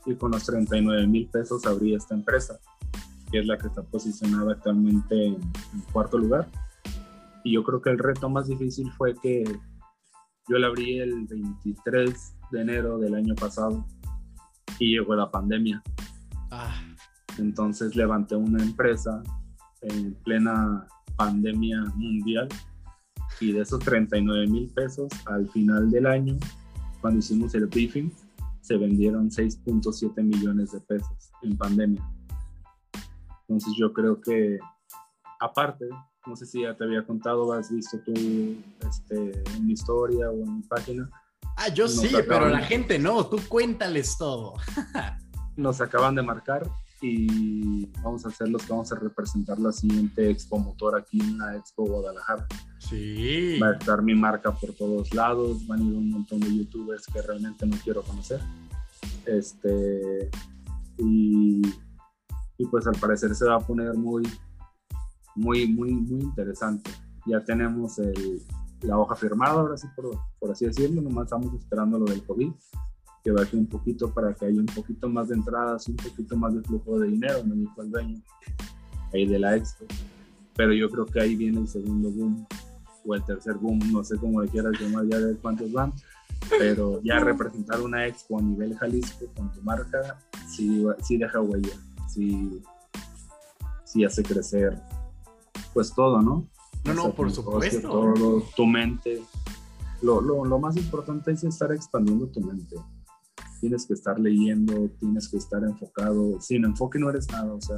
y 0.05 0.15
con 0.15 0.31
los 0.31 0.45
39 0.45 1.07
mil 1.07 1.27
pesos 1.27 1.65
abrí 1.65 1.93
esta 1.93 2.15
empresa, 2.15 2.57
que 3.29 3.39
es 3.39 3.45
la 3.45 3.57
que 3.57 3.67
está 3.67 3.83
posicionada 3.83 4.53
actualmente 4.53 5.25
en, 5.25 5.33
en 5.33 5.81
cuarto 5.91 6.17
lugar. 6.17 6.47
Y 7.43 7.51
yo 7.51 7.65
creo 7.65 7.81
que 7.81 7.89
el 7.89 7.99
reto 7.99 8.29
más 8.29 8.47
difícil 8.47 8.89
fue 8.93 9.13
que 9.21 9.43
yo 10.47 10.57
la 10.57 10.67
abrí 10.67 10.99
el 10.99 11.27
23 11.27 12.35
de 12.51 12.61
enero 12.61 12.97
del 12.97 13.15
año 13.15 13.35
pasado 13.35 13.85
y 14.79 14.93
llegó 14.93 15.15
la 15.15 15.29
pandemia. 15.29 15.83
Ah. 16.49 16.81
Entonces 17.37 17.97
levanté 17.97 18.37
una 18.37 18.63
empresa 18.63 19.21
en 19.81 20.13
plena 20.23 20.87
pandemia 21.17 21.83
mundial 21.95 22.47
y 23.41 23.51
de 23.51 23.61
esos 23.61 23.79
39 23.79 24.47
mil 24.47 24.69
pesos 24.69 25.09
al 25.25 25.49
final 25.49 25.89
del 25.91 26.05
año, 26.05 26.37
cuando 27.01 27.19
hicimos 27.19 27.53
el 27.55 27.65
briefing, 27.65 28.11
se 28.61 28.77
vendieron 28.77 29.29
6.7 29.29 30.23
millones 30.23 30.71
de 30.71 30.79
pesos 30.81 31.31
en 31.41 31.57
pandemia. 31.57 32.03
Entonces 33.47 33.73
yo 33.77 33.91
creo 33.91 34.21
que 34.21 34.59
aparte 35.39 35.89
no 36.27 36.35
sé 36.35 36.45
si 36.45 36.61
ya 36.61 36.75
te 36.75 36.83
había 36.83 37.03
contado, 37.05 37.51
has 37.53 37.71
visto 37.71 37.97
tú 37.99 38.13
este, 38.13 39.43
en 39.55 39.65
mi 39.65 39.73
historia 39.73 40.29
o 40.29 40.33
en 40.33 40.57
mi 40.57 40.61
página. 40.63 41.09
Ah, 41.57 41.69
yo 41.69 41.87
sí, 41.87 42.09
pero 42.27 42.47
la 42.47 42.59
gente 42.59 42.99
no, 42.99 43.25
tú 43.25 43.39
cuéntales 43.47 44.17
todo. 44.17 44.53
nos 45.57 45.81
acaban 45.81 46.15
de 46.15 46.21
marcar 46.21 46.69
y 47.01 47.87
vamos 48.03 48.25
a 48.25 48.29
hacer 48.29 48.49
los 48.49 48.63
que 48.63 48.71
vamos 48.71 48.91
a 48.91 48.95
representar 48.95 49.59
la 49.59 49.71
siguiente 49.71 50.29
Expo 50.29 50.59
Motor 50.59 50.99
aquí 50.99 51.19
en 51.19 51.37
la 51.37 51.55
Expo 51.55 51.85
Guadalajara. 51.85 52.47
Sí. 52.79 53.59
Va 53.59 53.69
a 53.69 53.73
estar 53.73 54.01
mi 54.01 54.13
marca 54.13 54.51
por 54.51 54.73
todos 54.73 55.13
lados, 55.13 55.65
van 55.67 55.79
a 55.79 55.83
ir 55.83 55.93
un 55.93 56.11
montón 56.11 56.39
de 56.39 56.55
youtubers 56.55 57.05
que 57.07 57.21
realmente 57.21 57.65
no 57.65 57.75
quiero 57.83 58.03
conocer. 58.03 58.39
Este, 59.25 60.29
y 60.97 61.61
y 62.61 62.65
pues 62.67 62.85
al 62.85 62.95
parecer 62.95 63.33
se 63.33 63.45
va 63.45 63.55
a 63.55 63.59
poner 63.59 63.95
muy, 63.95 64.21
muy, 65.35 65.67
muy, 65.67 65.93
muy 65.93 66.21
interesante. 66.21 66.91
Ya 67.25 67.43
tenemos 67.43 67.97
el, 67.97 68.39
la 68.81 68.99
hoja 68.99 69.15
firmada, 69.15 69.53
ahora 69.53 69.77
sí, 69.77 69.87
por, 69.95 70.15
por 70.39 70.51
así 70.51 70.65
decirlo, 70.65 71.01
nomás 71.01 71.25
estamos 71.25 71.53
esperando 71.55 71.97
lo 71.97 72.05
del 72.05 72.23
COVID, 72.23 72.51
que 73.23 73.31
baje 73.31 73.55
un 73.55 73.67
poquito 73.67 74.11
para 74.11 74.33
que 74.33 74.45
haya 74.45 74.59
un 74.59 74.65
poquito 74.65 75.07
más 75.09 75.29
de 75.29 75.35
entradas, 75.35 75.87
un 75.87 75.95
poquito 75.95 76.35
más 76.35 76.55
de 76.55 76.61
flujo 76.61 76.99
de 76.99 77.09
dinero, 77.09 77.43
me 77.43 77.55
dijo 77.55 77.81
el 77.81 77.91
dueño, 77.91 78.21
ahí 79.13 79.27
de 79.27 79.39
la 79.39 79.55
expo. 79.55 79.85
Pero 80.55 80.73
yo 80.73 80.89
creo 80.89 81.05
que 81.05 81.21
ahí 81.21 81.35
viene 81.35 81.59
el 81.59 81.67
segundo 81.67 82.09
boom, 82.09 82.47
o 83.05 83.15
el 83.15 83.23
tercer 83.23 83.55
boom, 83.55 83.79
no 83.91 84.03
sé 84.03 84.17
cómo 84.17 84.41
le 84.41 84.49
quieras 84.49 84.73
llamar, 84.79 85.05
ya 85.07 85.19
de 85.19 85.35
cuántos 85.37 85.71
van, 85.71 85.93
pero 86.49 87.01
ya 87.03 87.19
representar 87.19 87.81
una 87.81 88.07
expo 88.07 88.39
a 88.39 88.41
nivel 88.41 88.75
Jalisco 88.75 89.25
con 89.35 89.51
tu 89.51 89.61
marca, 89.61 90.19
sí, 90.49 90.85
sí 91.01 91.17
deja 91.17 91.41
huella, 91.41 91.73
sí, 92.07 92.61
sí 93.85 94.03
hace 94.03 94.23
crecer, 94.23 94.81
pues 95.73 95.93
todo, 95.93 96.21
¿no? 96.21 96.47
No, 96.83 96.93
no, 96.93 97.13
por 97.13 97.31
supuesto. 97.31 97.87
Todo, 97.87 98.43
tu 98.55 98.65
mente. 98.65 99.21
Lo, 100.01 100.19
lo, 100.19 100.45
lo, 100.45 100.57
más 100.57 100.75
importante 100.77 101.31
es 101.31 101.43
estar 101.43 101.71
expandiendo 101.71 102.25
tu 102.27 102.41
mente. 102.41 102.75
Tienes 103.61 103.85
que 103.85 103.93
estar 103.93 104.19
leyendo, 104.19 104.89
tienes 104.99 105.29
que 105.29 105.37
estar 105.37 105.63
enfocado. 105.63 106.41
Sin 106.41 106.65
enfoque 106.65 106.99
no 106.99 107.09
eres 107.09 107.31
nada. 107.31 107.53
O 107.53 107.61
sea, 107.61 107.77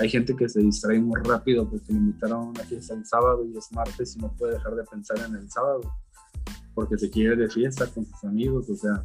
hay 0.00 0.10
gente 0.10 0.34
que 0.34 0.48
se 0.48 0.60
distrae 0.60 0.98
muy 0.98 1.20
rápido 1.22 1.68
porque 1.70 1.92
le 1.92 1.98
invitaron 1.98 2.38
a 2.40 2.50
una 2.50 2.64
fiesta 2.64 2.94
el 2.94 3.06
sábado 3.06 3.44
y 3.44 3.56
es 3.56 3.70
martes 3.72 4.16
y 4.16 4.18
no 4.18 4.34
puede 4.36 4.54
dejar 4.54 4.74
de 4.74 4.82
pensar 4.84 5.18
en 5.18 5.36
el 5.36 5.48
sábado 5.48 5.82
porque 6.74 6.98
se 6.98 7.08
quiere 7.10 7.36
de 7.36 7.48
fiesta 7.48 7.86
con 7.86 8.04
sus 8.04 8.24
amigos. 8.24 8.68
O 8.68 8.76
sea, 8.76 9.04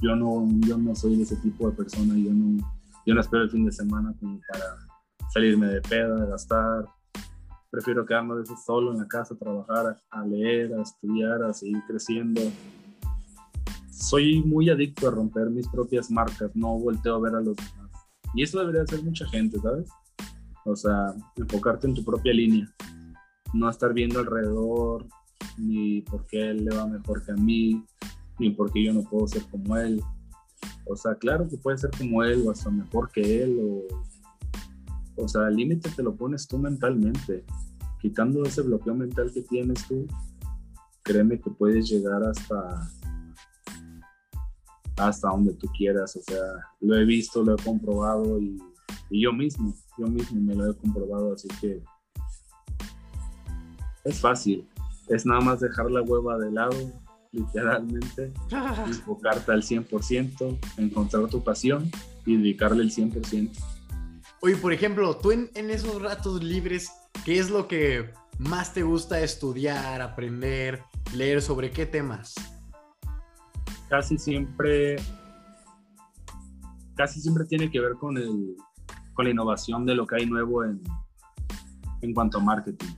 yo 0.00 0.16
no, 0.16 0.48
yo 0.66 0.78
no 0.78 0.94
soy 0.94 1.20
ese 1.20 1.36
tipo 1.36 1.68
de 1.68 1.76
persona. 1.76 2.14
Yo 2.16 2.32
no, 2.32 2.58
yo 3.04 3.14
no 3.14 3.20
espero 3.20 3.42
el 3.42 3.50
fin 3.50 3.66
de 3.66 3.72
semana 3.72 4.14
como 4.18 4.40
para 4.50 4.64
salirme 5.32 5.66
de 5.66 5.80
peda, 5.82 6.24
gastar, 6.26 6.86
prefiero 7.70 8.04
quedarme 8.04 8.34
a 8.34 8.36
veces 8.38 8.64
solo 8.64 8.92
en 8.92 8.98
la 8.98 9.06
casa, 9.06 9.36
trabajar, 9.36 9.96
a 10.10 10.26
leer, 10.26 10.74
a 10.74 10.82
estudiar, 10.82 11.42
a 11.44 11.52
seguir 11.52 11.82
creciendo. 11.86 12.40
Soy 14.00 14.42
muy 14.42 14.70
adicto 14.70 15.08
a 15.08 15.10
romper 15.12 15.50
mis 15.50 15.68
propias 15.68 16.10
marcas, 16.10 16.50
no 16.54 16.78
volteo 16.78 17.14
a 17.14 17.20
ver 17.20 17.34
a 17.36 17.40
los 17.40 17.56
demás. 17.56 17.90
Y 18.34 18.42
eso 18.42 18.58
debería 18.58 18.82
hacer 18.82 19.02
mucha 19.04 19.26
gente, 19.28 19.58
¿sabes? 19.60 19.88
O 20.64 20.74
sea, 20.74 21.14
enfocarte 21.36 21.86
en 21.86 21.94
tu 21.94 22.04
propia 22.04 22.32
línea, 22.32 22.68
no 23.54 23.68
estar 23.68 23.92
viendo 23.92 24.18
alrededor, 24.18 25.06
ni 25.58 26.00
por 26.02 26.26
qué 26.26 26.50
él 26.50 26.64
le 26.64 26.74
va 26.74 26.86
mejor 26.86 27.24
que 27.24 27.32
a 27.32 27.36
mí, 27.36 27.84
ni 28.38 28.50
por 28.50 28.72
qué 28.72 28.84
yo 28.84 28.92
no 28.92 29.02
puedo 29.02 29.28
ser 29.28 29.42
como 29.50 29.76
él. 29.76 30.02
O 30.86 30.96
sea, 30.96 31.14
claro 31.14 31.48
que 31.48 31.56
puede 31.56 31.78
ser 31.78 31.90
como 31.96 32.24
él 32.24 32.42
o 32.46 32.50
hasta 32.50 32.70
mejor 32.70 33.10
que 33.12 33.44
él 33.44 33.58
o 33.62 34.10
o 35.22 35.28
sea, 35.28 35.48
el 35.48 35.56
límite 35.56 35.90
te 35.90 36.02
lo 36.02 36.16
pones 36.16 36.48
tú 36.48 36.58
mentalmente. 36.58 37.44
Quitando 38.00 38.42
ese 38.44 38.62
bloqueo 38.62 38.94
mental 38.94 39.30
que 39.32 39.42
tienes 39.42 39.86
tú, 39.86 40.06
créeme 41.02 41.38
que 41.38 41.50
puedes 41.50 41.88
llegar 41.88 42.22
hasta 42.24 42.90
hasta 44.96 45.28
donde 45.28 45.54
tú 45.54 45.66
quieras. 45.76 46.16
O 46.16 46.22
sea, 46.22 46.42
lo 46.80 46.96
he 46.96 47.04
visto, 47.04 47.42
lo 47.42 47.54
he 47.54 47.62
comprobado 47.62 48.38
y, 48.40 48.58
y 49.10 49.22
yo 49.22 49.32
mismo, 49.32 49.74
yo 49.98 50.06
mismo 50.06 50.40
me 50.40 50.54
lo 50.54 50.70
he 50.70 50.76
comprobado. 50.76 51.34
Así 51.34 51.48
que 51.60 51.82
es 54.04 54.20
fácil. 54.20 54.68
Es 55.08 55.26
nada 55.26 55.40
más 55.40 55.60
dejar 55.60 55.90
la 55.90 56.02
hueva 56.02 56.38
de 56.38 56.50
lado, 56.50 56.92
literalmente, 57.32 58.32
enfocarte 58.86 59.52
al 59.52 59.62
100%, 59.62 60.58
encontrar 60.78 61.28
tu 61.28 61.42
pasión 61.42 61.90
y 62.26 62.36
dedicarle 62.36 62.82
el 62.82 62.90
100%. 62.90 63.50
Oye, 64.42 64.56
por 64.56 64.72
ejemplo, 64.72 65.16
tú 65.16 65.32
en, 65.32 65.50
esos 65.54 66.00
ratos 66.00 66.42
libres, 66.42 66.90
¿qué 67.24 67.38
es 67.38 67.50
lo 67.50 67.68
que 67.68 68.10
más 68.38 68.72
te 68.72 68.82
gusta 68.82 69.20
estudiar, 69.20 70.00
aprender, 70.00 70.82
leer? 71.14 71.42
¿Sobre 71.42 71.70
qué 71.70 71.84
temas? 71.84 72.34
Casi 73.90 74.16
siempre, 74.16 74.96
casi 76.94 77.20
siempre 77.20 77.44
tiene 77.44 77.70
que 77.70 77.80
ver 77.80 77.94
con, 77.94 78.16
el, 78.16 78.56
con 79.12 79.26
la 79.26 79.32
innovación 79.32 79.84
de 79.84 79.94
lo 79.94 80.06
que 80.06 80.16
hay 80.16 80.26
nuevo 80.26 80.64
en, 80.64 80.80
en 82.00 82.14
cuanto 82.14 82.38
a 82.38 82.40
marketing. 82.40 82.94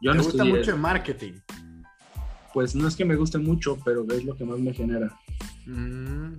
Yo 0.00 0.12
¿Te 0.12 0.18
gusta 0.18 0.44
mucho 0.44 0.70
el 0.70 0.80
marketing? 0.80 1.34
Pues 2.54 2.74
no 2.74 2.88
es 2.88 2.96
que 2.96 3.04
me 3.04 3.16
guste 3.16 3.36
mucho, 3.36 3.76
pero 3.84 4.06
es 4.08 4.24
lo 4.24 4.34
que 4.34 4.44
más 4.46 4.58
me 4.58 4.72
genera. 4.72 5.14
Mm 5.66 6.38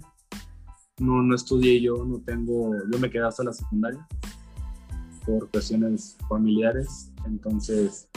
no, 0.99 1.21
no 1.21 1.35
estudié 1.35 1.81
yo, 1.81 2.05
no 2.05 2.19
tengo, 2.19 2.71
yo 2.91 2.99
me 2.99 3.09
quedé 3.09 3.25
hasta 3.25 3.43
la 3.43 3.53
secundaria 3.53 4.05
por 5.25 5.49
cuestiones 5.49 6.17
familiares, 6.27 7.11
entonces, 7.25 8.09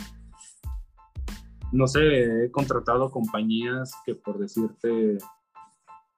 no 1.72 1.86
sé, 1.86 2.44
he 2.44 2.50
contratado 2.50 3.10
compañías 3.10 3.92
que 4.04 4.14
por 4.14 4.38
decirte 4.38 5.18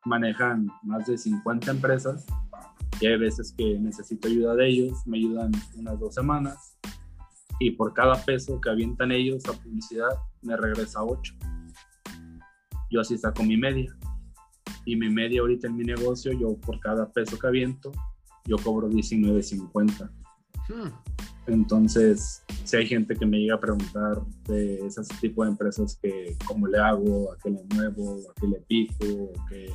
manejan 0.04 0.68
más 0.82 1.06
de 1.06 1.16
50 1.16 1.70
empresas 1.70 2.26
y 3.00 3.06
hay 3.06 3.16
veces 3.16 3.54
que 3.56 3.78
necesito 3.78 4.28
ayuda 4.28 4.54
de 4.54 4.68
ellos, 4.68 5.06
me 5.06 5.18
ayudan 5.18 5.52
unas 5.76 5.98
dos 5.98 6.14
semanas 6.14 6.76
y 7.60 7.70
por 7.70 7.94
cada 7.94 8.22
peso 8.24 8.60
que 8.60 8.70
avientan 8.70 9.12
ellos 9.12 9.44
a 9.46 9.52
publicidad 9.52 10.10
me 10.42 10.56
regresa 10.56 11.02
8. 11.02 11.34
Yo 12.90 13.00
así 13.00 13.16
saco 13.16 13.42
mi 13.42 13.56
media 13.56 13.96
y 14.84 14.96
mi 14.96 15.08
media 15.08 15.40
ahorita 15.40 15.68
en 15.68 15.76
mi 15.76 15.84
negocio, 15.84 16.32
yo 16.32 16.56
por 16.60 16.80
cada 16.80 17.10
peso 17.12 17.38
que 17.38 17.46
aviento, 17.46 17.92
yo 18.44 18.56
cobro 18.58 18.88
19.50. 18.90 20.10
Hmm. 20.68 21.13
Entonces, 21.46 22.42
si 22.64 22.76
hay 22.76 22.86
gente 22.86 23.14
que 23.16 23.26
me 23.26 23.38
llega 23.38 23.56
a 23.56 23.60
preguntar 23.60 24.22
de 24.46 24.86
ese 24.86 25.02
tipo 25.20 25.44
de 25.44 25.50
empresas 25.50 25.98
que 26.00 26.36
cómo 26.46 26.66
le 26.66 26.78
hago, 26.78 27.32
a 27.32 27.38
qué 27.42 27.50
le 27.50 27.62
muevo, 27.74 28.20
a 28.30 28.40
qué 28.40 28.46
le 28.46 28.60
pico, 28.60 29.32
qué... 29.48 29.70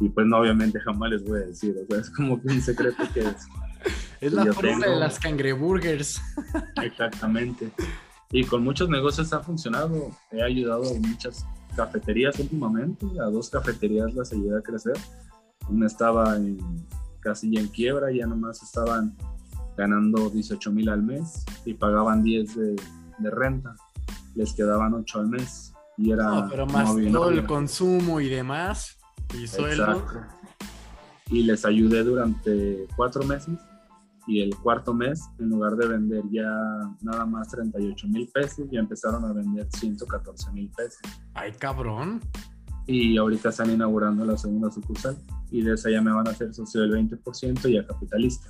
y 0.00 0.08
pues 0.08 0.26
no, 0.26 0.38
obviamente 0.38 0.80
jamás 0.80 1.10
les 1.10 1.24
voy 1.24 1.42
a 1.42 1.46
decir, 1.46 1.76
o 1.80 1.86
sea, 1.86 2.00
es 2.00 2.10
como 2.10 2.40
que 2.40 2.48
un 2.48 2.60
secreto 2.60 3.04
que 3.14 3.20
es. 3.20 3.46
es 4.20 4.32
la 4.32 4.52
fórmula 4.52 4.90
de 4.90 4.96
las 4.96 5.18
cangreburgers. 5.18 6.20
Exactamente. 6.82 7.70
Y 8.32 8.44
con 8.44 8.64
muchos 8.64 8.88
negocios 8.88 9.32
ha 9.32 9.40
funcionado. 9.40 10.10
He 10.32 10.42
ayudado 10.42 10.90
a 10.90 10.98
muchas 10.98 11.46
cafeterías 11.76 12.38
últimamente, 12.38 13.06
a 13.20 13.24
dos 13.26 13.48
cafeterías 13.48 14.12
las 14.14 14.32
ayudé 14.32 14.58
a 14.58 14.62
crecer. 14.62 14.94
Una 15.68 15.86
estaba 15.86 16.36
en, 16.36 16.58
casi 17.20 17.54
ya 17.54 17.60
en 17.60 17.68
quiebra, 17.68 18.10
ya 18.10 18.26
nomás 18.26 18.62
estaban 18.62 19.16
ganando 19.76 20.30
18 20.30 20.70
mil 20.72 20.88
al 20.88 21.02
mes 21.02 21.44
y 21.64 21.74
pagaban 21.74 22.22
10 22.22 22.56
de, 22.56 22.76
de, 23.18 23.30
renta. 23.30 23.74
Les 24.34 24.52
quedaban 24.52 24.94
8 24.94 25.20
al 25.20 25.28
mes. 25.28 25.72
Y 25.98 26.10
era, 26.10 26.24
no, 26.24 26.48
pero 26.48 26.66
más 26.66 26.94
todo 27.12 27.30
el 27.30 27.44
consumo 27.46 28.20
y 28.20 28.28
demás. 28.28 28.98
Y 29.38 29.46
sueldo. 29.46 30.04
Y 31.30 31.44
les 31.44 31.64
ayudé 31.64 32.02
durante 32.02 32.86
cuatro 32.96 33.24
meses 33.24 33.58
y 34.26 34.40
el 34.40 34.54
cuarto 34.56 34.94
mes, 34.94 35.28
en 35.38 35.48
lugar 35.48 35.76
de 35.76 35.88
vender 35.88 36.22
ya 36.30 36.48
nada 37.00 37.26
más 37.26 37.48
38 37.48 38.06
mil 38.08 38.28
pesos, 38.28 38.66
ya 38.70 38.80
empezaron 38.80 39.24
a 39.24 39.32
vender 39.32 39.66
114 39.70 40.52
mil 40.52 40.70
pesos. 40.70 41.00
¡Ay, 41.34 41.52
cabrón! 41.52 42.20
Y 42.86 43.16
ahorita 43.16 43.48
están 43.48 43.70
inaugurando 43.70 44.24
la 44.24 44.36
segunda 44.36 44.70
sucursal 44.70 45.16
y 45.50 45.62
de 45.62 45.74
esa 45.74 45.90
ya 45.90 46.00
me 46.00 46.12
van 46.12 46.26
a 46.26 46.30
hacer 46.30 46.52
socio 46.54 46.82
del 46.82 46.92
20% 46.92 47.70
y 47.70 47.78
a 47.78 47.86
capitalista. 47.86 48.48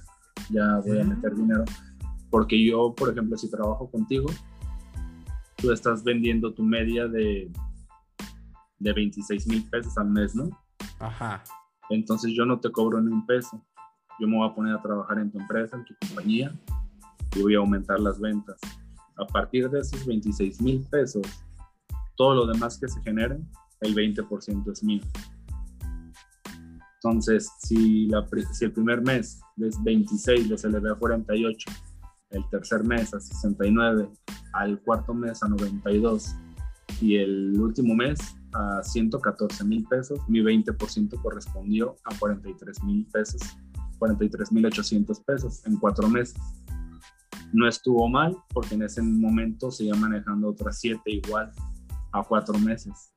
Ya 0.50 0.78
voy 0.84 1.00
a 1.00 1.04
meter 1.04 1.34
dinero. 1.34 1.64
Porque 2.30 2.62
yo, 2.64 2.94
por 2.94 3.10
ejemplo, 3.10 3.36
si 3.36 3.50
trabajo 3.50 3.90
contigo, 3.90 4.28
tú 5.56 5.70
estás 5.70 6.02
vendiendo 6.02 6.52
tu 6.52 6.62
media 6.62 7.06
de, 7.06 7.50
de 8.78 8.92
26 8.92 9.46
mil 9.48 9.68
pesos 9.68 9.96
al 9.98 10.10
mes, 10.10 10.34
¿no? 10.34 10.50
Ajá. 10.98 11.42
Entonces 11.90 12.32
yo 12.34 12.46
no 12.46 12.58
te 12.58 12.70
cobro 12.70 13.00
ni 13.00 13.12
un 13.12 13.26
peso 13.26 13.62
yo 14.18 14.28
me 14.28 14.36
voy 14.36 14.48
a 14.48 14.54
poner 14.54 14.74
a 14.74 14.80
trabajar 14.80 15.18
en 15.18 15.30
tu 15.30 15.40
empresa, 15.40 15.76
en 15.76 15.84
tu 15.84 15.94
compañía 16.06 16.52
y 17.34 17.42
voy 17.42 17.56
a 17.56 17.58
aumentar 17.58 17.98
las 17.98 18.20
ventas. 18.20 18.56
A 19.16 19.26
partir 19.26 19.68
de 19.68 19.80
esos 19.80 20.06
26 20.06 20.60
mil 20.60 20.86
pesos, 20.90 21.26
todo 22.16 22.34
lo 22.34 22.46
demás 22.46 22.78
que 22.78 22.88
se 22.88 23.00
genere, 23.02 23.40
el 23.80 23.94
20% 23.94 24.70
es 24.70 24.84
mío. 24.84 25.02
Entonces, 26.94 27.50
si, 27.58 28.06
la, 28.06 28.24
si 28.52 28.64
el 28.64 28.72
primer 28.72 29.02
mes 29.02 29.40
es 29.66 29.82
26, 29.82 30.48
lo 30.48 30.58
celebré 30.58 30.92
a 30.92 30.94
48, 30.94 31.70
el 32.30 32.48
tercer 32.50 32.84
mes 32.84 33.12
a 33.14 33.20
69, 33.20 34.08
al 34.52 34.80
cuarto 34.80 35.14
mes 35.14 35.42
a 35.42 35.48
92 35.48 36.34
y 37.00 37.16
el 37.16 37.60
último 37.60 37.94
mes 37.94 38.18
a 38.52 38.82
114 38.82 39.64
mil 39.64 39.86
pesos, 39.88 40.20
mi 40.28 40.40
20% 40.40 41.20
correspondió 41.20 41.96
a 42.04 42.16
43 42.18 42.84
mil 42.84 43.06
pesos 43.06 43.40
43.800 44.02 45.24
pesos 45.24 45.66
en 45.66 45.76
cuatro 45.76 46.08
meses. 46.08 46.36
No 47.52 47.68
estuvo 47.68 48.08
mal 48.08 48.36
porque 48.52 48.74
en 48.74 48.82
ese 48.82 49.02
momento 49.02 49.70
seguía 49.70 49.94
manejando 49.94 50.48
otras 50.48 50.78
siete 50.80 51.12
igual 51.12 51.52
a 52.12 52.22
cuatro 52.24 52.58
meses. 52.58 53.14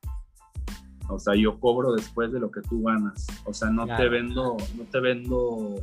O 1.10 1.20
sea, 1.20 1.36
yo 1.36 1.60
cobro 1.60 1.94
después 1.94 2.32
de 2.32 2.40
lo 2.40 2.52
que 2.52 2.62
tú 2.62 2.84
ganas. 2.84 3.26
O 3.46 3.54
sea, 3.54 3.70
no 3.70 3.86
te 3.86 4.10
vendo, 4.10 4.58
no 4.76 4.84
te 4.84 5.00
vendo 5.00 5.76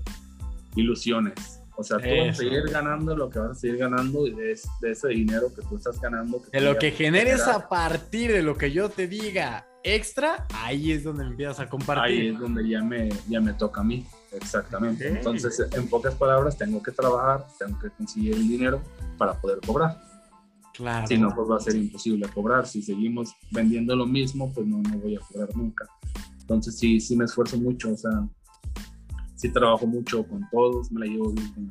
ilusiones. 0.77 1.61
O 1.77 1.83
sea, 1.83 1.99
tú 1.99 2.05
vas 2.05 2.29
a 2.29 2.35
seguir 2.35 2.63
ganando 2.71 3.17
lo 3.17 3.31
que 3.31 3.39
vas 3.39 3.53
a 3.53 3.55
seguir 3.55 3.79
ganando 3.79 4.25
de, 4.25 4.59
de 4.81 4.91
ese 4.91 5.09
dinero 5.09 5.53
que 5.55 5.63
tú 5.63 5.77
estás 5.77 6.01
ganando. 6.01 6.43
de 6.53 6.61
lo 6.61 6.77
que 6.77 6.91
generes 6.91 7.43
a 7.49 7.69
partir 7.69 8.31
de 8.31 8.43
lo 8.43 8.57
que 8.57 8.71
yo 8.71 8.91
te 8.91 9.09
diga 9.09 9.67
extra, 9.83 10.47
ahí 10.55 10.93
es 10.93 11.05
donde 11.05 11.25
empiezas 11.25 11.61
a 11.61 11.69
compartir. 11.69 12.05
Ahí 12.05 12.29
es 12.29 12.39
donde 12.39 12.69
ya 12.69 12.83
me, 12.83 13.09
ya 13.29 13.41
me 13.41 13.53
toca 13.55 13.81
a 13.81 13.85
mí, 13.85 14.07
exactamente. 14.33 15.09
Entonces, 15.09 15.67
en 15.73 15.89
pocas 15.89 16.15
palabras, 16.15 16.57
tengo 16.57 16.83
que 16.83 16.93
trabajar, 16.93 17.47
tengo 17.59 17.79
que 17.79 17.91
conseguir 17.91 18.35
el 18.35 18.49
dinero 18.49 18.83
para 19.19 19.35
poder 19.35 19.59
cobrar. 19.67 20.01
Claro. 20.75 21.07
Si 21.07 21.19
no, 21.19 21.35
pues 21.35 21.51
va 21.51 21.57
a 21.57 21.61
ser 21.61 21.77
imposible 21.77 22.29
cobrar. 22.29 22.67
Si 22.67 22.83
seguimos 22.83 23.35
vendiendo 23.51 23.95
lo 23.95 24.07
mismo, 24.07 24.53
pues 24.53 24.67
no, 24.67 24.81
no 24.83 24.99
voy 24.99 25.17
a 25.17 25.21
cobrar 25.21 25.55
nunca. 25.57 25.87
Entonces, 26.41 26.79
sí, 26.79 27.01
sí 27.01 27.17
me 27.17 27.25
esfuerzo 27.25 27.57
mucho, 27.57 27.93
o 27.93 27.97
sea, 27.97 28.11
sí 29.43 29.53
trabajo 29.53 29.87
mucho 29.87 30.27
con 30.27 30.49
todos, 30.51 30.91
me 30.93 31.01
la 31.01 31.07
llevo 31.07 31.33
bien 31.33 31.53
con, 31.53 31.69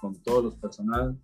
con 0.00 0.14
todos 0.22 0.44
los 0.44 0.54
personal 0.54 1.18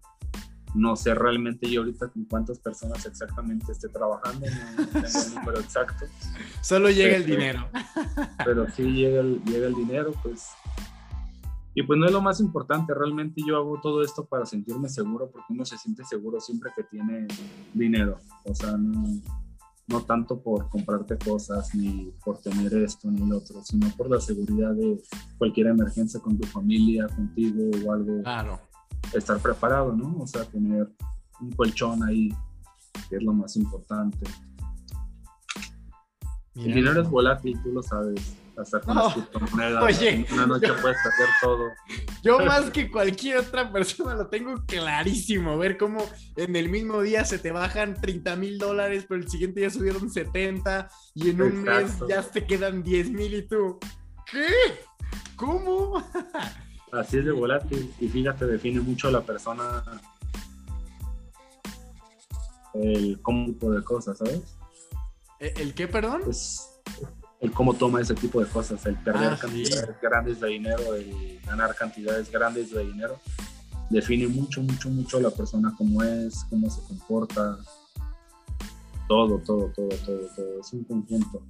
no 0.74 0.96
sé 0.96 1.14
realmente 1.14 1.70
yo 1.70 1.80
ahorita 1.80 2.08
con 2.08 2.24
cuántas 2.24 2.58
personas 2.58 3.04
exactamente 3.06 3.72
esté 3.72 3.88
trabajando, 3.88 4.46
no 4.46 4.86
tengo 4.86 5.06
el 5.06 5.34
número 5.34 5.60
exacto. 5.60 6.06
Solo 6.62 6.90
llega 6.90 7.16
el 7.16 7.26
dinero. 7.26 7.68
Pero 8.44 8.68
sí 8.70 8.82
llega 8.82 9.20
el, 9.20 9.42
llega 9.44 9.66
el 9.66 9.74
dinero, 9.74 10.12
pues. 10.22 10.50
Y 11.74 11.82
pues 11.82 11.98
no 11.98 12.06
es 12.06 12.12
lo 12.12 12.20
más 12.20 12.40
importante, 12.40 12.92
realmente 12.92 13.40
yo 13.46 13.56
hago 13.56 13.80
todo 13.80 14.02
esto 14.02 14.24
para 14.24 14.44
sentirme 14.46 14.88
seguro, 14.88 15.30
porque 15.30 15.52
uno 15.52 15.64
se 15.64 15.78
siente 15.78 16.04
seguro 16.04 16.40
siempre 16.40 16.70
que 16.74 16.82
tiene 16.84 17.26
dinero. 17.72 18.18
O 18.44 18.54
sea, 18.54 18.76
no, 18.76 19.04
no 19.88 20.02
tanto 20.02 20.40
por 20.40 20.68
comprarte 20.68 21.18
cosas, 21.18 21.74
ni 21.74 22.12
por 22.24 22.38
tener 22.38 22.74
esto 22.74 23.10
ni 23.10 23.26
lo 23.26 23.38
otro, 23.38 23.62
sino 23.64 23.88
por 23.96 24.10
la 24.10 24.20
seguridad 24.20 24.74
de 24.74 25.00
cualquier 25.38 25.68
emergencia 25.68 26.20
con 26.20 26.38
tu 26.38 26.46
familia, 26.46 27.06
contigo 27.08 27.70
o 27.84 27.92
algo. 27.92 28.22
Claro 28.22 28.68
estar 29.12 29.38
preparado, 29.38 29.94
¿no? 29.94 30.16
O 30.18 30.26
sea, 30.26 30.44
tener 30.44 30.88
un 31.40 31.52
colchón 31.52 32.02
ahí, 32.02 32.28
que 33.08 33.16
es 33.16 33.22
lo 33.22 33.32
más 33.32 33.56
importante. 33.56 34.26
El 36.54 36.74
dinero 36.74 37.00
es 37.00 37.08
volátil, 37.08 37.60
tú 37.62 37.70
lo 37.72 37.82
sabes. 37.82 38.36
Hasta 38.58 38.80
con 38.80 38.96
las 38.96 39.14
criptomonedas. 39.14 39.82
Oye, 39.82 40.26
una 40.32 40.46
noche 40.46 40.72
puedes 40.80 40.98
hacer 40.98 41.28
todo. 41.40 41.68
Yo 42.22 42.40
más 42.40 42.70
que 42.70 42.90
cualquier 42.90 43.38
otra 43.38 43.70
persona 43.70 44.14
lo 44.14 44.26
tengo 44.26 44.54
clarísimo. 44.66 45.56
Ver 45.58 45.78
cómo 45.78 46.04
en 46.36 46.56
el 46.56 46.68
mismo 46.68 47.00
día 47.02 47.24
se 47.24 47.38
te 47.38 47.52
bajan 47.52 47.94
30 48.00 48.36
mil 48.36 48.58
dólares, 48.58 49.06
pero 49.08 49.20
el 49.20 49.28
siguiente 49.28 49.60
día 49.60 49.70
subieron 49.70 50.10
70 50.10 50.90
y 51.14 51.30
en 51.30 51.42
un 51.42 51.62
mes 51.62 51.98
ya 52.08 52.22
te 52.22 52.46
quedan 52.46 52.82
10 52.82 53.10
mil 53.10 53.34
y 53.34 53.42
tú. 53.42 53.78
¿Qué? 54.30 54.48
¿Cómo? 55.36 56.02
Así 56.92 57.18
es 57.18 57.24
de 57.24 57.32
volátil. 57.32 57.92
Y 58.00 58.08
fíjate, 58.08 58.46
define 58.46 58.80
mucho 58.80 59.08
a 59.08 59.12
la 59.12 59.20
persona 59.20 59.84
el 62.74 63.20
cómo 63.22 63.54
de 63.70 63.84
cosas, 63.84 64.18
¿sabes? 64.18 64.56
¿El 65.38 65.74
qué, 65.74 65.86
perdón? 65.86 66.22
Es 66.28 66.80
el 67.40 67.52
cómo 67.52 67.74
toma 67.74 68.00
ese 68.00 68.14
tipo 68.14 68.40
de 68.40 68.46
cosas, 68.46 68.84
el 68.86 68.96
perder 68.96 69.32
ah, 69.32 69.38
cantidades 69.40 70.00
grandes 70.00 70.40
de 70.40 70.48
dinero, 70.48 70.94
el 70.94 71.40
ganar 71.44 71.74
cantidades 71.74 72.30
grandes 72.30 72.70
de 72.72 72.84
dinero, 72.84 73.20
define 73.90 74.26
mucho, 74.26 74.60
mucho, 74.62 74.88
mucho 74.90 75.18
a 75.18 75.20
la 75.20 75.30
persona 75.30 75.74
cómo 75.76 76.02
es, 76.02 76.44
cómo 76.50 76.68
se 76.68 76.82
comporta, 76.82 77.58
todo, 79.06 79.38
todo, 79.38 79.72
todo, 79.74 79.88
todo, 79.88 80.20
todo, 80.34 80.60
es 80.60 80.72
un 80.72 80.84
conjunto. 80.84 81.42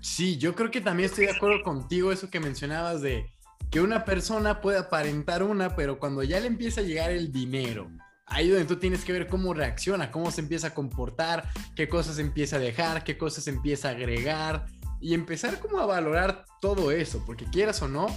Sí, 0.00 0.36
yo 0.36 0.54
creo 0.54 0.70
que 0.70 0.80
también 0.80 1.08
estoy 1.08 1.26
de 1.26 1.32
acuerdo 1.32 1.62
contigo, 1.62 2.12
eso 2.12 2.30
que 2.30 2.40
mencionabas 2.40 3.00
de 3.00 3.26
que 3.70 3.80
una 3.80 4.04
persona 4.04 4.60
puede 4.60 4.78
aparentar 4.78 5.42
una, 5.42 5.76
pero 5.76 5.98
cuando 5.98 6.22
ya 6.22 6.40
le 6.40 6.46
empieza 6.46 6.80
a 6.80 6.84
llegar 6.84 7.10
el 7.10 7.32
dinero, 7.32 7.90
ahí 8.30 8.48
donde 8.48 8.66
tú 8.66 8.76
tienes 8.76 9.04
que 9.04 9.12
ver 9.12 9.28
cómo 9.28 9.54
reacciona, 9.54 10.10
cómo 10.10 10.30
se 10.30 10.40
empieza 10.40 10.68
a 10.68 10.74
comportar, 10.74 11.48
qué 11.74 11.88
cosas 11.88 12.18
empieza 12.18 12.56
a 12.56 12.60
dejar, 12.60 13.04
qué 13.04 13.16
cosas 13.16 13.46
empieza 13.48 13.88
a 13.88 13.92
agregar 13.92 14.66
y 15.00 15.14
empezar 15.14 15.58
como 15.60 15.78
a 15.78 15.86
valorar 15.86 16.44
todo 16.60 16.90
eso, 16.90 17.22
porque 17.24 17.46
quieras 17.46 17.80
o 17.82 17.88
no, 17.88 18.08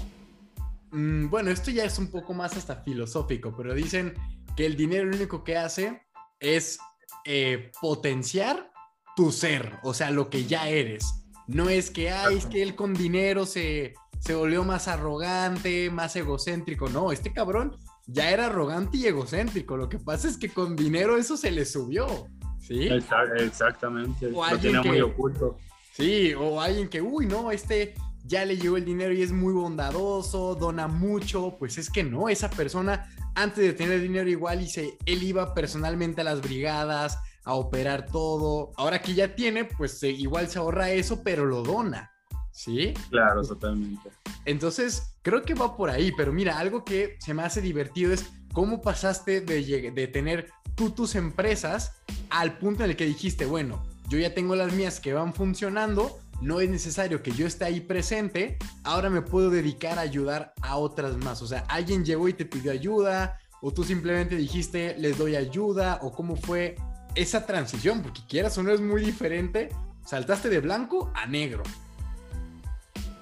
mm, 0.91 1.29
bueno, 1.29 1.51
esto 1.51 1.71
ya 1.71 1.83
es 1.83 1.97
un 1.99 2.07
poco 2.07 2.33
más 2.33 2.57
hasta 2.57 2.77
filosófico, 2.77 3.55
pero 3.55 3.73
dicen 3.73 4.13
que 4.55 4.65
el 4.65 4.75
dinero 4.75 5.05
lo 5.05 5.15
único 5.15 5.43
que 5.43 5.57
hace 5.57 6.01
es 6.39 6.79
eh, 7.25 7.71
potenciar 7.79 8.71
tu 9.15 9.31
ser, 9.31 9.79
o 9.83 9.93
sea, 9.93 10.11
lo 10.11 10.29
que 10.29 10.45
ya 10.45 10.67
eres. 10.69 11.05
No 11.47 11.69
es 11.69 11.91
que, 11.91 12.11
ay, 12.11 12.37
es 12.37 12.45
que 12.45 12.61
él 12.61 12.75
con 12.75 12.93
dinero 12.93 13.45
se, 13.45 13.93
se 14.19 14.35
volvió 14.35 14.63
más 14.63 14.87
arrogante, 14.87 15.89
más 15.89 16.15
egocéntrico. 16.15 16.89
No, 16.89 17.11
este 17.11 17.33
cabrón 17.33 17.77
ya 18.11 18.31
era 18.31 18.47
arrogante 18.47 18.97
y 18.97 19.05
egocéntrico. 19.05 19.77
Lo 19.77 19.89
que 19.89 19.99
pasa 19.99 20.27
es 20.27 20.37
que 20.37 20.49
con 20.49 20.75
dinero 20.75 21.17
eso 21.17 21.37
se 21.37 21.51
le 21.51 21.65
subió. 21.65 22.27
¿Sí? 22.59 22.87
Exactamente. 22.87 24.29
Lo 24.29 24.43
tenía 24.59 24.81
muy 24.83 25.01
oculto. 25.01 25.57
Sí, 25.93 26.33
o 26.33 26.61
alguien 26.61 26.87
que, 26.87 27.01
uy, 27.01 27.25
no, 27.25 27.51
este 27.51 27.95
ya 28.23 28.45
le 28.45 28.57
llegó 28.57 28.77
el 28.77 28.85
dinero 28.85 29.13
y 29.13 29.21
es 29.21 29.31
muy 29.31 29.53
bondadoso, 29.53 30.55
dona 30.55 30.87
mucho. 30.87 31.55
Pues 31.57 31.77
es 31.77 31.89
que 31.89 32.03
no, 32.03 32.29
esa 32.29 32.49
persona 32.49 33.09
antes 33.35 33.63
de 33.63 33.73
tener 33.73 34.01
dinero 34.01 34.29
igual 34.29 34.61
y 34.61 34.69
se, 34.69 34.97
él 35.05 35.23
iba 35.23 35.53
personalmente 35.53 36.21
a 36.21 36.23
las 36.23 36.41
brigadas 36.41 37.17
a 37.43 37.55
operar 37.55 38.05
todo. 38.05 38.71
Ahora 38.77 39.01
que 39.01 39.13
ya 39.13 39.35
tiene, 39.35 39.65
pues 39.65 40.01
igual 40.03 40.47
se 40.47 40.59
ahorra 40.59 40.91
eso, 40.91 41.23
pero 41.23 41.45
lo 41.45 41.63
dona. 41.63 42.11
¿Sí? 42.51 42.93
Claro, 43.09 43.43
totalmente. 43.43 44.11
Entonces, 44.45 45.15
creo 45.21 45.41
que 45.43 45.53
va 45.53 45.75
por 45.75 45.89
ahí, 45.89 46.11
pero 46.15 46.33
mira, 46.33 46.59
algo 46.59 46.83
que 46.83 47.17
se 47.19 47.33
me 47.33 47.43
hace 47.43 47.61
divertido 47.61 48.13
es 48.13 48.25
cómo 48.53 48.81
pasaste 48.81 49.41
de, 49.41 49.91
de 49.91 50.07
tener 50.07 50.49
tú 50.75 50.91
tus 50.91 51.15
empresas 51.15 51.93
al 52.29 52.57
punto 52.57 52.83
en 52.83 52.91
el 52.91 52.95
que 52.95 53.05
dijiste, 53.05 53.45
bueno, 53.45 53.83
yo 54.09 54.17
ya 54.17 54.33
tengo 54.33 54.55
las 54.55 54.73
mías 54.73 54.99
que 54.99 55.13
van 55.13 55.33
funcionando, 55.33 56.19
no 56.41 56.59
es 56.59 56.69
necesario 56.69 57.21
que 57.21 57.31
yo 57.31 57.45
esté 57.47 57.65
ahí 57.65 57.79
presente, 57.79 58.57
ahora 58.83 59.09
me 59.09 59.21
puedo 59.21 59.49
dedicar 59.49 59.97
a 59.97 60.01
ayudar 60.01 60.53
a 60.61 60.77
otras 60.77 61.17
más. 61.17 61.41
O 61.41 61.47
sea, 61.47 61.65
alguien 61.69 62.03
llegó 62.03 62.27
y 62.27 62.33
te 62.33 62.45
pidió 62.45 62.71
ayuda, 62.71 63.39
o 63.61 63.71
tú 63.71 63.83
simplemente 63.83 64.35
dijiste, 64.35 64.95
les 64.97 65.17
doy 65.17 65.35
ayuda, 65.35 65.99
o 66.01 66.11
cómo 66.11 66.35
fue 66.35 66.75
esa 67.15 67.45
transición, 67.45 68.01
porque 68.01 68.21
quieras 68.27 68.57
o 68.57 68.63
no 68.63 68.71
es 68.71 68.81
muy 68.81 69.01
diferente, 69.03 69.69
saltaste 70.05 70.49
de 70.49 70.59
blanco 70.59 71.11
a 71.13 71.27
negro 71.27 71.63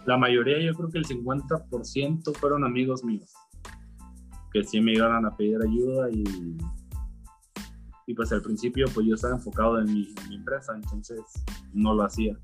la 0.10 0.18
mayoría, 0.18 0.60
yo 0.60 0.74
creo 0.74 0.90
que 0.90 0.98
el 0.98 1.06
50% 1.06 2.36
fueron 2.36 2.64
amigos 2.64 3.04
míos, 3.04 3.32
que 4.52 4.64
sí 4.64 4.82
me 4.82 4.94
iban 4.94 5.24
a 5.24 5.38
pedir 5.38 5.60
ayuda 5.62 6.10
y, 6.10 6.24
y 8.08 8.14
pues 8.16 8.32
al 8.32 8.42
principio 8.42 8.88
pues 8.92 9.06
yo 9.06 9.14
estaba 9.14 9.36
enfocado 9.36 9.80
en 9.80 9.94
mi, 9.94 10.08
empresa, 10.32 10.74
entonces 10.76 11.22
no 11.74 11.94
lo 11.94 12.06
hacía. 12.06 12.36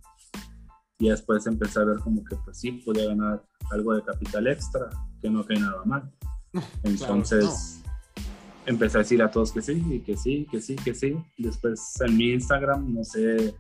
Y 0.99 1.09
después 1.09 1.47
empecé 1.47 1.79
a 1.79 1.85
ver 1.85 1.97
como 2.01 2.23
que 2.23 2.35
pues 2.45 2.59
sí, 2.59 2.71
podía 2.85 3.07
ganar 3.07 3.43
algo 3.71 3.95
de 3.95 4.03
capital 4.03 4.45
extra, 4.45 4.87
que 5.19 5.31
no 5.31 5.43
cae 5.43 5.59
nada 5.59 5.83
mal. 5.85 6.11
Entonces 6.83 7.81
empecé 8.67 8.97
a 8.97 9.01
decir 9.01 9.23
a 9.23 9.31
todos 9.31 9.51
que 9.51 9.63
sí, 9.63 9.83
y 9.89 10.01
que 10.01 10.15
sí, 10.15 10.47
que 10.51 10.61
sí, 10.61 10.75
que 10.75 10.93
sí. 10.93 11.17
Después 11.35 11.99
en 12.01 12.15
mi 12.15 12.31
Instagram, 12.31 12.93
no 12.93 13.03
sé, 13.03 13.55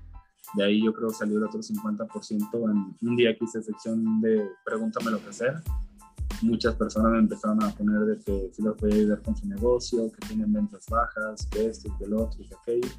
de 0.53 0.63
ahí 0.63 0.83
yo 0.83 0.93
creo 0.93 1.09
salió 1.09 1.37
el 1.37 1.43
otro 1.45 1.59
50%. 1.59 2.71
En 2.71 3.07
un 3.07 3.15
día 3.15 3.35
que 3.35 3.45
hice 3.45 3.61
sección 3.61 4.21
de 4.21 4.47
pregúntame 4.63 5.11
lo 5.11 5.23
que 5.23 5.33
sea, 5.33 5.61
muchas 6.41 6.75
personas 6.75 7.11
me 7.11 7.19
empezaron 7.19 7.63
a 7.63 7.69
poner 7.71 8.01
de 8.01 8.19
que 8.19 8.51
si 8.53 8.61
los 8.61 8.77
puede 8.77 8.95
ayudar 8.95 9.21
con 9.21 9.35
su 9.35 9.47
negocio, 9.47 10.11
que 10.11 10.27
tienen 10.27 10.51
ventas 10.53 10.85
bajas, 10.89 11.45
que 11.51 11.67
esto, 11.67 11.95
que 11.97 12.07
lo 12.07 12.23
otro, 12.23 12.39
que 12.47 12.55
aquello. 12.55 12.93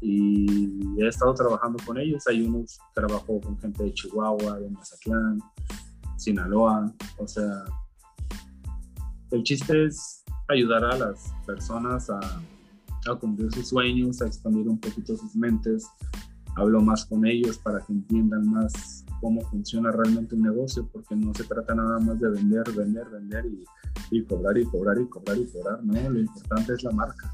Y 0.00 0.98
he 0.98 1.06
estado 1.06 1.34
trabajando 1.34 1.82
con 1.84 1.98
ellos. 1.98 2.26
Hay 2.26 2.42
unos, 2.42 2.78
trabajo 2.94 3.40
con 3.40 3.58
gente 3.58 3.84
de 3.84 3.92
Chihuahua, 3.92 4.58
de 4.58 4.70
Mazatlán, 4.70 5.38
Sinaloa. 6.16 6.92
O 7.18 7.28
sea, 7.28 7.64
el 9.30 9.42
chiste 9.42 9.86
es 9.86 10.24
ayudar 10.48 10.84
a 10.84 10.96
las 10.96 11.32
personas 11.46 12.08
a, 12.08 12.18
a 12.18 13.14
cumplir 13.16 13.52
sus 13.52 13.68
sueños, 13.68 14.22
a 14.22 14.26
expandir 14.26 14.68
un 14.68 14.78
poquito 14.78 15.16
sus 15.16 15.36
mentes, 15.36 15.86
hablo 16.60 16.80
más 16.80 17.06
con 17.06 17.26
ellos 17.26 17.58
para 17.58 17.80
que 17.80 17.92
entiendan 17.92 18.48
más 18.50 19.04
cómo 19.20 19.40
funciona 19.42 19.90
realmente 19.90 20.34
un 20.34 20.42
negocio, 20.42 20.88
porque 20.92 21.16
no 21.16 21.32
se 21.34 21.44
trata 21.44 21.74
nada 21.74 21.98
más 21.98 22.20
de 22.20 22.28
vender, 22.30 22.70
vender, 22.72 23.08
vender 23.08 23.46
y, 23.46 23.64
y 24.10 24.24
cobrar 24.24 24.56
y 24.58 24.64
cobrar 24.66 24.98
y 25.00 25.06
cobrar 25.06 25.38
y 25.38 25.46
cobrar, 25.46 25.82
no, 25.82 26.10
lo 26.10 26.18
importante 26.18 26.74
es 26.74 26.82
la 26.82 26.90
marca. 26.90 27.32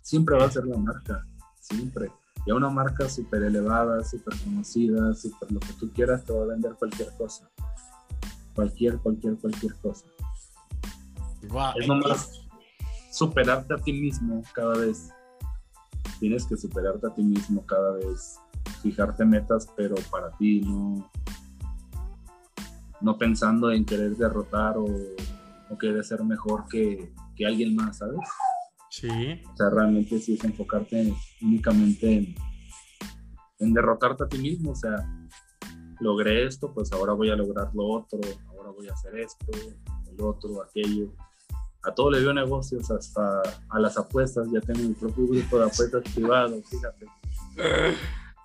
Siempre 0.00 0.36
va 0.36 0.46
a 0.46 0.50
ser 0.50 0.66
la 0.66 0.76
marca, 0.78 1.26
siempre. 1.60 2.10
Y 2.44 2.50
a 2.50 2.54
una 2.54 2.70
marca 2.70 3.08
súper 3.08 3.44
elevada, 3.44 4.02
súper 4.04 4.34
conocida, 4.44 5.14
súper 5.14 5.52
lo 5.52 5.60
que 5.60 5.72
tú 5.78 5.90
quieras, 5.92 6.24
te 6.24 6.32
va 6.32 6.42
a 6.42 6.46
vender 6.46 6.74
cualquier 6.74 7.08
cosa. 7.16 7.48
Cualquier, 8.54 8.98
cualquier, 8.98 9.36
cualquier 9.36 9.74
cosa. 9.76 10.06
Es 11.76 11.88
nomás 11.88 12.42
superarte 13.10 13.74
a 13.74 13.78
ti 13.78 13.92
mismo 13.92 14.42
cada 14.54 14.74
vez 14.74 15.12
tienes 16.22 16.46
que 16.46 16.56
superarte 16.56 17.08
a 17.08 17.14
ti 17.14 17.24
mismo 17.24 17.66
cada 17.66 17.94
vez 17.94 18.38
fijarte 18.80 19.24
metas, 19.24 19.66
pero 19.76 19.96
para 20.08 20.30
ti 20.36 20.60
no, 20.60 21.10
no 23.00 23.18
pensando 23.18 23.72
en 23.72 23.84
querer 23.84 24.16
derrotar 24.16 24.78
o, 24.78 24.86
o 25.68 25.78
querer 25.78 26.04
ser 26.04 26.22
mejor 26.22 26.68
que, 26.68 27.12
que, 27.34 27.44
alguien 27.44 27.74
más, 27.74 27.98
¿sabes? 27.98 28.20
Sí. 28.88 29.08
O 29.52 29.56
sea, 29.56 29.70
realmente 29.70 30.20
sí 30.20 30.34
es 30.34 30.44
enfocarte 30.44 31.12
únicamente 31.40 32.14
en, 32.18 32.34
en 33.58 33.74
derrotarte 33.74 34.22
a 34.22 34.28
ti 34.28 34.38
mismo, 34.38 34.70
o 34.70 34.76
sea, 34.76 35.04
logré 35.98 36.46
esto, 36.46 36.72
pues 36.72 36.92
ahora 36.92 37.14
voy 37.14 37.30
a 37.30 37.34
lograr 37.34 37.74
lo 37.74 37.84
otro, 37.84 38.20
ahora 38.50 38.70
voy 38.70 38.86
a 38.86 38.92
hacer 38.92 39.18
esto, 39.18 39.46
el 40.08 40.24
otro, 40.24 40.62
aquello. 40.62 41.12
A 41.84 41.92
todo 41.92 42.10
le 42.10 42.20
dio 42.20 42.32
negocios, 42.32 42.90
hasta 42.90 43.42
a 43.68 43.80
las 43.80 43.96
apuestas, 43.98 44.48
ya 44.52 44.60
tengo 44.60 44.80
mi 44.80 44.94
propio 44.94 45.26
grupo 45.26 45.58
de 45.58 45.64
apuestas 45.64 46.02
privados, 46.14 46.64
fíjate. 46.68 47.06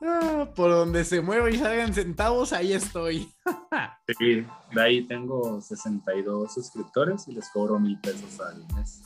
Ah, 0.01 0.47
por 0.55 0.69
donde 0.69 1.03
se 1.03 1.21
mueva 1.21 1.49
y 1.49 1.57
salgan 1.57 1.93
centavos, 1.93 2.53
ahí 2.53 2.73
estoy. 2.73 3.31
sí, 4.19 4.45
de 4.73 4.81
ahí 4.81 5.07
tengo 5.07 5.59
62 5.59 6.53
suscriptores 6.53 7.27
y 7.27 7.33
les 7.33 7.49
cobro 7.49 7.79
mil 7.79 7.99
pesos 7.99 8.39
al 8.39 8.59
mes. 8.75 9.01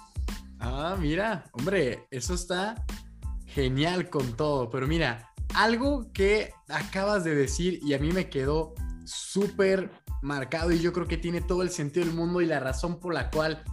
Ah, 0.59 0.95
mira, 0.99 1.45
hombre, 1.53 2.07
eso 2.11 2.33
está 2.33 2.85
genial 3.47 4.09
con 4.09 4.35
todo, 4.37 4.69
pero 4.69 4.87
mira, 4.87 5.31
algo 5.55 6.11
que 6.13 6.53
acabas 6.69 7.23
de 7.23 7.35
decir 7.35 7.79
y 7.83 7.93
a 7.93 7.99
mí 7.99 8.11
me 8.11 8.29
quedó 8.29 8.73
súper 9.05 9.91
marcado 10.21 10.71
y 10.71 10.79
yo 10.79 10.93
creo 10.93 11.07
que 11.07 11.17
tiene 11.17 11.41
todo 11.41 11.61
el 11.61 11.69
sentido 11.69 12.05
del 12.05 12.15
mundo 12.15 12.41
y 12.41 12.45
la 12.45 12.59
razón 12.59 12.99
por 12.99 13.13
la 13.13 13.29
cual 13.29 13.63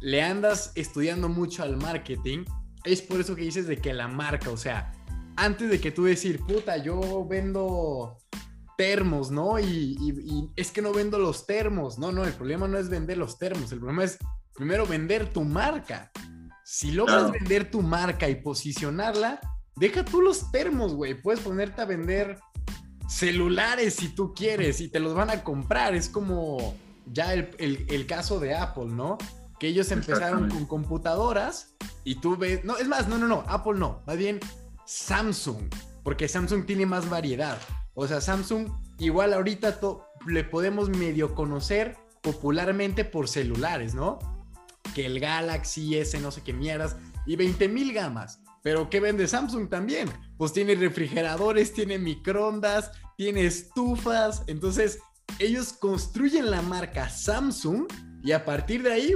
le 0.00 0.22
andas 0.22 0.72
estudiando 0.74 1.28
mucho 1.28 1.62
al 1.62 1.76
marketing 1.76 2.44
es 2.84 3.02
por 3.02 3.20
eso 3.20 3.34
que 3.34 3.42
dices 3.42 3.66
de 3.66 3.76
que 3.76 3.92
la 3.92 4.08
marca, 4.08 4.50
o 4.50 4.56
sea, 4.56 4.92
antes 5.36 5.70
de 5.70 5.80
que 5.80 5.90
tú 5.90 6.04
decir, 6.04 6.40
puta, 6.40 6.76
yo 6.78 7.26
vendo 7.26 8.18
termos, 8.76 9.30
¿no? 9.30 9.58
Y, 9.58 10.50
es 10.56 10.70
que 10.70 10.82
no 10.82 10.92
vendo 10.92 11.18
los 11.18 11.46
termos. 11.46 11.98
No, 11.98 12.12
no, 12.12 12.24
el 12.24 12.32
problema 12.32 12.68
no 12.68 12.78
es 12.78 12.88
vender 12.88 13.18
los 13.18 13.38
termos, 13.38 13.70
el 13.72 13.78
problema 13.78 14.04
es 14.04 14.18
primero 14.54 14.86
vender 14.86 15.32
tu 15.32 15.42
marca. 15.42 16.10
Si 16.64 16.92
logras 16.92 17.30
vender 17.32 17.70
tu 17.70 17.82
marca 17.82 18.28
y 18.28 18.36
posicionarla, 18.36 19.40
deja 19.76 20.04
tú 20.04 20.20
los 20.20 20.50
termos, 20.50 20.94
güey. 20.94 21.20
Puedes 21.20 21.40
ponerte 21.40 21.80
a 21.80 21.86
vender 21.86 22.38
celulares 23.08 23.94
si 23.94 24.08
tú 24.10 24.34
quieres 24.34 24.80
y 24.80 24.88
te 24.88 25.00
los 25.00 25.14
van 25.14 25.30
a 25.30 25.42
comprar. 25.42 25.94
Es 25.94 26.08
como 26.08 26.74
ya 27.06 27.32
el, 27.32 28.06
caso 28.06 28.38
de 28.38 28.54
Apple, 28.54 28.86
¿no? 28.86 29.18
Que 29.58 29.68
ellos 29.68 29.90
empezaron 29.90 30.48
con 30.48 30.66
computadoras 30.66 31.74
y 32.04 32.16
tú 32.16 32.36
ves, 32.36 32.64
no, 32.64 32.76
es 32.76 32.86
más, 32.88 33.08
no, 33.08 33.18
no, 33.18 33.26
no, 33.26 33.44
Apple 33.48 33.78
no, 33.78 34.02
más 34.06 34.16
bien 34.16 34.40
Samsung, 34.86 35.68
porque 36.02 36.28
Samsung 36.28 36.64
tiene 36.64 36.86
más 36.86 37.10
variedad. 37.10 37.58
O 37.94 38.06
sea, 38.06 38.20
Samsung 38.20 38.68
igual 38.98 39.34
ahorita 39.34 39.78
le 40.26 40.44
podemos 40.44 40.88
medio 40.88 41.34
conocer 41.34 41.96
popularmente 42.22 43.04
por 43.04 43.28
celulares, 43.28 43.94
¿no? 43.94 44.18
Que 44.94 45.06
el 45.06 45.20
Galaxy 45.20 45.96
S, 45.98 46.18
no 46.20 46.30
sé 46.30 46.42
qué 46.42 46.52
mierdas, 46.52 46.96
y 47.26 47.36
20 47.36 47.68
mil 47.68 47.92
gamas. 47.92 48.40
Pero 48.62 48.90
¿qué 48.90 49.00
vende 49.00 49.28
Samsung 49.28 49.68
también? 49.68 50.08
Pues 50.36 50.52
tiene 50.52 50.74
refrigeradores, 50.74 51.72
tiene 51.72 51.98
microondas, 51.98 52.90
tiene 53.16 53.46
estufas. 53.46 54.42
Entonces, 54.46 54.98
ellos 55.38 55.72
construyen 55.72 56.50
la 56.50 56.62
marca 56.62 57.08
Samsung 57.08 57.86
y 58.22 58.32
a 58.32 58.44
partir 58.44 58.82
de 58.82 58.92
ahí, 58.92 59.14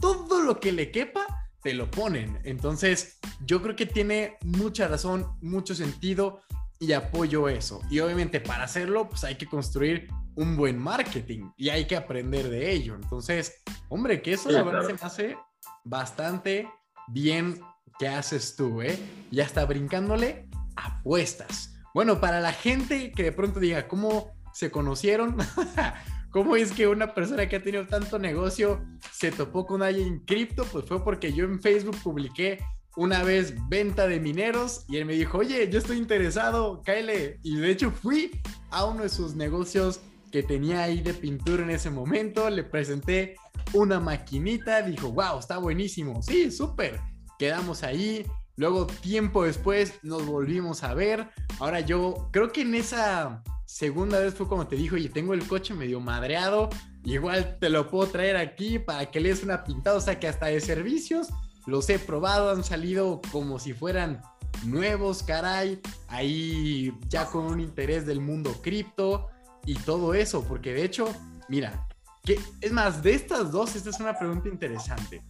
todo 0.00 0.42
lo 0.42 0.58
que 0.58 0.72
le 0.72 0.90
quepa, 0.90 1.26
te 1.62 1.74
lo 1.74 1.90
ponen. 1.90 2.40
Entonces, 2.44 3.18
yo 3.44 3.62
creo 3.62 3.76
que 3.76 3.86
tiene 3.86 4.38
mucha 4.42 4.88
razón, 4.88 5.36
mucho 5.40 5.74
sentido 5.74 6.42
y 6.78 6.92
apoyo 6.92 7.48
eso. 7.48 7.82
Y 7.90 8.00
obviamente 8.00 8.40
para 8.40 8.64
hacerlo, 8.64 9.08
pues 9.08 9.24
hay 9.24 9.36
que 9.36 9.46
construir 9.46 10.08
un 10.34 10.56
buen 10.56 10.78
marketing 10.78 11.50
y 11.56 11.68
hay 11.68 11.86
que 11.86 11.96
aprender 11.96 12.48
de 12.48 12.72
ello. 12.72 12.94
Entonces, 12.94 13.62
hombre, 13.88 14.22
que 14.22 14.32
eso 14.32 14.50
la 14.50 14.62
verdad 14.62 14.86
se 14.86 14.94
me 14.94 15.00
hace 15.02 15.36
bastante 15.84 16.68
bien 17.08 17.60
¿Qué 18.00 18.08
haces 18.08 18.56
tú, 18.56 18.80
¿eh? 18.80 18.98
Ya 19.30 19.44
está 19.44 19.66
brincándole 19.66 20.48
apuestas. 20.74 21.74
Bueno, 21.92 22.18
para 22.18 22.40
la 22.40 22.54
gente 22.54 23.12
que 23.12 23.22
de 23.24 23.30
pronto 23.30 23.60
diga, 23.60 23.88
¿cómo 23.88 24.32
se 24.54 24.70
conocieron? 24.70 25.36
¿Cómo 26.30 26.56
es 26.56 26.72
que 26.72 26.86
una 26.86 27.14
persona 27.14 27.48
que 27.48 27.56
ha 27.56 27.62
tenido 27.62 27.86
tanto 27.86 28.18
negocio 28.18 28.84
se 29.12 29.32
topó 29.32 29.66
con 29.66 29.82
alguien 29.82 30.08
en 30.08 30.18
cripto? 30.20 30.64
Pues 30.64 30.84
fue 30.86 31.02
porque 31.02 31.32
yo 31.32 31.44
en 31.44 31.60
Facebook 31.60 31.96
publiqué 32.02 32.58
una 32.96 33.22
vez 33.22 33.54
venta 33.68 34.06
de 34.06 34.20
mineros 34.20 34.84
y 34.88 34.96
él 34.96 35.06
me 35.06 35.14
dijo, 35.14 35.38
oye, 35.38 35.68
yo 35.70 35.78
estoy 35.78 35.98
interesado, 35.98 36.82
cáele. 36.84 37.38
Y 37.42 37.56
de 37.56 37.70
hecho 37.70 37.90
fui 37.90 38.40
a 38.70 38.84
uno 38.84 39.02
de 39.02 39.08
sus 39.08 39.34
negocios 39.34 40.00
que 40.30 40.42
tenía 40.42 40.84
ahí 40.84 41.00
de 41.00 41.14
pintura 41.14 41.62
en 41.62 41.70
ese 41.70 41.90
momento, 41.90 42.48
le 42.50 42.62
presenté 42.62 43.34
una 43.72 43.98
maquinita, 43.98 44.82
dijo, 44.82 45.10
wow, 45.12 45.38
está 45.40 45.58
buenísimo. 45.58 46.22
Sí, 46.22 46.50
súper 46.50 47.00
quedamos 47.40 47.82
ahí. 47.82 48.26
Luego, 48.56 48.86
tiempo 48.86 49.44
después, 49.44 49.94
nos 50.02 50.26
volvimos 50.26 50.84
a 50.84 50.92
ver. 50.92 51.30
Ahora 51.58 51.80
yo 51.80 52.28
creo 52.30 52.52
que 52.52 52.60
en 52.60 52.74
esa 52.74 53.42
segunda 53.70 54.18
vez 54.18 54.34
fue 54.34 54.48
como 54.48 54.66
te 54.66 54.74
dijo, 54.74 54.96
y 54.96 55.08
tengo 55.08 55.32
el 55.32 55.46
coche 55.46 55.74
medio 55.74 56.00
madreado. 56.00 56.68
Igual 57.04 57.56
te 57.60 57.70
lo 57.70 57.88
puedo 57.88 58.10
traer 58.10 58.36
aquí 58.36 58.78
para 58.78 59.10
que 59.10 59.20
le 59.20 59.28
des 59.28 59.42
una 59.42 59.64
pintada. 59.64 59.96
O 59.96 60.00
sea 60.00 60.18
que 60.18 60.26
hasta 60.26 60.46
de 60.46 60.60
servicios 60.60 61.28
los 61.66 61.88
he 61.88 61.98
probado, 61.98 62.50
han 62.50 62.64
salido 62.64 63.20
como 63.30 63.58
si 63.58 63.72
fueran 63.72 64.22
nuevos, 64.64 65.22
caray. 65.22 65.80
Ahí 66.08 66.92
ya 67.08 67.26
con 67.26 67.44
un 67.44 67.60
interés 67.60 68.06
del 68.06 68.20
mundo 68.20 68.60
cripto 68.60 69.28
y 69.64 69.74
todo 69.74 70.14
eso. 70.14 70.44
Porque 70.44 70.74
de 70.74 70.84
hecho, 70.84 71.08
mira, 71.48 71.86
que 72.24 72.40
es 72.60 72.72
más, 72.72 73.02
de 73.02 73.14
estas 73.14 73.52
dos, 73.52 73.76
esta 73.76 73.90
es 73.90 74.00
una 74.00 74.18
pregunta 74.18 74.48
interesante. 74.48 75.22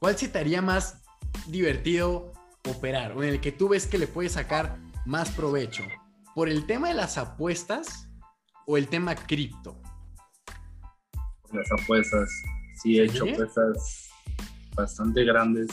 ¿Cuál 0.00 0.18
se 0.18 0.28
te 0.28 0.38
haría 0.38 0.60
más 0.60 0.98
divertido 1.46 2.32
operar 2.68 3.12
o 3.12 3.22
en 3.22 3.30
el 3.30 3.40
que 3.40 3.52
tú 3.52 3.68
ves 3.68 3.86
que 3.86 3.98
le 3.98 4.08
puedes 4.08 4.32
sacar 4.32 4.78
más 5.06 5.30
provecho? 5.30 5.84
¿Por 6.36 6.50
el 6.50 6.66
tema 6.66 6.88
de 6.88 6.94
las 6.94 7.16
apuestas 7.16 8.10
o 8.66 8.76
el 8.76 8.88
tema 8.88 9.14
cripto? 9.14 9.80
Las 11.50 11.66
apuestas. 11.72 12.28
Sí, 12.82 13.00
he 13.00 13.04
hecho 13.04 13.24
apuestas 13.24 14.10
bastante 14.74 15.24
grandes 15.24 15.70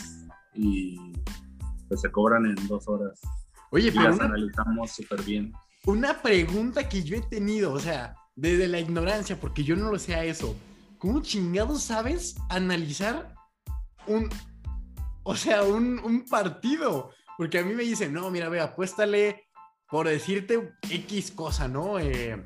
y 0.53 1.11
pues 1.89 1.99
se 1.99 2.09
cobran 2.09 2.45
en 2.45 2.55
dos 2.69 2.87
horas. 2.87 3.19
Oye, 3.71 3.89
y 3.89 3.91
las 3.91 4.17
analizamos 4.21 4.91
súper 4.91 5.21
bien. 5.23 5.51
Una 5.85 6.21
pregunta 6.21 6.87
que 6.87 7.03
yo 7.03 7.17
he 7.17 7.21
tenido, 7.23 7.73
o 7.73 7.79
sea, 7.79 8.15
desde 8.33 8.69
la 8.69 8.79
ignorancia, 8.79 9.37
porque 9.37 9.65
yo 9.65 9.75
no 9.75 9.91
lo 9.91 9.99
sé 9.99 10.15
a 10.15 10.23
eso. 10.23 10.55
¿Cómo 10.97 11.21
chingados 11.21 11.83
sabes 11.83 12.37
analizar 12.47 13.35
un, 14.07 14.29
o 15.23 15.35
sea, 15.35 15.63
un, 15.63 16.23
partido. 16.29 17.11
Porque 17.37 17.59
a 17.59 17.65
mí 17.65 17.73
me 17.73 17.83
dicen, 17.83 18.13
no, 18.13 18.31
mira, 18.31 18.47
ve, 18.47 18.61
apuéstale 18.61 19.43
por 19.93 20.07
decirte 20.07 20.73
X 20.89 21.29
cosa, 21.29 21.67
¿no? 21.67 21.99
Eh, 21.99 22.43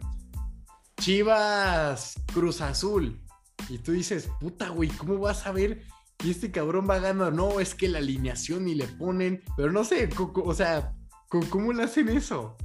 Chivas 0.98 2.16
Cruz 2.34 2.60
Azul. 2.60 3.22
Y 3.70 3.78
tú 3.78 3.94
dices, 3.94 4.30
puta, 4.42 4.68
güey, 4.68 4.90
¿cómo 4.90 5.18
vas 5.18 5.48
a 5.48 5.54
ver 5.54 5.82
que 6.18 6.30
este 6.30 6.52
cabrón 6.52 6.88
va 6.90 7.00
ganar? 7.00 7.32
No, 7.32 7.62
es 7.62 7.74
que 7.74 7.88
la 7.88 8.00
alineación 8.00 8.66
ni 8.66 8.76
le 8.76 8.90
ponen. 8.90 9.44
Pero 9.56 9.72
no 9.72 9.86
sé, 9.86 10.10
o 10.18 10.54
sea, 10.54 10.94
¿cómo 11.50 11.72
le 11.72 11.84
hacen 11.84 12.10
eso? 12.10 12.58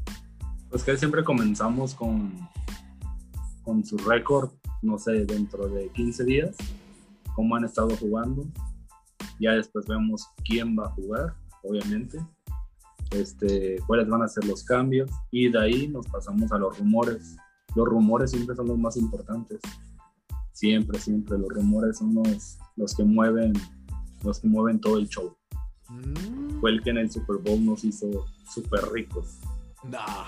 Pues 0.69 0.83
que 0.83 0.97
siempre 0.97 1.23
comenzamos 1.23 1.95
con, 1.95 2.33
con 3.63 3.85
su 3.85 3.97
récord, 3.99 4.51
no 4.83 4.99
sé, 4.99 5.25
dentro 5.27 5.69
de 5.69 5.91
15 5.91 6.25
días, 6.25 6.57
cómo 7.37 7.55
han 7.55 7.67
estado 7.67 7.97
jugando 7.99 8.45
ya 9.39 9.53
después 9.53 9.87
vemos 9.87 10.29
quién 10.45 10.77
va 10.77 10.87
a 10.87 10.91
jugar, 10.91 11.35
obviamente, 11.63 12.19
este, 13.15 13.79
cuáles 13.87 14.09
van 14.09 14.23
a 14.23 14.29
ser 14.29 14.45
los 14.45 14.65
cambios 14.65 15.11
y 15.31 15.51
de 15.51 15.61
ahí 15.61 15.89
nos 15.89 16.07
pasamos 16.07 16.51
a 16.53 16.59
los 16.59 16.79
rumores. 16.79 17.37
Los 17.75 17.87
rumores 17.87 18.31
siempre 18.31 18.55
son 18.57 18.69
los 18.69 18.79
más 18.79 18.97
importantes. 18.97 19.61
Siempre, 20.53 20.99
siempre. 20.99 21.39
Los 21.39 21.49
rumores 21.49 21.99
son 21.99 22.15
los, 22.15 22.59
los 22.77 22.95
que 22.95 23.05
mueven 23.05 23.53
los 24.23 24.41
que 24.41 24.49
mueven 24.49 24.81
todo 24.81 24.99
el 24.99 25.09
show. 25.09 25.37
Mm. 25.89 26.61
Fue 26.61 26.71
el 26.71 26.83
que 26.83 26.91
en 26.91 26.99
el 26.99 27.11
Super 27.11 27.37
Bowl 27.37 27.65
nos 27.65 27.85
hizo 27.85 28.27
súper 28.53 28.85
ricos. 28.93 29.39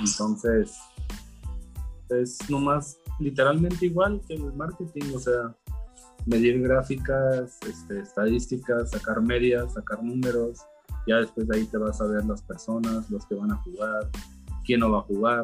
Entonces, 0.00 0.76
es 2.08 2.38
nomás 2.50 2.98
literalmente 3.20 3.86
igual 3.86 4.20
que 4.26 4.34
el 4.34 4.52
marketing. 4.52 5.14
O 5.14 5.18
sea, 5.18 5.54
medir 6.26 6.60
gráficas, 6.60 7.58
este, 7.68 8.00
estadísticas, 8.00 8.90
sacar 8.90 9.22
medias, 9.22 9.74
sacar 9.74 10.02
números. 10.02 10.60
Ya 11.06 11.16
después 11.16 11.46
de 11.48 11.56
ahí 11.56 11.64
te 11.66 11.78
vas 11.78 12.00
a 12.00 12.06
ver 12.06 12.24
las 12.24 12.42
personas, 12.42 13.10
los 13.10 13.26
que 13.26 13.34
van 13.34 13.52
a 13.52 13.56
jugar, 13.56 14.10
quién 14.64 14.80
no 14.80 14.90
va 14.90 14.98
a 14.98 15.02
jugar. 15.02 15.42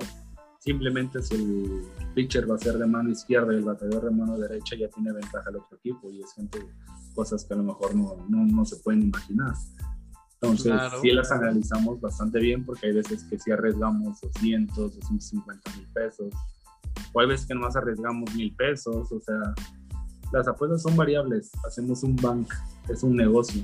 Simplemente 0.58 1.22
si 1.22 1.34
el 1.36 1.82
pitcher 2.14 2.50
va 2.50 2.56
a 2.56 2.58
ser 2.58 2.78
de 2.78 2.86
mano 2.86 3.10
izquierda 3.10 3.52
y 3.52 3.56
el 3.56 3.64
bateador 3.64 4.04
de 4.04 4.10
mano 4.10 4.38
derecha, 4.38 4.76
ya 4.76 4.88
tiene 4.88 5.12
ventaja 5.12 5.50
el 5.50 5.56
otro 5.56 5.76
equipo 5.76 6.10
y 6.10 6.20
es 6.22 6.32
gente, 6.34 6.58
cosas 7.14 7.44
que 7.44 7.54
a 7.54 7.56
lo 7.56 7.64
mejor 7.64 7.94
no, 7.94 8.16
no, 8.28 8.44
no 8.44 8.64
se 8.64 8.76
pueden 8.76 9.02
imaginar. 9.02 9.54
Entonces, 10.42 10.72
sí 11.02 11.10
las 11.10 11.30
analizamos 11.32 12.00
bastante 12.00 12.38
bien 12.38 12.64
porque 12.64 12.86
hay 12.86 12.94
veces 12.94 13.24
que 13.24 13.38
sí 13.38 13.50
arriesgamos 13.50 14.20
200, 14.22 14.96
250 14.96 15.76
mil 15.76 15.86
pesos. 15.92 16.32
O 17.12 17.20
hay 17.20 17.26
veces 17.26 17.46
que 17.46 17.54
nomás 17.54 17.76
arriesgamos 17.76 18.34
mil 18.34 18.54
pesos. 18.56 19.12
O 19.12 19.20
sea, 19.20 19.54
las 20.32 20.48
apuestas 20.48 20.82
son 20.82 20.96
variables. 20.96 21.50
Hacemos 21.66 22.02
un 22.04 22.16
bank, 22.16 22.50
es 22.88 23.02
un 23.02 23.16
negocio. 23.16 23.62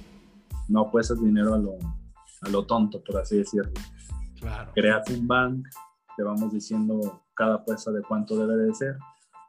No 0.69 0.83
apuestas 0.83 1.23
dinero 1.23 1.55
a 1.55 1.59
lo, 1.59 1.79
a 2.43 2.49
lo 2.49 2.67
tonto, 2.67 3.03
por 3.05 3.19
así 3.19 3.39
decirlo. 3.39 3.73
Claro. 4.41 4.73
Creas 4.75 5.09
un 5.11 5.27
bank, 5.27 5.67
te 6.17 6.23
vamos 6.23 6.53
diciendo 6.53 7.23
cada 7.35 7.57
apuesta 7.57 7.91
de 7.91 8.03
cuánto 8.03 8.39
debe 8.39 8.57
de 8.65 8.75
ser 8.75 8.97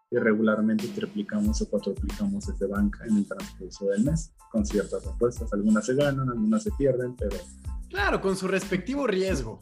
y 0.10 0.18
regularmente 0.18 0.88
triplicamos 0.88 1.62
o 1.62 1.70
cuatruplicamos 1.70 2.48
ese 2.48 2.66
banca 2.66 3.06
en 3.06 3.18
el 3.18 3.28
transcurso 3.28 3.86
del 3.88 4.04
mes 4.06 4.34
con 4.52 4.66
ciertas 4.66 5.06
apuestas. 5.06 5.52
Algunas 5.52 5.86
se 5.86 5.96
ganan, 5.96 6.30
algunas 6.30 6.64
se 6.64 6.72
pierden, 6.72 7.16
pero... 7.16 7.38
Claro, 7.90 8.22
con 8.22 8.36
su 8.36 8.48
respectivo 8.48 9.08
riesgo. 9.08 9.60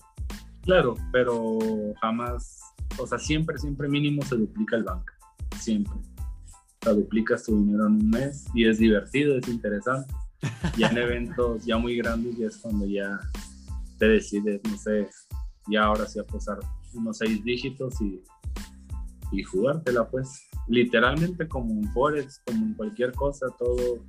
Claro, 0.61 0.95
pero 1.11 1.59
jamás, 2.01 2.59
o 2.97 3.05
sea, 3.05 3.19
siempre, 3.19 3.57
siempre 3.57 3.87
mínimo 3.87 4.23
se 4.23 4.35
duplica 4.35 4.75
el 4.75 4.83
banca, 4.83 5.13
siempre. 5.59 5.93
O 5.93 6.83
sea, 6.83 6.93
duplicas 6.93 7.43
tu 7.43 7.55
dinero 7.55 7.87
en 7.87 7.93
un 7.93 8.09
mes 8.09 8.45
y 8.53 8.67
es 8.67 8.79
divertido, 8.79 9.37
es 9.37 9.47
interesante. 9.47 10.13
Ya 10.77 10.87
en 10.87 10.97
eventos 10.97 11.65
ya 11.65 11.77
muy 11.77 11.97
grandes 11.97 12.37
ya 12.37 12.47
es 12.47 12.57
cuando 12.57 12.85
ya 12.85 13.19
te 13.97 14.07
decides, 14.07 14.61
no 14.69 14.77
sé, 14.77 15.07
ya 15.67 15.83
ahora 15.83 16.07
sí 16.07 16.19
a 16.19 16.23
posar 16.23 16.59
unos 16.93 17.17
seis 17.17 17.43
dígitos 17.43 17.99
y 18.01 18.21
y 19.31 19.43
jugártela, 19.43 20.07
pues. 20.07 20.47
Literalmente 20.67 21.47
como 21.47 21.73
un 21.73 21.91
Forex, 21.93 22.41
como 22.45 22.65
en 22.65 22.73
cualquier 22.73 23.13
cosa, 23.13 23.47
todo. 23.57 23.99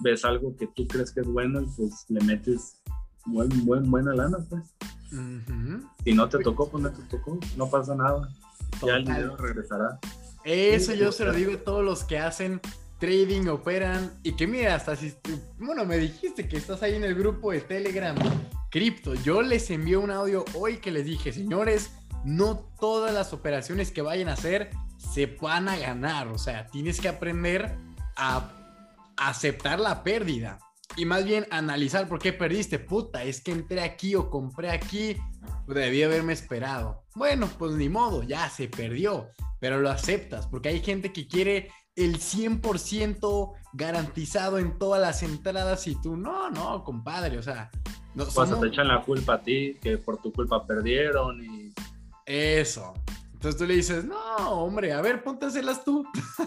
Ves 0.00 0.24
algo 0.24 0.54
que 0.56 0.66
tú 0.68 0.86
crees 0.86 1.10
que 1.10 1.20
es 1.20 1.26
bueno 1.26 1.62
y 1.62 1.66
pues 1.76 2.04
le 2.08 2.22
metes 2.24 2.82
buen, 3.24 3.48
buen, 3.64 3.90
buena 3.90 4.14
lana, 4.14 4.38
pues. 4.48 4.74
Si 6.04 6.12
no 6.12 6.28
te 6.28 6.38
tocó, 6.40 6.68
pues 6.68 6.82
no 6.82 6.90
te 6.90 7.02
tocó, 7.04 7.38
no 7.56 7.70
pasa 7.70 7.94
nada. 7.94 8.28
Ya 8.84 8.96
el 8.96 9.04
dinero 9.04 9.36
regresará. 9.36 9.98
Eso 10.44 10.94
yo 10.94 11.10
se 11.12 11.24
lo 11.24 11.32
digo 11.32 11.52
a 11.52 11.64
todos 11.64 11.84
los 11.84 12.04
que 12.04 12.18
hacen 12.18 12.60
trading, 12.98 13.48
operan 13.48 14.18
y 14.22 14.32
que 14.32 14.46
mira, 14.46 14.74
hasta 14.74 14.96
si, 14.96 15.14
bueno, 15.58 15.84
me 15.84 15.98
dijiste 15.98 16.48
que 16.48 16.56
estás 16.56 16.82
ahí 16.82 16.94
en 16.94 17.04
el 17.04 17.14
grupo 17.14 17.52
de 17.52 17.60
Telegram, 17.60 18.16
cripto, 18.70 19.14
yo 19.14 19.42
les 19.42 19.70
envío 19.70 20.00
un 20.00 20.10
audio 20.10 20.44
hoy 20.54 20.78
que 20.78 20.90
les 20.90 21.04
dije, 21.04 21.32
señores, 21.32 21.90
no 22.24 22.58
todas 22.80 23.14
las 23.14 23.32
operaciones 23.32 23.90
que 23.90 24.02
vayan 24.02 24.28
a 24.28 24.32
hacer 24.32 24.70
se 24.98 25.26
van 25.40 25.68
a 25.68 25.76
ganar. 25.76 26.28
O 26.28 26.38
sea, 26.38 26.66
tienes 26.66 27.00
que 27.00 27.08
aprender 27.08 27.76
a 28.16 28.52
aceptar 29.16 29.80
la 29.80 30.02
pérdida 30.02 30.58
y 30.96 31.04
más 31.04 31.24
bien 31.24 31.46
analizar 31.50 32.08
por 32.08 32.18
qué 32.18 32.32
perdiste. 32.32 32.78
Puta, 32.78 33.22
es 33.22 33.40
que 33.40 33.52
entré 33.52 33.80
aquí 33.82 34.14
o 34.14 34.30
compré 34.30 34.70
aquí, 34.70 35.16
debí 35.66 36.02
haberme 36.02 36.32
esperado. 36.32 37.04
Bueno, 37.14 37.48
pues 37.58 37.72
ni 37.72 37.88
modo, 37.88 38.22
ya 38.22 38.48
se 38.50 38.68
perdió, 38.68 39.28
pero 39.60 39.80
lo 39.80 39.90
aceptas 39.90 40.46
porque 40.46 40.70
hay 40.70 40.80
gente 40.80 41.12
que 41.12 41.28
quiere 41.28 41.70
el 41.96 42.18
100% 42.18 43.52
garantizado 43.72 44.58
en 44.58 44.78
todas 44.78 45.00
las 45.00 45.22
entradas 45.22 45.86
y 45.86 46.00
tú, 46.00 46.16
no, 46.16 46.50
no, 46.50 46.84
compadre, 46.84 47.38
o 47.38 47.42
sea... 47.42 47.70
No, 48.14 48.24
pues 48.24 48.60
te 48.60 48.66
echan 48.68 48.88
la 48.88 49.02
culpa 49.02 49.34
a 49.34 49.42
ti, 49.42 49.76
que 49.80 49.98
por 49.98 50.16
tu 50.22 50.32
culpa 50.32 50.64
perdieron 50.66 51.42
y 51.44 51.74
eso. 52.24 52.94
Entonces 53.34 53.58
tú 53.58 53.66
le 53.66 53.74
dices, 53.74 54.04
no, 54.04 54.16
hombre, 54.52 54.94
a 54.94 55.02
ver, 55.02 55.22
póntaselas 55.22 55.84
tú. 55.84 56.06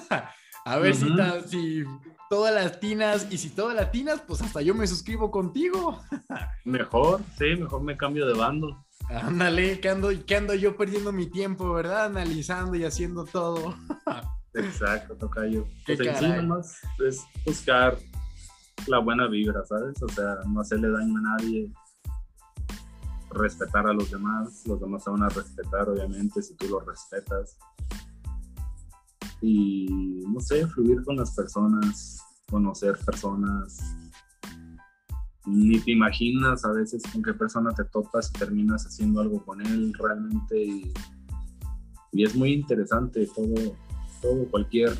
a 0.66 0.78
ver 0.80 0.96
si, 0.96 1.08
si 1.48 1.84
todas 2.28 2.54
las 2.54 2.80
tinas, 2.80 3.28
y 3.30 3.38
si 3.38 3.50
todas 3.50 3.76
las 3.76 3.92
tinas, 3.92 4.22
pues 4.22 4.42
hasta 4.42 4.62
yo 4.62 4.74
me 4.74 4.88
suscribo 4.88 5.30
contigo. 5.30 6.02
mejor, 6.66 7.22
sí, 7.38 7.56
mejor 7.56 7.84
me 7.84 7.96
cambio 7.96 8.26
de 8.26 8.34
bando. 8.34 8.84
Ándale, 9.10 9.80
que 9.80 9.90
ando, 9.90 10.10
que 10.26 10.36
ando 10.36 10.56
yo 10.56 10.76
perdiendo 10.76 11.12
mi 11.12 11.28
tiempo, 11.28 11.72
¿verdad? 11.72 12.06
Analizando 12.06 12.76
y 12.76 12.86
haciendo 12.86 13.26
todo. 13.26 13.76
Exacto, 14.54 15.16
toca 15.16 15.48
yo. 15.48 15.66
Pues 15.86 16.00
en 16.00 16.16
sí 16.16 16.28
nomás 16.28 16.80
es 17.06 17.24
buscar 17.46 17.98
la 18.88 19.00
buena 19.00 19.28
vibra, 19.28 19.66
¿sabes? 19.66 20.02
O 20.02 20.10
sea, 20.10 20.40
no 20.48 20.62
hacerle 20.62 20.90
daño 20.90 21.18
a 21.18 21.22
nadie, 21.22 21.72
respetar 23.32 23.88
a 23.88 23.94
los 23.94 24.10
demás, 24.10 24.64
los 24.66 24.80
demás 24.80 25.04
se 25.04 25.10
van 25.10 25.24
a 25.24 25.30
respetar, 25.30 25.90
obviamente, 25.90 26.42
si 26.42 26.56
tú 26.56 26.68
los 26.68 26.86
respetas. 26.86 27.58
Y, 29.42 30.24
no 30.28 30.40
sé, 30.40 30.68
fluir 30.68 31.04
con 31.04 31.16
las 31.18 31.36
personas, 31.36 32.22
conocer 32.50 32.98
personas. 33.06 33.78
Ni 35.46 35.80
te 35.80 35.92
imaginas 35.92 36.66
a 36.66 36.72
veces 36.72 37.02
con 37.12 37.24
qué 37.24 37.34
persona 37.34 37.74
te 37.74 37.86
topas 37.86 38.30
y 38.30 38.40
terminas 38.40 38.86
haciendo 38.86 39.22
algo 39.22 39.44
con 39.46 39.66
él 39.66 39.94
realmente. 39.98 40.62
Y, 40.62 40.94
es 42.12 42.36
muy 42.36 42.52
interesante 42.54 43.28
todo, 43.34 43.78
todo, 44.22 44.46
cualquier, 44.50 44.96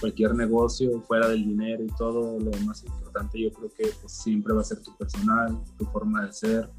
cualquier 0.00 0.34
negocio 0.34 1.00
fuera 1.02 1.28
del 1.28 1.44
dinero 1.44 1.84
y 1.84 1.88
todo, 1.96 2.38
lo 2.38 2.50
más 2.64 2.84
importante 2.84 3.40
yo 3.40 3.52
creo 3.52 3.70
que 3.70 3.90
pues, 4.00 4.12
siempre 4.12 4.52
va 4.52 4.60
a 4.60 4.64
ser 4.64 4.82
tu 4.82 4.96
personal, 4.96 5.58
tu 5.78 5.84
forma 5.86 6.26
de 6.26 6.32
ser, 6.32 6.70